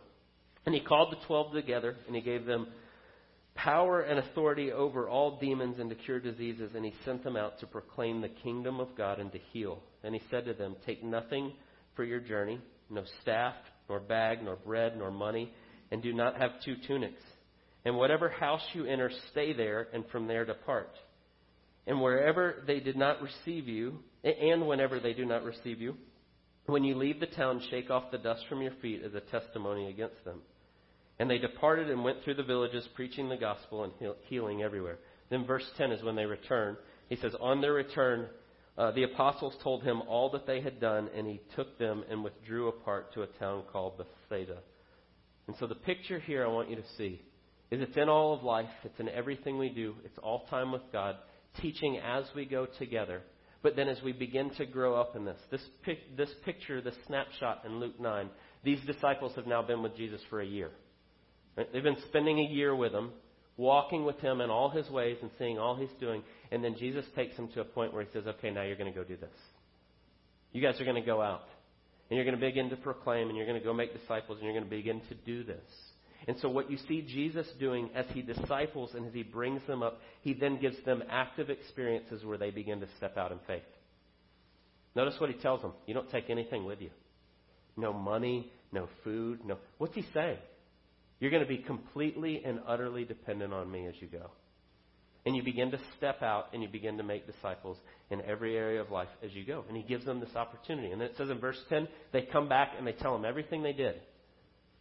And 0.66 0.74
he 0.74 0.80
called 0.80 1.12
the 1.12 1.26
twelve 1.26 1.52
together, 1.52 1.94
and 2.06 2.16
he 2.16 2.22
gave 2.22 2.46
them 2.46 2.68
power 3.54 4.00
and 4.00 4.18
authority 4.18 4.72
over 4.72 5.08
all 5.08 5.38
demons 5.38 5.78
and 5.78 5.90
to 5.90 5.94
cure 5.94 6.18
diseases, 6.18 6.72
and 6.74 6.84
he 6.84 6.94
sent 7.04 7.22
them 7.22 7.36
out 7.36 7.60
to 7.60 7.66
proclaim 7.66 8.20
the 8.22 8.30
kingdom 8.30 8.80
of 8.80 8.96
God 8.96 9.20
and 9.20 9.30
to 9.32 9.38
heal. 9.52 9.80
And 10.02 10.14
he 10.14 10.22
said 10.30 10.46
to 10.46 10.54
them, 10.54 10.74
Take 10.86 11.04
nothing 11.04 11.52
for 11.94 12.02
your 12.02 12.20
journey 12.20 12.58
no 12.90 13.04
staff, 13.22 13.54
nor 13.88 14.00
bag, 14.00 14.42
nor 14.42 14.56
bread, 14.56 14.96
nor 14.96 15.10
money, 15.10 15.52
and 15.90 16.02
do 16.02 16.12
not 16.12 16.40
have 16.40 16.50
two 16.64 16.76
tunics. 16.86 17.22
And 17.84 17.96
whatever 17.96 18.28
house 18.28 18.62
you 18.72 18.86
enter, 18.86 19.10
stay 19.30 19.52
there, 19.52 19.88
and 19.92 20.04
from 20.10 20.26
there 20.26 20.44
depart. 20.44 20.90
And 21.86 22.00
wherever 22.00 22.62
they 22.66 22.80
did 22.80 22.96
not 22.96 23.20
receive 23.20 23.68
you, 23.68 23.98
and 24.24 24.66
whenever 24.66 24.98
they 24.98 25.12
do 25.12 25.24
not 25.24 25.44
receive 25.44 25.80
you, 25.80 25.96
when 26.66 26.84
you 26.84 26.96
leave 26.96 27.20
the 27.20 27.26
town, 27.26 27.60
shake 27.70 27.90
off 27.90 28.10
the 28.10 28.18
dust 28.18 28.44
from 28.48 28.62
your 28.62 28.72
feet 28.80 29.02
as 29.04 29.14
a 29.14 29.20
testimony 29.20 29.90
against 29.90 30.24
them. 30.24 30.40
And 31.18 31.30
they 31.30 31.38
departed 31.38 31.90
and 31.90 32.02
went 32.02 32.22
through 32.24 32.34
the 32.34 32.42
villages, 32.42 32.88
preaching 32.94 33.28
the 33.28 33.36
gospel 33.36 33.84
and 33.84 33.92
healing 34.28 34.62
everywhere. 34.62 34.98
Then 35.30 35.46
verse 35.46 35.68
10 35.76 35.92
is 35.92 36.02
when 36.02 36.16
they 36.16 36.24
return. 36.24 36.76
He 37.08 37.16
says, 37.16 37.34
On 37.40 37.60
their 37.60 37.74
return, 37.74 38.26
uh, 38.76 38.90
the 38.92 39.04
apostles 39.04 39.54
told 39.62 39.84
him 39.84 40.02
all 40.08 40.30
that 40.30 40.46
they 40.46 40.60
had 40.60 40.80
done, 40.80 41.08
and 41.14 41.26
he 41.26 41.40
took 41.54 41.78
them 41.78 42.02
and 42.10 42.24
withdrew 42.24 42.68
apart 42.68 43.12
to 43.14 43.22
a 43.22 43.26
town 43.26 43.62
called 43.70 43.98
Bethsaida. 43.98 44.58
And 45.46 45.56
so 45.60 45.66
the 45.66 45.74
picture 45.74 46.18
here 46.18 46.44
I 46.44 46.48
want 46.48 46.70
you 46.70 46.76
to 46.76 46.88
see 46.96 47.20
is 47.70 47.80
it's 47.80 47.96
in 47.96 48.08
all 48.08 48.34
of 48.34 48.42
life, 48.42 48.70
it's 48.84 48.98
in 48.98 49.08
everything 49.08 49.58
we 49.58 49.68
do, 49.68 49.94
it's 50.04 50.18
all 50.22 50.46
time 50.46 50.72
with 50.72 50.82
God, 50.92 51.16
teaching 51.60 51.98
as 51.98 52.24
we 52.34 52.44
go 52.46 52.66
together. 52.66 53.22
But 53.64 53.76
then 53.76 53.88
as 53.88 54.00
we 54.02 54.12
begin 54.12 54.50
to 54.58 54.66
grow 54.66 54.94
up 54.94 55.16
in 55.16 55.24
this, 55.24 55.38
this, 55.50 55.62
pic- 55.82 56.18
this 56.18 56.28
picture, 56.44 56.82
this 56.82 56.94
snapshot 57.06 57.62
in 57.64 57.80
Luke 57.80 57.98
9, 57.98 58.28
these 58.62 58.78
disciples 58.86 59.32
have 59.36 59.46
now 59.46 59.62
been 59.62 59.82
with 59.82 59.96
Jesus 59.96 60.20
for 60.28 60.42
a 60.42 60.46
year. 60.46 60.70
They've 61.56 61.82
been 61.82 61.96
spending 62.08 62.40
a 62.40 62.42
year 62.42 62.76
with 62.76 62.92
him, 62.92 63.10
walking 63.56 64.04
with 64.04 64.18
him 64.18 64.42
in 64.42 64.50
all 64.50 64.68
his 64.68 64.90
ways 64.90 65.16
and 65.22 65.30
seeing 65.38 65.58
all 65.58 65.76
he's 65.76 65.88
doing. 65.98 66.22
And 66.52 66.62
then 66.62 66.76
Jesus 66.78 67.06
takes 67.16 67.36
them 67.36 67.48
to 67.54 67.62
a 67.62 67.64
point 67.64 67.94
where 67.94 68.04
he 68.04 68.10
says, 68.12 68.26
okay, 68.26 68.50
now 68.50 68.64
you're 68.64 68.76
going 68.76 68.92
to 68.92 68.98
go 68.98 69.04
do 69.04 69.16
this. 69.16 69.34
You 70.52 70.60
guys 70.60 70.78
are 70.78 70.84
going 70.84 71.00
to 71.00 71.06
go 71.06 71.22
out. 71.22 71.48
And 72.10 72.18
you're 72.18 72.26
going 72.26 72.38
to 72.38 72.46
begin 72.46 72.68
to 72.68 72.76
proclaim, 72.76 73.28
and 73.28 73.36
you're 73.36 73.46
going 73.46 73.58
to 73.58 73.64
go 73.64 73.72
make 73.72 73.98
disciples, 73.98 74.36
and 74.38 74.44
you're 74.44 74.60
going 74.60 74.68
to 74.68 74.76
begin 74.76 75.00
to 75.08 75.14
do 75.14 75.42
this. 75.42 75.64
And 76.26 76.38
so, 76.40 76.48
what 76.48 76.70
you 76.70 76.78
see 76.88 77.02
Jesus 77.02 77.46
doing 77.60 77.90
as 77.94 78.06
he 78.14 78.22
disciples 78.22 78.92
and 78.94 79.06
as 79.06 79.12
he 79.12 79.22
brings 79.22 79.60
them 79.66 79.82
up, 79.82 80.00
he 80.22 80.32
then 80.32 80.58
gives 80.60 80.82
them 80.84 81.02
active 81.10 81.50
experiences 81.50 82.24
where 82.24 82.38
they 82.38 82.50
begin 82.50 82.80
to 82.80 82.86
step 82.96 83.16
out 83.18 83.30
in 83.30 83.38
faith. 83.46 83.62
Notice 84.96 85.16
what 85.18 85.30
he 85.30 85.36
tells 85.36 85.60
them. 85.60 85.72
You 85.86 85.94
don't 85.94 86.10
take 86.10 86.30
anything 86.30 86.64
with 86.64 86.80
you. 86.80 86.90
No 87.76 87.92
money, 87.92 88.50
no 88.72 88.88
food, 89.02 89.40
no. 89.44 89.58
What's 89.78 89.94
he 89.94 90.04
saying? 90.14 90.38
You're 91.20 91.30
going 91.30 91.42
to 91.42 91.48
be 91.48 91.58
completely 91.58 92.42
and 92.44 92.60
utterly 92.66 93.04
dependent 93.04 93.52
on 93.52 93.70
me 93.70 93.86
as 93.86 93.94
you 94.00 94.08
go. 94.08 94.30
And 95.26 95.34
you 95.34 95.42
begin 95.42 95.70
to 95.70 95.78
step 95.96 96.22
out 96.22 96.48
and 96.52 96.62
you 96.62 96.68
begin 96.68 96.98
to 96.98 97.02
make 97.02 97.26
disciples 97.26 97.78
in 98.10 98.20
every 98.22 98.56
area 98.56 98.80
of 98.80 98.90
life 98.90 99.08
as 99.24 99.32
you 99.32 99.44
go. 99.44 99.64
And 99.68 99.76
he 99.76 99.82
gives 99.82 100.04
them 100.04 100.20
this 100.20 100.36
opportunity. 100.36 100.90
And 100.90 101.00
then 101.00 101.08
it 101.08 101.16
says 101.16 101.30
in 101.30 101.38
verse 101.38 101.58
10, 101.70 101.88
they 102.12 102.22
come 102.22 102.48
back 102.48 102.72
and 102.76 102.86
they 102.86 102.92
tell 102.92 103.16
him 103.16 103.24
everything 103.24 103.62
they 103.62 103.72
did. 103.72 103.96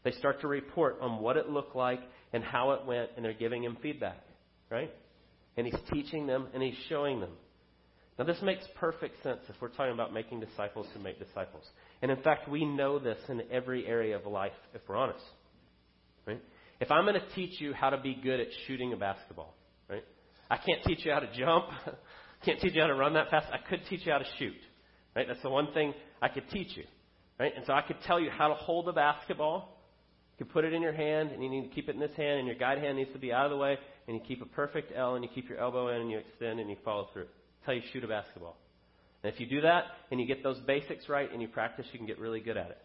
They 0.04 0.12
start 0.12 0.42
to 0.42 0.48
report 0.48 0.98
on 1.02 1.22
what 1.22 1.38
it 1.38 1.50
looked 1.50 1.76
like 1.76 2.02
and 2.34 2.44
how 2.44 2.72
it 2.72 2.86
went, 2.86 3.12
and 3.16 3.24
they're 3.24 3.34
giving 3.34 3.64
him 3.64 3.78
feedback, 3.82 4.22
right? 4.70 4.92
And 5.56 5.66
he's 5.66 5.80
teaching 5.92 6.28
them 6.28 6.48
and 6.54 6.62
he's 6.62 6.76
showing 6.90 7.20
them. 7.20 7.32
Now, 8.18 8.26
this 8.26 8.38
makes 8.44 8.64
perfect 8.80 9.22
sense 9.24 9.40
if 9.50 9.56
we're 9.60 9.70
talking 9.70 9.94
about 9.94 10.14
making 10.14 10.40
disciples 10.40 10.86
to 10.94 11.00
make 11.00 11.18
disciples. 11.20 11.64
And 12.02 12.12
in 12.12 12.22
fact, 12.22 12.48
we 12.48 12.64
know 12.64 13.00
this 13.00 13.18
in 13.28 13.42
every 13.52 13.88
area 13.88 14.16
of 14.16 14.26
life, 14.26 14.52
if 14.76 14.82
we're 14.88 14.98
honest. 14.98 15.24
Right? 16.28 16.42
If 16.80 16.92
I'm 16.92 17.06
going 17.06 17.16
to 17.16 17.36
teach 17.36 17.60
you 17.60 17.74
how 17.74 17.90
to 17.90 17.98
be 17.98 18.14
good 18.14 18.40
at 18.40 18.48
shooting 18.68 18.94
a 18.94 18.98
basketball, 18.98 19.56
right? 19.90 20.04
I 20.50 20.58
can't 20.58 20.84
teach 20.86 21.06
you 21.06 21.12
how 21.12 21.20
to 21.20 21.30
jump. 21.36 21.66
can't 22.46 22.60
teach 22.60 22.76
you 22.76 22.82
how 22.82 22.88
to 22.88 22.96
run 22.96 23.14
that 23.14 23.32
fast. 23.32 23.48
I 23.52 23.58
could 23.68 23.82
teach 23.90 24.06
you 24.06 24.12
how 24.12 24.20
to 24.20 24.28
shoot. 24.38 24.54
Right? 25.16 25.28
That's 25.28 25.42
the 25.42 25.50
one 25.50 25.74
thing 25.74 25.94
I 26.22 26.28
could 26.28 26.50
teach 26.52 26.76
you. 26.78 26.84
Right? 27.40 27.52
And 27.56 27.66
so 27.66 27.74
I 27.74 27.82
could 27.82 27.98
tell 28.06 28.20
you 28.20 28.30
how 28.30 28.50
to 28.50 28.54
hold 28.54 28.88
a 28.90 28.94
basketball. 28.94 29.76
You 30.44 30.50
put 30.50 30.66
it 30.66 30.74
in 30.74 30.82
your 30.82 30.92
hand, 30.92 31.32
and 31.32 31.42
you 31.42 31.50
need 31.50 31.70
to 31.70 31.74
keep 31.74 31.88
it 31.88 31.96
in 31.96 32.02
this 32.02 32.12
hand, 32.18 32.40
and 32.40 32.46
your 32.46 32.58
guide 32.58 32.78
hand 32.78 32.98
needs 32.98 33.14
to 33.14 33.18
be 33.18 33.32
out 33.32 33.46
of 33.46 33.52
the 33.52 33.58
way, 33.58 33.78
and 34.10 34.18
you 34.18 34.22
keep 34.28 34.42
a 34.42 34.46
perfect 34.46 34.92
L, 34.94 35.16
and 35.16 35.24
you 35.24 35.30
keep 35.34 35.48
your 35.48 35.58
elbow 35.58 35.88
in, 35.88 36.02
and 36.02 36.12
you 36.12 36.18
extend, 36.18 36.60
and 36.60 36.70
you 36.70 36.76
follow 36.84 37.08
through. 37.14 37.28
That's 37.62 37.66
how 37.68 37.72
you 37.72 37.82
shoot 37.94 38.04
a 38.04 38.10
basketball. 38.10 38.58
And 39.24 39.34
if 39.34 39.40
you 39.40 39.46
do 39.46 39.62
that, 39.62 39.86
and 40.12 40.20
you 40.20 40.28
get 40.28 40.44
those 40.44 40.60
basics 40.68 41.08
right, 41.08 41.32
and 41.32 41.42
you 41.42 41.48
practice, 41.48 41.86
you 41.94 41.98
can 41.98 42.06
get 42.06 42.20
really 42.20 42.42
good 42.42 42.58
at 42.58 42.72
it. 42.72 42.78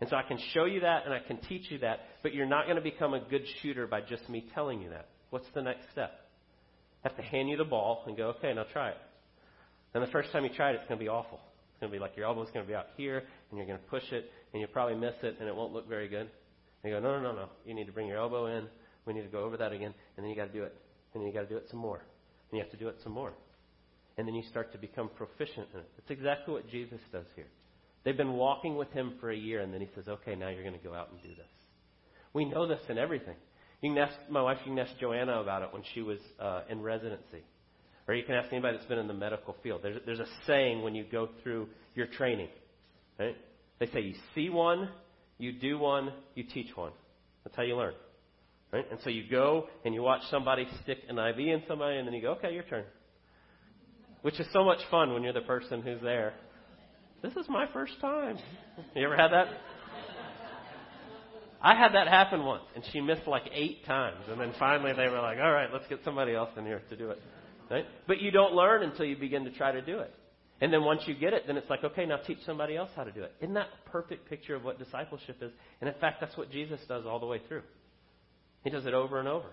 And 0.00 0.10
so 0.10 0.16
I 0.16 0.24
can 0.24 0.40
show 0.54 0.64
you 0.64 0.80
that, 0.80 1.04
and 1.04 1.14
I 1.14 1.20
can 1.20 1.36
teach 1.48 1.70
you 1.70 1.78
that, 1.78 2.00
but 2.24 2.34
you're 2.34 2.46
not 2.46 2.64
going 2.64 2.74
to 2.74 2.82
become 2.82 3.14
a 3.14 3.20
good 3.20 3.44
shooter 3.62 3.86
by 3.86 4.00
just 4.00 4.28
me 4.28 4.44
telling 4.52 4.82
you 4.82 4.90
that. 4.90 5.06
What's 5.30 5.46
the 5.54 5.62
next 5.62 5.84
step? 5.92 6.10
I 7.04 7.10
have 7.10 7.16
to 7.16 7.22
hand 7.22 7.48
you 7.48 7.58
the 7.58 7.64
ball 7.64 8.02
and 8.08 8.16
go, 8.16 8.34
okay, 8.38 8.52
now 8.52 8.64
try 8.72 8.88
it. 8.88 8.98
And 9.94 10.02
the 10.02 10.10
first 10.10 10.32
time 10.32 10.42
you 10.42 10.50
try 10.50 10.70
it, 10.70 10.74
it's 10.74 10.88
going 10.88 10.98
to 10.98 11.04
be 11.04 11.08
awful. 11.08 11.38
It's 11.70 11.80
going 11.80 11.92
to 11.92 11.96
be 11.96 12.00
like 12.00 12.16
your 12.16 12.26
elbow's 12.26 12.50
going 12.52 12.66
to 12.66 12.68
be 12.68 12.74
out 12.74 12.86
here, 12.96 13.22
and 13.50 13.56
you're 13.56 13.68
going 13.68 13.78
to 13.78 13.84
push 13.84 14.10
it, 14.10 14.32
and 14.52 14.60
you'll 14.60 14.70
probably 14.70 14.96
miss 14.96 15.14
it, 15.22 15.36
and 15.38 15.48
it 15.48 15.54
won't 15.54 15.72
look 15.72 15.88
very 15.88 16.08
good. 16.08 16.28
You 16.84 16.90
go, 16.90 17.00
no, 17.00 17.20
no, 17.20 17.32
no, 17.32 17.32
no. 17.32 17.48
You 17.64 17.74
need 17.74 17.86
to 17.86 17.92
bring 17.92 18.08
your 18.08 18.18
elbow 18.18 18.46
in. 18.46 18.66
We 19.06 19.12
need 19.12 19.22
to 19.22 19.28
go 19.28 19.44
over 19.44 19.56
that 19.56 19.72
again, 19.72 19.94
and 20.16 20.24
then 20.24 20.30
you 20.30 20.36
got 20.36 20.46
to 20.46 20.52
do 20.52 20.62
it, 20.62 20.74
and 21.12 21.20
then 21.20 21.26
you 21.26 21.32
got 21.32 21.42
to 21.42 21.48
do 21.48 21.56
it 21.56 21.66
some 21.70 21.80
more, 21.80 21.98
and 21.98 22.58
you 22.58 22.62
have 22.62 22.70
to 22.70 22.76
do 22.76 22.88
it 22.88 22.96
some 23.02 23.12
more, 23.12 23.32
and 24.16 24.28
then 24.28 24.34
you 24.34 24.42
start 24.48 24.70
to 24.72 24.78
become 24.78 25.10
proficient 25.16 25.66
in 25.74 25.80
it. 25.80 25.90
That's 25.96 26.10
exactly 26.10 26.54
what 26.54 26.68
Jesus 26.70 27.00
does 27.10 27.26
here. 27.34 27.48
They've 28.04 28.16
been 28.16 28.34
walking 28.34 28.76
with 28.76 28.90
him 28.92 29.14
for 29.20 29.30
a 29.30 29.36
year, 29.36 29.60
and 29.60 29.72
then 29.74 29.80
he 29.80 29.88
says, 29.94 30.06
okay, 30.08 30.36
now 30.36 30.48
you're 30.48 30.62
going 30.62 30.78
to 30.78 30.84
go 30.84 30.94
out 30.94 31.10
and 31.10 31.20
do 31.22 31.30
this. 31.30 31.46
We 32.32 32.44
know 32.44 32.66
this 32.66 32.80
in 32.88 32.98
everything. 32.98 33.36
You 33.80 33.90
can 33.90 33.98
ask 33.98 34.14
my 34.30 34.42
wife. 34.42 34.58
You 34.64 34.72
can 34.72 34.78
ask 34.78 34.96
Joanna 35.00 35.40
about 35.40 35.62
it 35.62 35.72
when 35.72 35.82
she 35.94 36.02
was 36.02 36.18
uh, 36.40 36.62
in 36.70 36.80
residency, 36.80 37.42
or 38.06 38.14
you 38.14 38.22
can 38.22 38.36
ask 38.36 38.52
anybody 38.52 38.76
that's 38.76 38.88
been 38.88 38.98
in 38.98 39.08
the 39.08 39.14
medical 39.14 39.56
field. 39.62 39.80
There's, 39.82 40.00
there's 40.06 40.20
a 40.20 40.28
saying 40.46 40.82
when 40.82 40.94
you 40.94 41.04
go 41.10 41.28
through 41.42 41.68
your 41.96 42.06
training. 42.06 42.48
Right? 43.18 43.36
They 43.80 43.86
say 43.86 44.00
you 44.00 44.14
see 44.34 44.48
one, 44.48 44.88
you 45.38 45.52
do 45.52 45.78
one, 45.78 46.12
you 46.34 46.44
teach 46.44 46.76
one. 46.76 46.92
That's 47.44 47.56
how 47.56 47.62
you 47.62 47.76
learn. 47.76 47.94
Right? 48.72 48.86
And 48.90 49.00
so 49.04 49.10
you 49.10 49.24
go 49.30 49.66
and 49.84 49.94
you 49.94 50.02
watch 50.02 50.22
somebody 50.30 50.66
stick 50.82 50.98
an 51.08 51.18
IV 51.18 51.38
in 51.38 51.62
somebody, 51.68 51.98
and 51.98 52.06
then 52.06 52.14
you 52.14 52.22
go, 52.22 52.32
okay, 52.32 52.54
your 52.54 52.62
turn. 52.64 52.84
Which 54.22 54.38
is 54.40 54.46
so 54.52 54.64
much 54.64 54.78
fun 54.90 55.12
when 55.12 55.22
you're 55.22 55.32
the 55.32 55.40
person 55.42 55.82
who's 55.82 56.00
there. 56.00 56.32
This 57.22 57.32
is 57.32 57.46
my 57.48 57.66
first 57.72 57.92
time. 58.00 58.38
You 58.96 59.04
ever 59.04 59.16
had 59.16 59.32
that? 59.32 59.48
I 61.60 61.76
had 61.76 61.94
that 61.94 62.08
happen 62.08 62.44
once, 62.44 62.64
and 62.74 62.82
she 62.92 63.00
missed 63.00 63.26
like 63.28 63.44
eight 63.52 63.84
times, 63.86 64.24
and 64.28 64.40
then 64.40 64.52
finally 64.58 64.92
they 64.94 65.08
were 65.08 65.20
like, 65.20 65.38
"All 65.38 65.52
right, 65.52 65.68
let's 65.72 65.86
get 65.88 66.00
somebody 66.04 66.34
else 66.34 66.50
in 66.56 66.64
here 66.64 66.82
to 66.90 66.96
do 66.96 67.10
it." 67.10 67.22
Right? 67.70 67.86
But 68.08 68.20
you 68.20 68.32
don't 68.32 68.52
learn 68.54 68.82
until 68.82 69.04
you 69.04 69.16
begin 69.16 69.44
to 69.44 69.52
try 69.52 69.70
to 69.70 69.80
do 69.80 70.00
it. 70.00 70.12
And 70.62 70.72
then 70.72 70.84
once 70.84 71.02
you 71.06 71.14
get 71.14 71.32
it, 71.32 71.42
then 71.48 71.56
it's 71.56 71.68
like, 71.68 71.82
okay, 71.82 72.06
now 72.06 72.18
teach 72.18 72.38
somebody 72.46 72.76
else 72.76 72.88
how 72.94 73.02
to 73.02 73.10
do 73.10 73.24
it. 73.24 73.32
Isn't 73.40 73.54
that 73.54 73.66
a 73.84 73.90
perfect 73.90 74.30
picture 74.30 74.54
of 74.54 74.62
what 74.62 74.78
discipleship 74.78 75.38
is? 75.42 75.50
And 75.80 75.88
in 75.88 75.96
fact, 76.00 76.20
that's 76.20 76.36
what 76.36 76.52
Jesus 76.52 76.78
does 76.86 77.04
all 77.04 77.18
the 77.18 77.26
way 77.26 77.40
through. 77.48 77.62
He 78.62 78.70
does 78.70 78.86
it 78.86 78.94
over 78.94 79.18
and 79.18 79.26
over. 79.26 79.48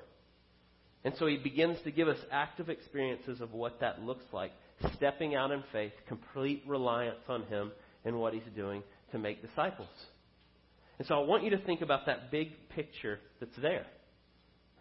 And 1.03 1.15
so 1.17 1.25
he 1.25 1.37
begins 1.37 1.79
to 1.83 1.89
give 1.89 2.07
us 2.07 2.19
active 2.31 2.69
experiences 2.69 3.41
of 3.41 3.53
what 3.53 3.79
that 3.79 4.03
looks 4.03 4.25
like, 4.31 4.51
stepping 4.97 5.33
out 5.33 5.49
in 5.49 5.63
faith, 5.71 5.93
complete 6.07 6.61
reliance 6.67 7.23
on 7.27 7.41
him 7.45 7.71
and 8.05 8.19
what 8.19 8.35
he's 8.35 8.43
doing 8.55 8.83
to 9.11 9.17
make 9.17 9.41
disciples. 9.41 9.89
And 10.99 11.07
so 11.07 11.15
I 11.15 11.25
want 11.25 11.43
you 11.43 11.49
to 11.49 11.57
think 11.57 11.81
about 11.81 12.05
that 12.05 12.29
big 12.29 12.49
picture 12.69 13.19
that's 13.39 13.57
there. 13.59 13.87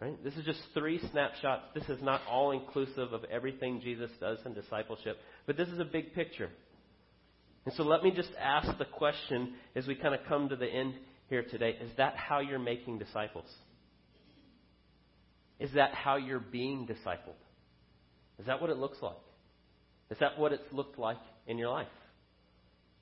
Right? 0.01 0.23
This 0.23 0.35
is 0.35 0.45
just 0.45 0.61
three 0.73 1.01
snapshots. 1.11 1.63
This 1.75 1.83
is 1.89 2.01
not 2.01 2.21
all 2.29 2.51
inclusive 2.51 3.11
of 3.11 3.25
everything 3.25 3.81
Jesus 3.81 4.09
does 4.19 4.37
in 4.45 4.53
discipleship, 4.53 5.17
but 5.45 5.57
this 5.57 5.67
is 5.67 5.79
a 5.79 5.85
big 5.85 6.13
picture. 6.13 6.49
And 7.65 7.73
so 7.75 7.83
let 7.83 8.01
me 8.01 8.11
just 8.11 8.29
ask 8.39 8.77
the 8.77 8.85
question 8.85 9.55
as 9.75 9.85
we 9.87 9.95
kind 9.95 10.15
of 10.15 10.21
come 10.27 10.49
to 10.49 10.55
the 10.55 10.67
end 10.67 10.93
here 11.29 11.43
today 11.43 11.77
is 11.81 11.91
that 11.97 12.15
how 12.15 12.39
you're 12.39 12.59
making 12.59 12.97
disciples? 12.97 13.45
Is 15.59 15.71
that 15.75 15.93
how 15.93 16.15
you're 16.15 16.39
being 16.39 16.87
discipled? 16.87 17.35
Is 18.39 18.45
that 18.45 18.61
what 18.61 18.69
it 18.69 18.77
looks 18.77 18.97
like? 19.01 19.17
Is 20.09 20.17
that 20.19 20.39
what 20.39 20.53
it's 20.53 20.63
looked 20.71 20.97
like 20.97 21.17
in 21.45 21.57
your 21.57 21.69
life? 21.69 21.87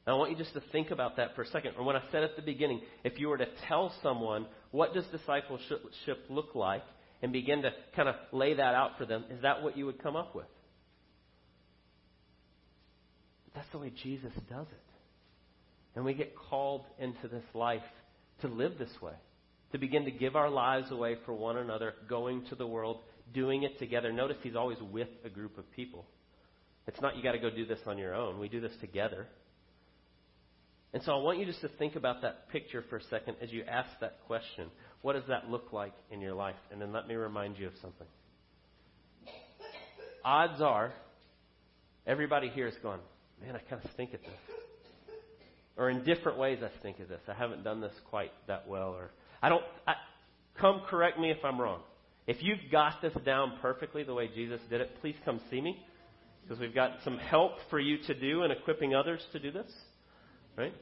Now, 0.07 0.15
I 0.15 0.19
want 0.19 0.31
you 0.31 0.37
just 0.37 0.53
to 0.53 0.61
think 0.71 0.91
about 0.91 1.17
that 1.17 1.35
for 1.35 1.41
a 1.41 1.47
second. 1.47 1.73
And 1.75 1.85
when 1.85 1.97
I 1.97 2.01
said 2.13 2.23
at 2.23 2.37
the 2.37 2.41
beginning, 2.41 2.79
if 3.03 3.19
you 3.19 3.27
were 3.27 3.37
to 3.37 3.47
tell 3.67 3.93
someone 4.01 4.47
what 4.71 4.93
does 4.93 5.05
discipleship 5.07 6.25
look 6.29 6.55
like 6.55 6.83
and 7.21 7.33
begin 7.33 7.61
to 7.63 7.71
kind 7.93 8.07
of 8.07 8.15
lay 8.31 8.53
that 8.53 8.73
out 8.73 8.97
for 8.97 9.05
them, 9.05 9.25
is 9.29 9.41
that 9.41 9.61
what 9.61 9.77
you 9.77 9.85
would 9.85 10.01
come 10.01 10.15
up 10.15 10.33
with? 10.33 10.45
That's 13.53 13.67
the 13.73 13.79
way 13.79 13.91
Jesus 14.01 14.31
does 14.49 14.67
it. 14.67 14.83
And 15.95 16.05
we 16.05 16.13
get 16.13 16.35
called 16.37 16.85
into 16.99 17.27
this 17.27 17.43
life 17.53 17.81
to 18.41 18.47
live 18.47 18.77
this 18.77 19.01
way, 19.01 19.13
to 19.73 19.77
begin 19.77 20.05
to 20.05 20.11
give 20.11 20.37
our 20.37 20.49
lives 20.49 20.89
away 20.89 21.17
for 21.25 21.33
one 21.33 21.57
another, 21.57 21.95
going 22.07 22.45
to 22.45 22.55
the 22.55 22.67
world, 22.67 23.01
doing 23.33 23.63
it 23.63 23.77
together. 23.77 24.13
Notice 24.13 24.37
he's 24.41 24.55
always 24.55 24.77
with 24.79 25.09
a 25.25 25.29
group 25.29 25.57
of 25.57 25.69
people. 25.71 26.05
It's 26.85 27.01
not 27.01 27.17
you 27.17 27.23
got 27.23 27.33
to 27.33 27.39
go 27.39 27.49
do 27.49 27.65
this 27.65 27.79
on 27.85 27.97
your 27.97 28.15
own. 28.15 28.39
We 28.39 28.47
do 28.47 28.61
this 28.61 28.71
together. 28.79 29.27
And 30.97 31.05
so 31.05 31.11
I 31.11 31.17
want 31.21 31.37
you 31.37 31.45
just 31.45 31.61
to 31.61 31.67
think 31.67 31.95
about 31.95 32.23
that 32.23 32.49
picture 32.49 32.83
for 32.89 32.97
a 32.97 33.03
second 33.03 33.35
as 33.39 33.51
you 33.51 33.63
ask 33.69 33.87
that 34.01 34.17
question. 34.25 34.71
What 35.03 35.13
does 35.13 35.25
that 35.27 35.47
look 35.47 35.71
like 35.71 35.93
in 36.09 36.21
your 36.21 36.33
life? 36.33 36.55
And 36.71 36.81
then 36.81 36.91
let 36.91 37.07
me 37.07 37.13
remind 37.13 37.59
you 37.59 37.67
of 37.67 37.73
something. 37.83 38.07
Odds 40.25 40.59
are, 40.59 40.91
everybody 42.07 42.49
here 42.49 42.65
is 42.65 42.73
going, 42.81 42.99
man, 43.39 43.55
I 43.55 43.59
kind 43.69 43.79
of 43.85 43.91
stink 43.91 44.15
at 44.15 44.21
this. 44.21 44.55
Or 45.77 45.91
in 45.91 46.03
different 46.03 46.39
ways, 46.39 46.57
I 46.63 46.71
stink 46.79 46.99
at 46.99 47.09
this. 47.09 47.21
I 47.27 47.35
haven't 47.35 47.63
done 47.63 47.79
this 47.79 47.93
quite 48.09 48.31
that 48.47 48.67
well. 48.67 48.95
Or 48.95 49.11
I 49.39 49.49
don't. 49.49 49.63
I, 49.85 49.93
come 50.59 50.81
correct 50.89 51.19
me 51.19 51.29
if 51.29 51.45
I'm 51.45 51.61
wrong. 51.61 51.81
If 52.25 52.37
you've 52.41 52.71
got 52.71 53.03
this 53.03 53.13
down 53.23 53.59
perfectly 53.61 54.01
the 54.01 54.15
way 54.15 54.31
Jesus 54.33 54.61
did 54.67 54.81
it, 54.81 54.99
please 55.01 55.15
come 55.23 55.41
see 55.51 55.61
me 55.61 55.77
because 56.41 56.59
we've 56.59 56.73
got 56.73 56.93
some 57.03 57.19
help 57.19 57.51
for 57.69 57.79
you 57.79 57.99
to 58.07 58.19
do 58.19 58.41
and 58.41 58.51
equipping 58.51 58.95
others 58.95 59.21
to 59.33 59.39
do 59.39 59.51
this. 59.51 59.71
Right? 60.57 60.73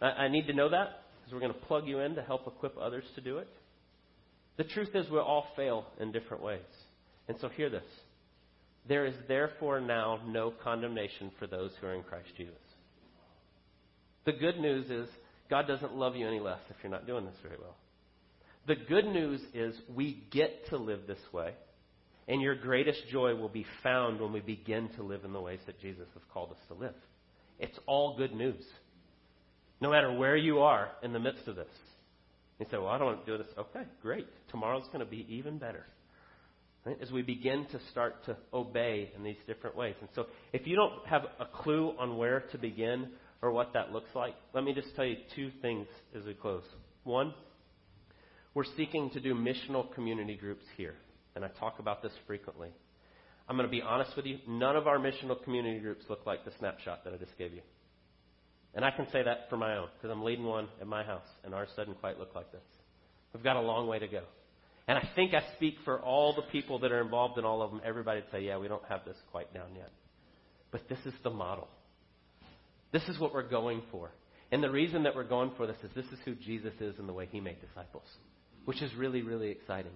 I, 0.00 0.28
need 0.28 0.46
to 0.48 0.52
know 0.52 0.68
that 0.68 1.02
because 1.18 1.32
we're 1.32 1.40
going 1.40 1.54
to 1.54 1.66
plug 1.66 1.86
you 1.86 2.00
in 2.00 2.14
to 2.16 2.22
help 2.22 2.46
equip 2.46 2.76
others 2.78 3.04
to 3.14 3.20
do 3.20 3.38
it. 3.38 3.48
The 4.58 4.64
truth 4.64 4.90
is, 4.94 5.08
we 5.10 5.18
all 5.18 5.46
fail 5.56 5.86
in 6.00 6.12
different 6.12 6.42
ways. 6.42 6.60
And 7.28 7.36
so, 7.40 7.48
hear 7.48 7.70
this. 7.70 7.84
There 8.88 9.06
is 9.06 9.14
therefore 9.26 9.80
now 9.80 10.20
no 10.26 10.52
condemnation 10.62 11.30
for 11.38 11.46
those 11.46 11.72
who 11.80 11.86
are 11.88 11.94
in 11.94 12.02
Christ 12.02 12.28
Jesus. 12.36 12.54
The 14.24 14.32
good 14.32 14.58
news 14.58 14.90
is, 14.90 15.08
God 15.48 15.66
doesn't 15.66 15.94
love 15.94 16.16
you 16.16 16.26
any 16.26 16.40
less 16.40 16.60
if 16.70 16.76
you're 16.82 16.92
not 16.92 17.06
doing 17.06 17.24
this 17.24 17.36
very 17.42 17.56
well. 17.58 17.76
The 18.66 18.76
good 18.76 19.06
news 19.06 19.40
is, 19.54 19.74
we 19.94 20.24
get 20.30 20.68
to 20.70 20.76
live 20.76 21.00
this 21.06 21.20
way, 21.32 21.54
and 22.28 22.40
your 22.42 22.56
greatest 22.56 23.00
joy 23.10 23.34
will 23.34 23.48
be 23.48 23.66
found 23.82 24.20
when 24.20 24.32
we 24.32 24.40
begin 24.40 24.88
to 24.96 25.02
live 25.02 25.24
in 25.24 25.32
the 25.32 25.40
ways 25.40 25.60
that 25.66 25.80
Jesus 25.80 26.08
has 26.14 26.22
called 26.32 26.50
us 26.50 26.58
to 26.68 26.74
live. 26.74 26.94
It's 27.58 27.78
all 27.86 28.16
good 28.16 28.34
news. 28.34 28.64
No 29.80 29.90
matter 29.90 30.12
where 30.12 30.36
you 30.36 30.60
are 30.60 30.88
in 31.02 31.12
the 31.12 31.18
midst 31.18 31.46
of 31.48 31.56
this. 31.56 31.68
You 32.58 32.66
say, 32.70 32.78
Well, 32.78 32.88
I 32.88 32.98
don't 32.98 33.08
want 33.08 33.26
to 33.26 33.32
do 33.32 33.38
this. 33.38 33.52
Okay, 33.58 33.82
great. 34.02 34.26
Tomorrow's 34.50 34.86
going 34.86 35.00
to 35.00 35.10
be 35.10 35.26
even 35.28 35.58
better. 35.58 35.84
Right? 36.84 36.96
As 37.02 37.10
we 37.10 37.22
begin 37.22 37.66
to 37.72 37.80
start 37.90 38.24
to 38.26 38.36
obey 38.54 39.10
in 39.16 39.22
these 39.22 39.36
different 39.46 39.76
ways. 39.76 39.94
And 40.00 40.08
so, 40.14 40.26
if 40.52 40.66
you 40.66 40.76
don't 40.76 41.04
have 41.06 41.22
a 41.40 41.44
clue 41.44 41.92
on 41.98 42.16
where 42.16 42.40
to 42.52 42.58
begin 42.58 43.08
or 43.42 43.50
what 43.50 43.72
that 43.74 43.92
looks 43.92 44.08
like, 44.14 44.34
let 44.54 44.64
me 44.64 44.72
just 44.72 44.94
tell 44.96 45.04
you 45.04 45.16
two 45.34 45.50
things 45.60 45.86
as 46.16 46.24
we 46.24 46.34
close. 46.34 46.62
One, 47.04 47.34
we're 48.54 48.64
seeking 48.76 49.10
to 49.10 49.20
do 49.20 49.34
missional 49.34 49.92
community 49.94 50.36
groups 50.36 50.64
here. 50.76 50.94
And 51.34 51.44
I 51.44 51.48
talk 51.48 51.78
about 51.78 52.02
this 52.02 52.12
frequently. 52.26 52.70
I'm 53.48 53.56
going 53.56 53.68
to 53.68 53.70
be 53.70 53.82
honest 53.82 54.16
with 54.16 54.24
you. 54.24 54.38
None 54.48 54.76
of 54.76 54.86
our 54.86 54.98
missional 54.98 55.42
community 55.44 55.78
groups 55.78 56.04
look 56.08 56.24
like 56.24 56.44
the 56.44 56.52
snapshot 56.58 57.04
that 57.04 57.12
I 57.12 57.16
just 57.16 57.36
gave 57.36 57.52
you. 57.52 57.60
And 58.76 58.84
I 58.84 58.90
can 58.90 59.06
say 59.10 59.22
that 59.22 59.48
for 59.48 59.56
my 59.56 59.78
own, 59.78 59.88
because 59.96 60.14
I'm 60.14 60.22
leading 60.22 60.44
one 60.44 60.68
at 60.80 60.86
my 60.86 61.02
house, 61.02 61.26
and 61.44 61.54
ours 61.54 61.70
doesn't 61.76 61.98
quite 61.98 62.18
look 62.18 62.34
like 62.34 62.52
this. 62.52 62.62
We've 63.32 63.42
got 63.42 63.56
a 63.56 63.60
long 63.60 63.88
way 63.88 63.98
to 63.98 64.06
go. 64.06 64.20
And 64.86 64.98
I 64.98 65.08
think 65.16 65.34
I 65.34 65.42
speak 65.56 65.76
for 65.84 65.98
all 65.98 66.34
the 66.34 66.42
people 66.42 66.78
that 66.80 66.92
are 66.92 67.00
involved 67.00 67.38
in 67.38 67.44
all 67.44 67.62
of 67.62 67.70
them. 67.70 67.80
Everybody 67.84 68.20
would 68.20 68.30
say, 68.30 68.44
yeah, 68.46 68.58
we 68.58 68.68
don't 68.68 68.84
have 68.88 69.04
this 69.04 69.16
quite 69.32 69.52
down 69.52 69.74
yet. 69.74 69.90
But 70.70 70.88
this 70.88 70.98
is 71.06 71.14
the 71.24 71.30
model. 71.30 71.68
This 72.92 73.02
is 73.08 73.18
what 73.18 73.34
we're 73.34 73.48
going 73.48 73.82
for. 73.90 74.10
And 74.52 74.62
the 74.62 74.70
reason 74.70 75.02
that 75.04 75.16
we're 75.16 75.24
going 75.24 75.52
for 75.56 75.66
this 75.66 75.76
is 75.82 75.90
this 75.96 76.04
is 76.06 76.18
who 76.24 76.34
Jesus 76.34 76.74
is 76.78 76.98
and 76.98 77.08
the 77.08 77.12
way 77.12 77.28
he 77.32 77.40
made 77.40 77.56
disciples, 77.60 78.06
which 78.66 78.80
is 78.80 78.94
really, 78.94 79.22
really 79.22 79.50
exciting. 79.50 79.92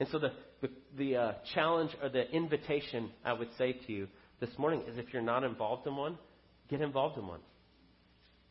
And 0.00 0.08
so 0.10 0.18
the, 0.18 0.32
the, 0.62 0.68
the 0.96 1.16
uh, 1.16 1.32
challenge 1.54 1.90
or 2.00 2.08
the 2.08 2.30
invitation 2.30 3.10
I 3.24 3.32
would 3.32 3.50
say 3.58 3.72
to 3.72 3.92
you 3.92 4.08
this 4.40 4.50
morning 4.56 4.82
is 4.88 4.96
if 4.96 5.12
you're 5.12 5.20
not 5.20 5.42
involved 5.44 5.86
in 5.86 5.96
one, 5.96 6.16
get 6.70 6.80
involved 6.80 7.18
in 7.18 7.26
one. 7.26 7.40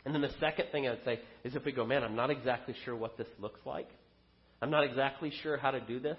And 0.08 0.16
then 0.16 0.22
the 0.22 0.32
second 0.40 0.68
thing 0.72 0.88
I 0.88 0.92
would 0.92 1.04
say 1.04 1.20
is 1.44 1.54
if 1.54 1.66
we 1.66 1.74
go, 1.74 1.86
man, 1.86 2.02
I'm 2.02 2.16
not 2.16 2.30
exactly 2.30 2.74
sure 2.86 2.96
what 2.96 3.18
this 3.18 3.28
looks 3.42 3.60
like. 3.66 3.90
I'm 4.62 4.72
not 4.72 4.86
exactly 4.86 5.34
sure 5.44 5.58
how 5.58 5.72
to 5.72 5.82
do 5.82 6.00
this. 6.00 6.18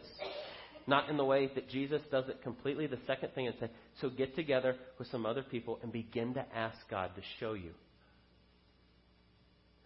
not 0.87 1.09
in 1.09 1.17
the 1.17 1.25
way 1.25 1.51
that 1.55 1.71
Jesus 1.71 2.03
does 2.11 2.29
it 2.29 2.43
completely. 2.43 2.87
The 2.87 2.99
second 3.07 3.31
thing 3.35 3.47
is 3.47 3.55
say, 3.59 3.71
so 4.03 4.11
get 4.11 4.37
together 4.37 4.77
with 4.99 5.09
some 5.09 5.25
other 5.25 5.43
people 5.43 5.79
and 5.83 5.91
begin 5.91 6.35
to 6.35 6.45
ask 6.55 6.77
God 6.91 7.13
to 7.17 7.23
show 7.41 7.55
you. 7.55 7.71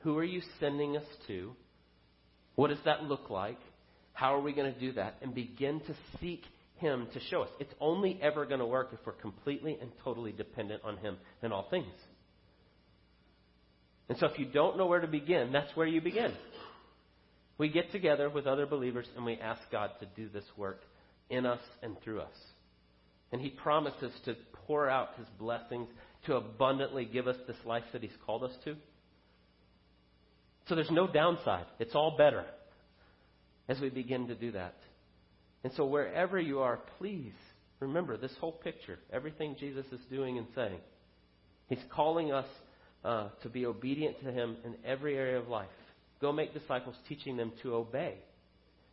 Who 0.00 0.18
are 0.18 0.24
you 0.24 0.42
sending 0.59 0.96
us 0.96 1.07
to? 1.28 1.53
What 2.57 2.68
does 2.68 2.78
that 2.84 3.05
look 3.05 3.30
like? 3.30 3.59
How 4.14 4.34
are 4.34 4.40
we 4.40 4.53
going 4.53 4.74
to 4.74 4.80
do 4.80 4.92
that? 4.94 5.16
And 5.22 5.32
begin 5.32 5.78
to 5.80 5.94
seek 6.20 6.42
Him 6.78 7.07
to 7.14 7.20
show 7.30 7.42
us. 7.42 7.50
It's 7.61 7.74
only 7.80 8.18
ever 8.20 8.46
going 8.46 8.59
to 8.59 8.66
work 8.66 8.90
if 8.92 8.98
we're 9.07 9.12
completely 9.12 9.78
and 9.80 9.92
totally 10.03 10.32
dependent 10.32 10.82
on 10.84 10.96
Him 10.96 11.18
in 11.42 11.53
all 11.53 11.68
things. 11.70 11.92
And 14.09 14.18
so 14.18 14.26
if 14.26 14.38
you 14.38 14.46
don't 14.46 14.76
know 14.76 14.86
where 14.86 15.00
to 15.00 15.07
begin, 15.07 15.53
that's 15.53 15.74
where 15.76 15.86
you 15.86 16.00
begin. 16.00 16.32
We 17.59 17.68
get 17.68 17.92
together 17.92 18.28
with 18.28 18.46
other 18.46 18.66
believers 18.66 19.07
and 19.16 19.24
we 19.24 19.36
ask 19.36 19.61
God 19.70 19.90
to 20.00 20.07
do 20.16 20.28
this 20.28 20.44
work 20.57 20.80
in 21.30 21.46
us 21.46 21.61
and 21.82 22.00
through 22.03 22.20
us. 22.20 22.36
And 23.30 23.40
He 23.40 23.50
promises 23.50 24.12
to 24.24 24.36
pour 24.66 24.88
out 24.88 25.11
His 25.16 25.26
blessings, 25.38 25.88
to 26.26 26.36
abundantly 26.36 27.05
give 27.05 27.26
us 27.26 27.36
this 27.46 27.57
life 27.64 27.84
that 27.92 28.03
He's 28.03 28.11
called 28.26 28.44
us 28.44 28.53
to. 28.64 28.76
So 30.68 30.74
there's 30.74 30.90
no 30.90 31.07
downside. 31.07 31.66
It's 31.78 31.94
all 31.94 32.16
better 32.16 32.44
as 33.68 33.80
we 33.80 33.88
begin 33.88 34.28
to 34.28 34.34
do 34.34 34.53
that. 34.53 34.74
And 35.64 35.72
so 35.74 35.84
wherever 35.86 36.38
you 36.38 36.61
are, 36.61 36.80
please 36.98 37.32
remember 37.80 38.16
this 38.16 38.34
whole 38.40 38.53
picture, 38.53 38.98
everything 39.12 39.57
Jesus 39.59 39.86
is 39.92 40.00
doing 40.11 40.38
and 40.38 40.46
saying. 40.55 40.78
He's 41.68 41.82
calling 41.90 42.32
us 42.32 42.46
uh, 43.05 43.28
to 43.42 43.48
be 43.48 43.66
obedient 43.66 44.20
to 44.20 44.30
Him 44.30 44.57
in 44.64 44.74
every 44.84 45.16
area 45.16 45.38
of 45.38 45.48
life. 45.48 45.68
Go 46.20 46.32
make 46.32 46.55
disciples, 46.55 46.94
teaching 47.09 47.36
them 47.36 47.53
to 47.62 47.74
obey. 47.74 48.14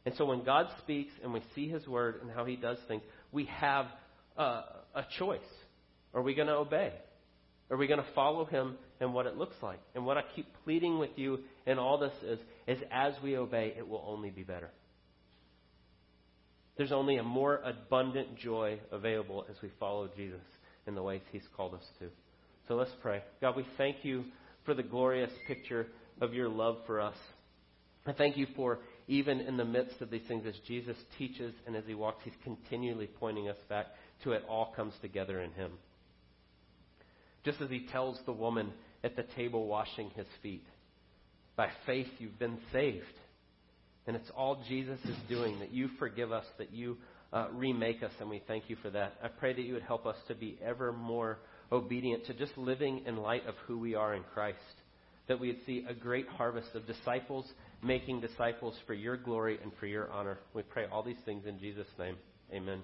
And 0.06 0.16
so 0.18 0.26
when 0.26 0.44
God 0.44 0.68
speaks 0.80 1.12
and 1.24 1.34
we 1.34 1.42
see 1.56 1.70
His 1.70 1.86
Word 1.88 2.22
and 2.22 2.32
how 2.32 2.46
He 2.46 2.56
does 2.56 2.78
things, 2.88 3.04
we 3.32 3.46
have 3.46 3.86
uh, 4.38 4.64
a 4.96 5.06
choice. 5.18 5.40
Are 6.14 6.22
we 6.22 6.34
going 6.34 6.48
to 6.48 6.56
obey? 6.56 6.94
Are 7.70 7.78
we 7.78 7.86
going 7.88 8.00
to 8.00 8.14
follow 8.16 8.46
Him 8.46 8.78
and 9.00 9.14
what 9.14 9.28
it 9.28 9.38
looks 9.38 9.56
like? 9.62 9.80
And 9.94 10.06
what 10.06 10.18
I 10.18 10.24
keep 10.36 10.48
pleading 10.64 10.98
with 10.98 11.12
you 11.16 11.40
in 11.68 11.78
all 11.78 12.00
this 12.00 12.14
is, 12.24 12.40
is 12.68 12.80
as 12.92 13.14
we 13.24 13.38
obey, 13.38 13.74
it 13.78 13.88
will 13.88 14.04
only 14.08 14.32
be 14.32 14.44
better. 14.44 14.72
There's 16.78 16.92
only 16.92 17.18
a 17.18 17.24
more 17.24 17.58
abundant 17.64 18.38
joy 18.38 18.80
available 18.92 19.46
as 19.50 19.58
we 19.62 19.70
follow 19.80 20.10
Jesus 20.16 20.42
in 20.88 20.96
the 20.96 21.04
ways 21.04 21.22
He's 21.32 21.44
called 21.56 21.76
us 21.76 21.86
to. 22.00 22.10
So 22.70 22.76
let's 22.76 22.92
pray. 23.02 23.24
God, 23.42 23.58
we 23.58 23.66
thank 23.80 24.06
you 24.06 24.26
for 24.64 24.76
the 24.76 24.84
glorious 24.84 25.32
picture 25.48 25.88
of 26.22 26.36
your 26.36 26.48
love 26.48 26.78
for 26.86 27.02
us. 27.02 27.16
I 28.06 28.14
thank 28.14 28.38
you 28.38 28.46
for 28.56 28.78
even 29.08 29.40
in 29.40 29.58
the 29.58 29.66
midst 29.66 30.02
of 30.02 30.12
these 30.12 30.22
things, 30.28 30.46
as 30.48 30.54
Jesus 30.68 30.96
teaches 31.18 31.52
and 31.66 31.76
as 31.76 31.84
he 31.88 31.96
walks, 31.96 32.22
he's 32.24 32.34
continually 32.44 33.08
pointing 33.08 33.50
us 33.50 33.58
back 33.70 33.88
to 34.24 34.34
it 34.34 34.44
all 34.48 34.72
comes 34.76 34.94
together 35.02 35.42
in 35.42 35.52
him. 35.54 35.72
Just 37.44 37.60
as 37.60 37.72
he 37.72 37.88
tells 37.92 38.20
the 38.28 38.32
woman 38.32 38.72
at 39.04 39.16
the 39.16 39.26
table 39.36 39.66
washing 39.66 40.12
his 40.12 40.28
feet, 40.44 40.64
by 41.56 41.70
faith 41.88 42.08
you've 42.20 42.38
been 42.38 42.60
saved. 42.72 43.04
And 44.06 44.16
it's 44.16 44.30
all 44.38 44.64
Jesus 44.70 45.00
is 45.06 45.18
doing, 45.28 45.58
that 45.58 45.74
you 45.74 45.90
forgive 45.98 46.32
us, 46.32 46.46
that 46.60 46.72
you 46.72 46.98
uh, 47.34 47.48
remake 47.52 48.04
us, 48.04 48.12
and 48.20 48.30
we 48.30 48.44
thank 48.48 48.66
you 48.68 48.76
for 48.84 48.92
that. 48.92 49.16
I 49.24 49.28
pray 49.28 49.54
that 49.54 49.64
you 49.64 49.74
would 49.74 49.82
help 49.82 50.06
us 50.06 50.18
to 50.28 50.36
be 50.36 50.60
ever 50.64 50.94
more 50.94 51.40
obedient 51.72 52.26
to 52.26 52.34
just 52.34 52.58
living 52.58 53.04
in 53.06 53.18
light 53.18 53.46
of 53.48 53.56
who 53.68 53.78
we 53.78 53.96
are 53.96 54.16
in 54.16 54.24
Christ 54.34 54.58
that 55.30 55.40
we 55.40 55.48
would 55.48 55.66
see 55.66 55.86
a 55.88 55.94
great 55.94 56.28
harvest 56.28 56.70
of 56.74 56.86
disciples 56.86 57.46
making 57.82 58.20
disciples 58.20 58.76
for 58.86 58.94
your 58.94 59.16
glory 59.16 59.58
and 59.62 59.72
for 59.80 59.86
your 59.86 60.12
honor. 60.12 60.40
We 60.54 60.64
pray 60.64 60.86
all 60.92 61.04
these 61.04 61.22
things 61.24 61.46
in 61.46 61.60
Jesus' 61.60 61.88
name. 61.98 62.18
Amen. 62.52 62.82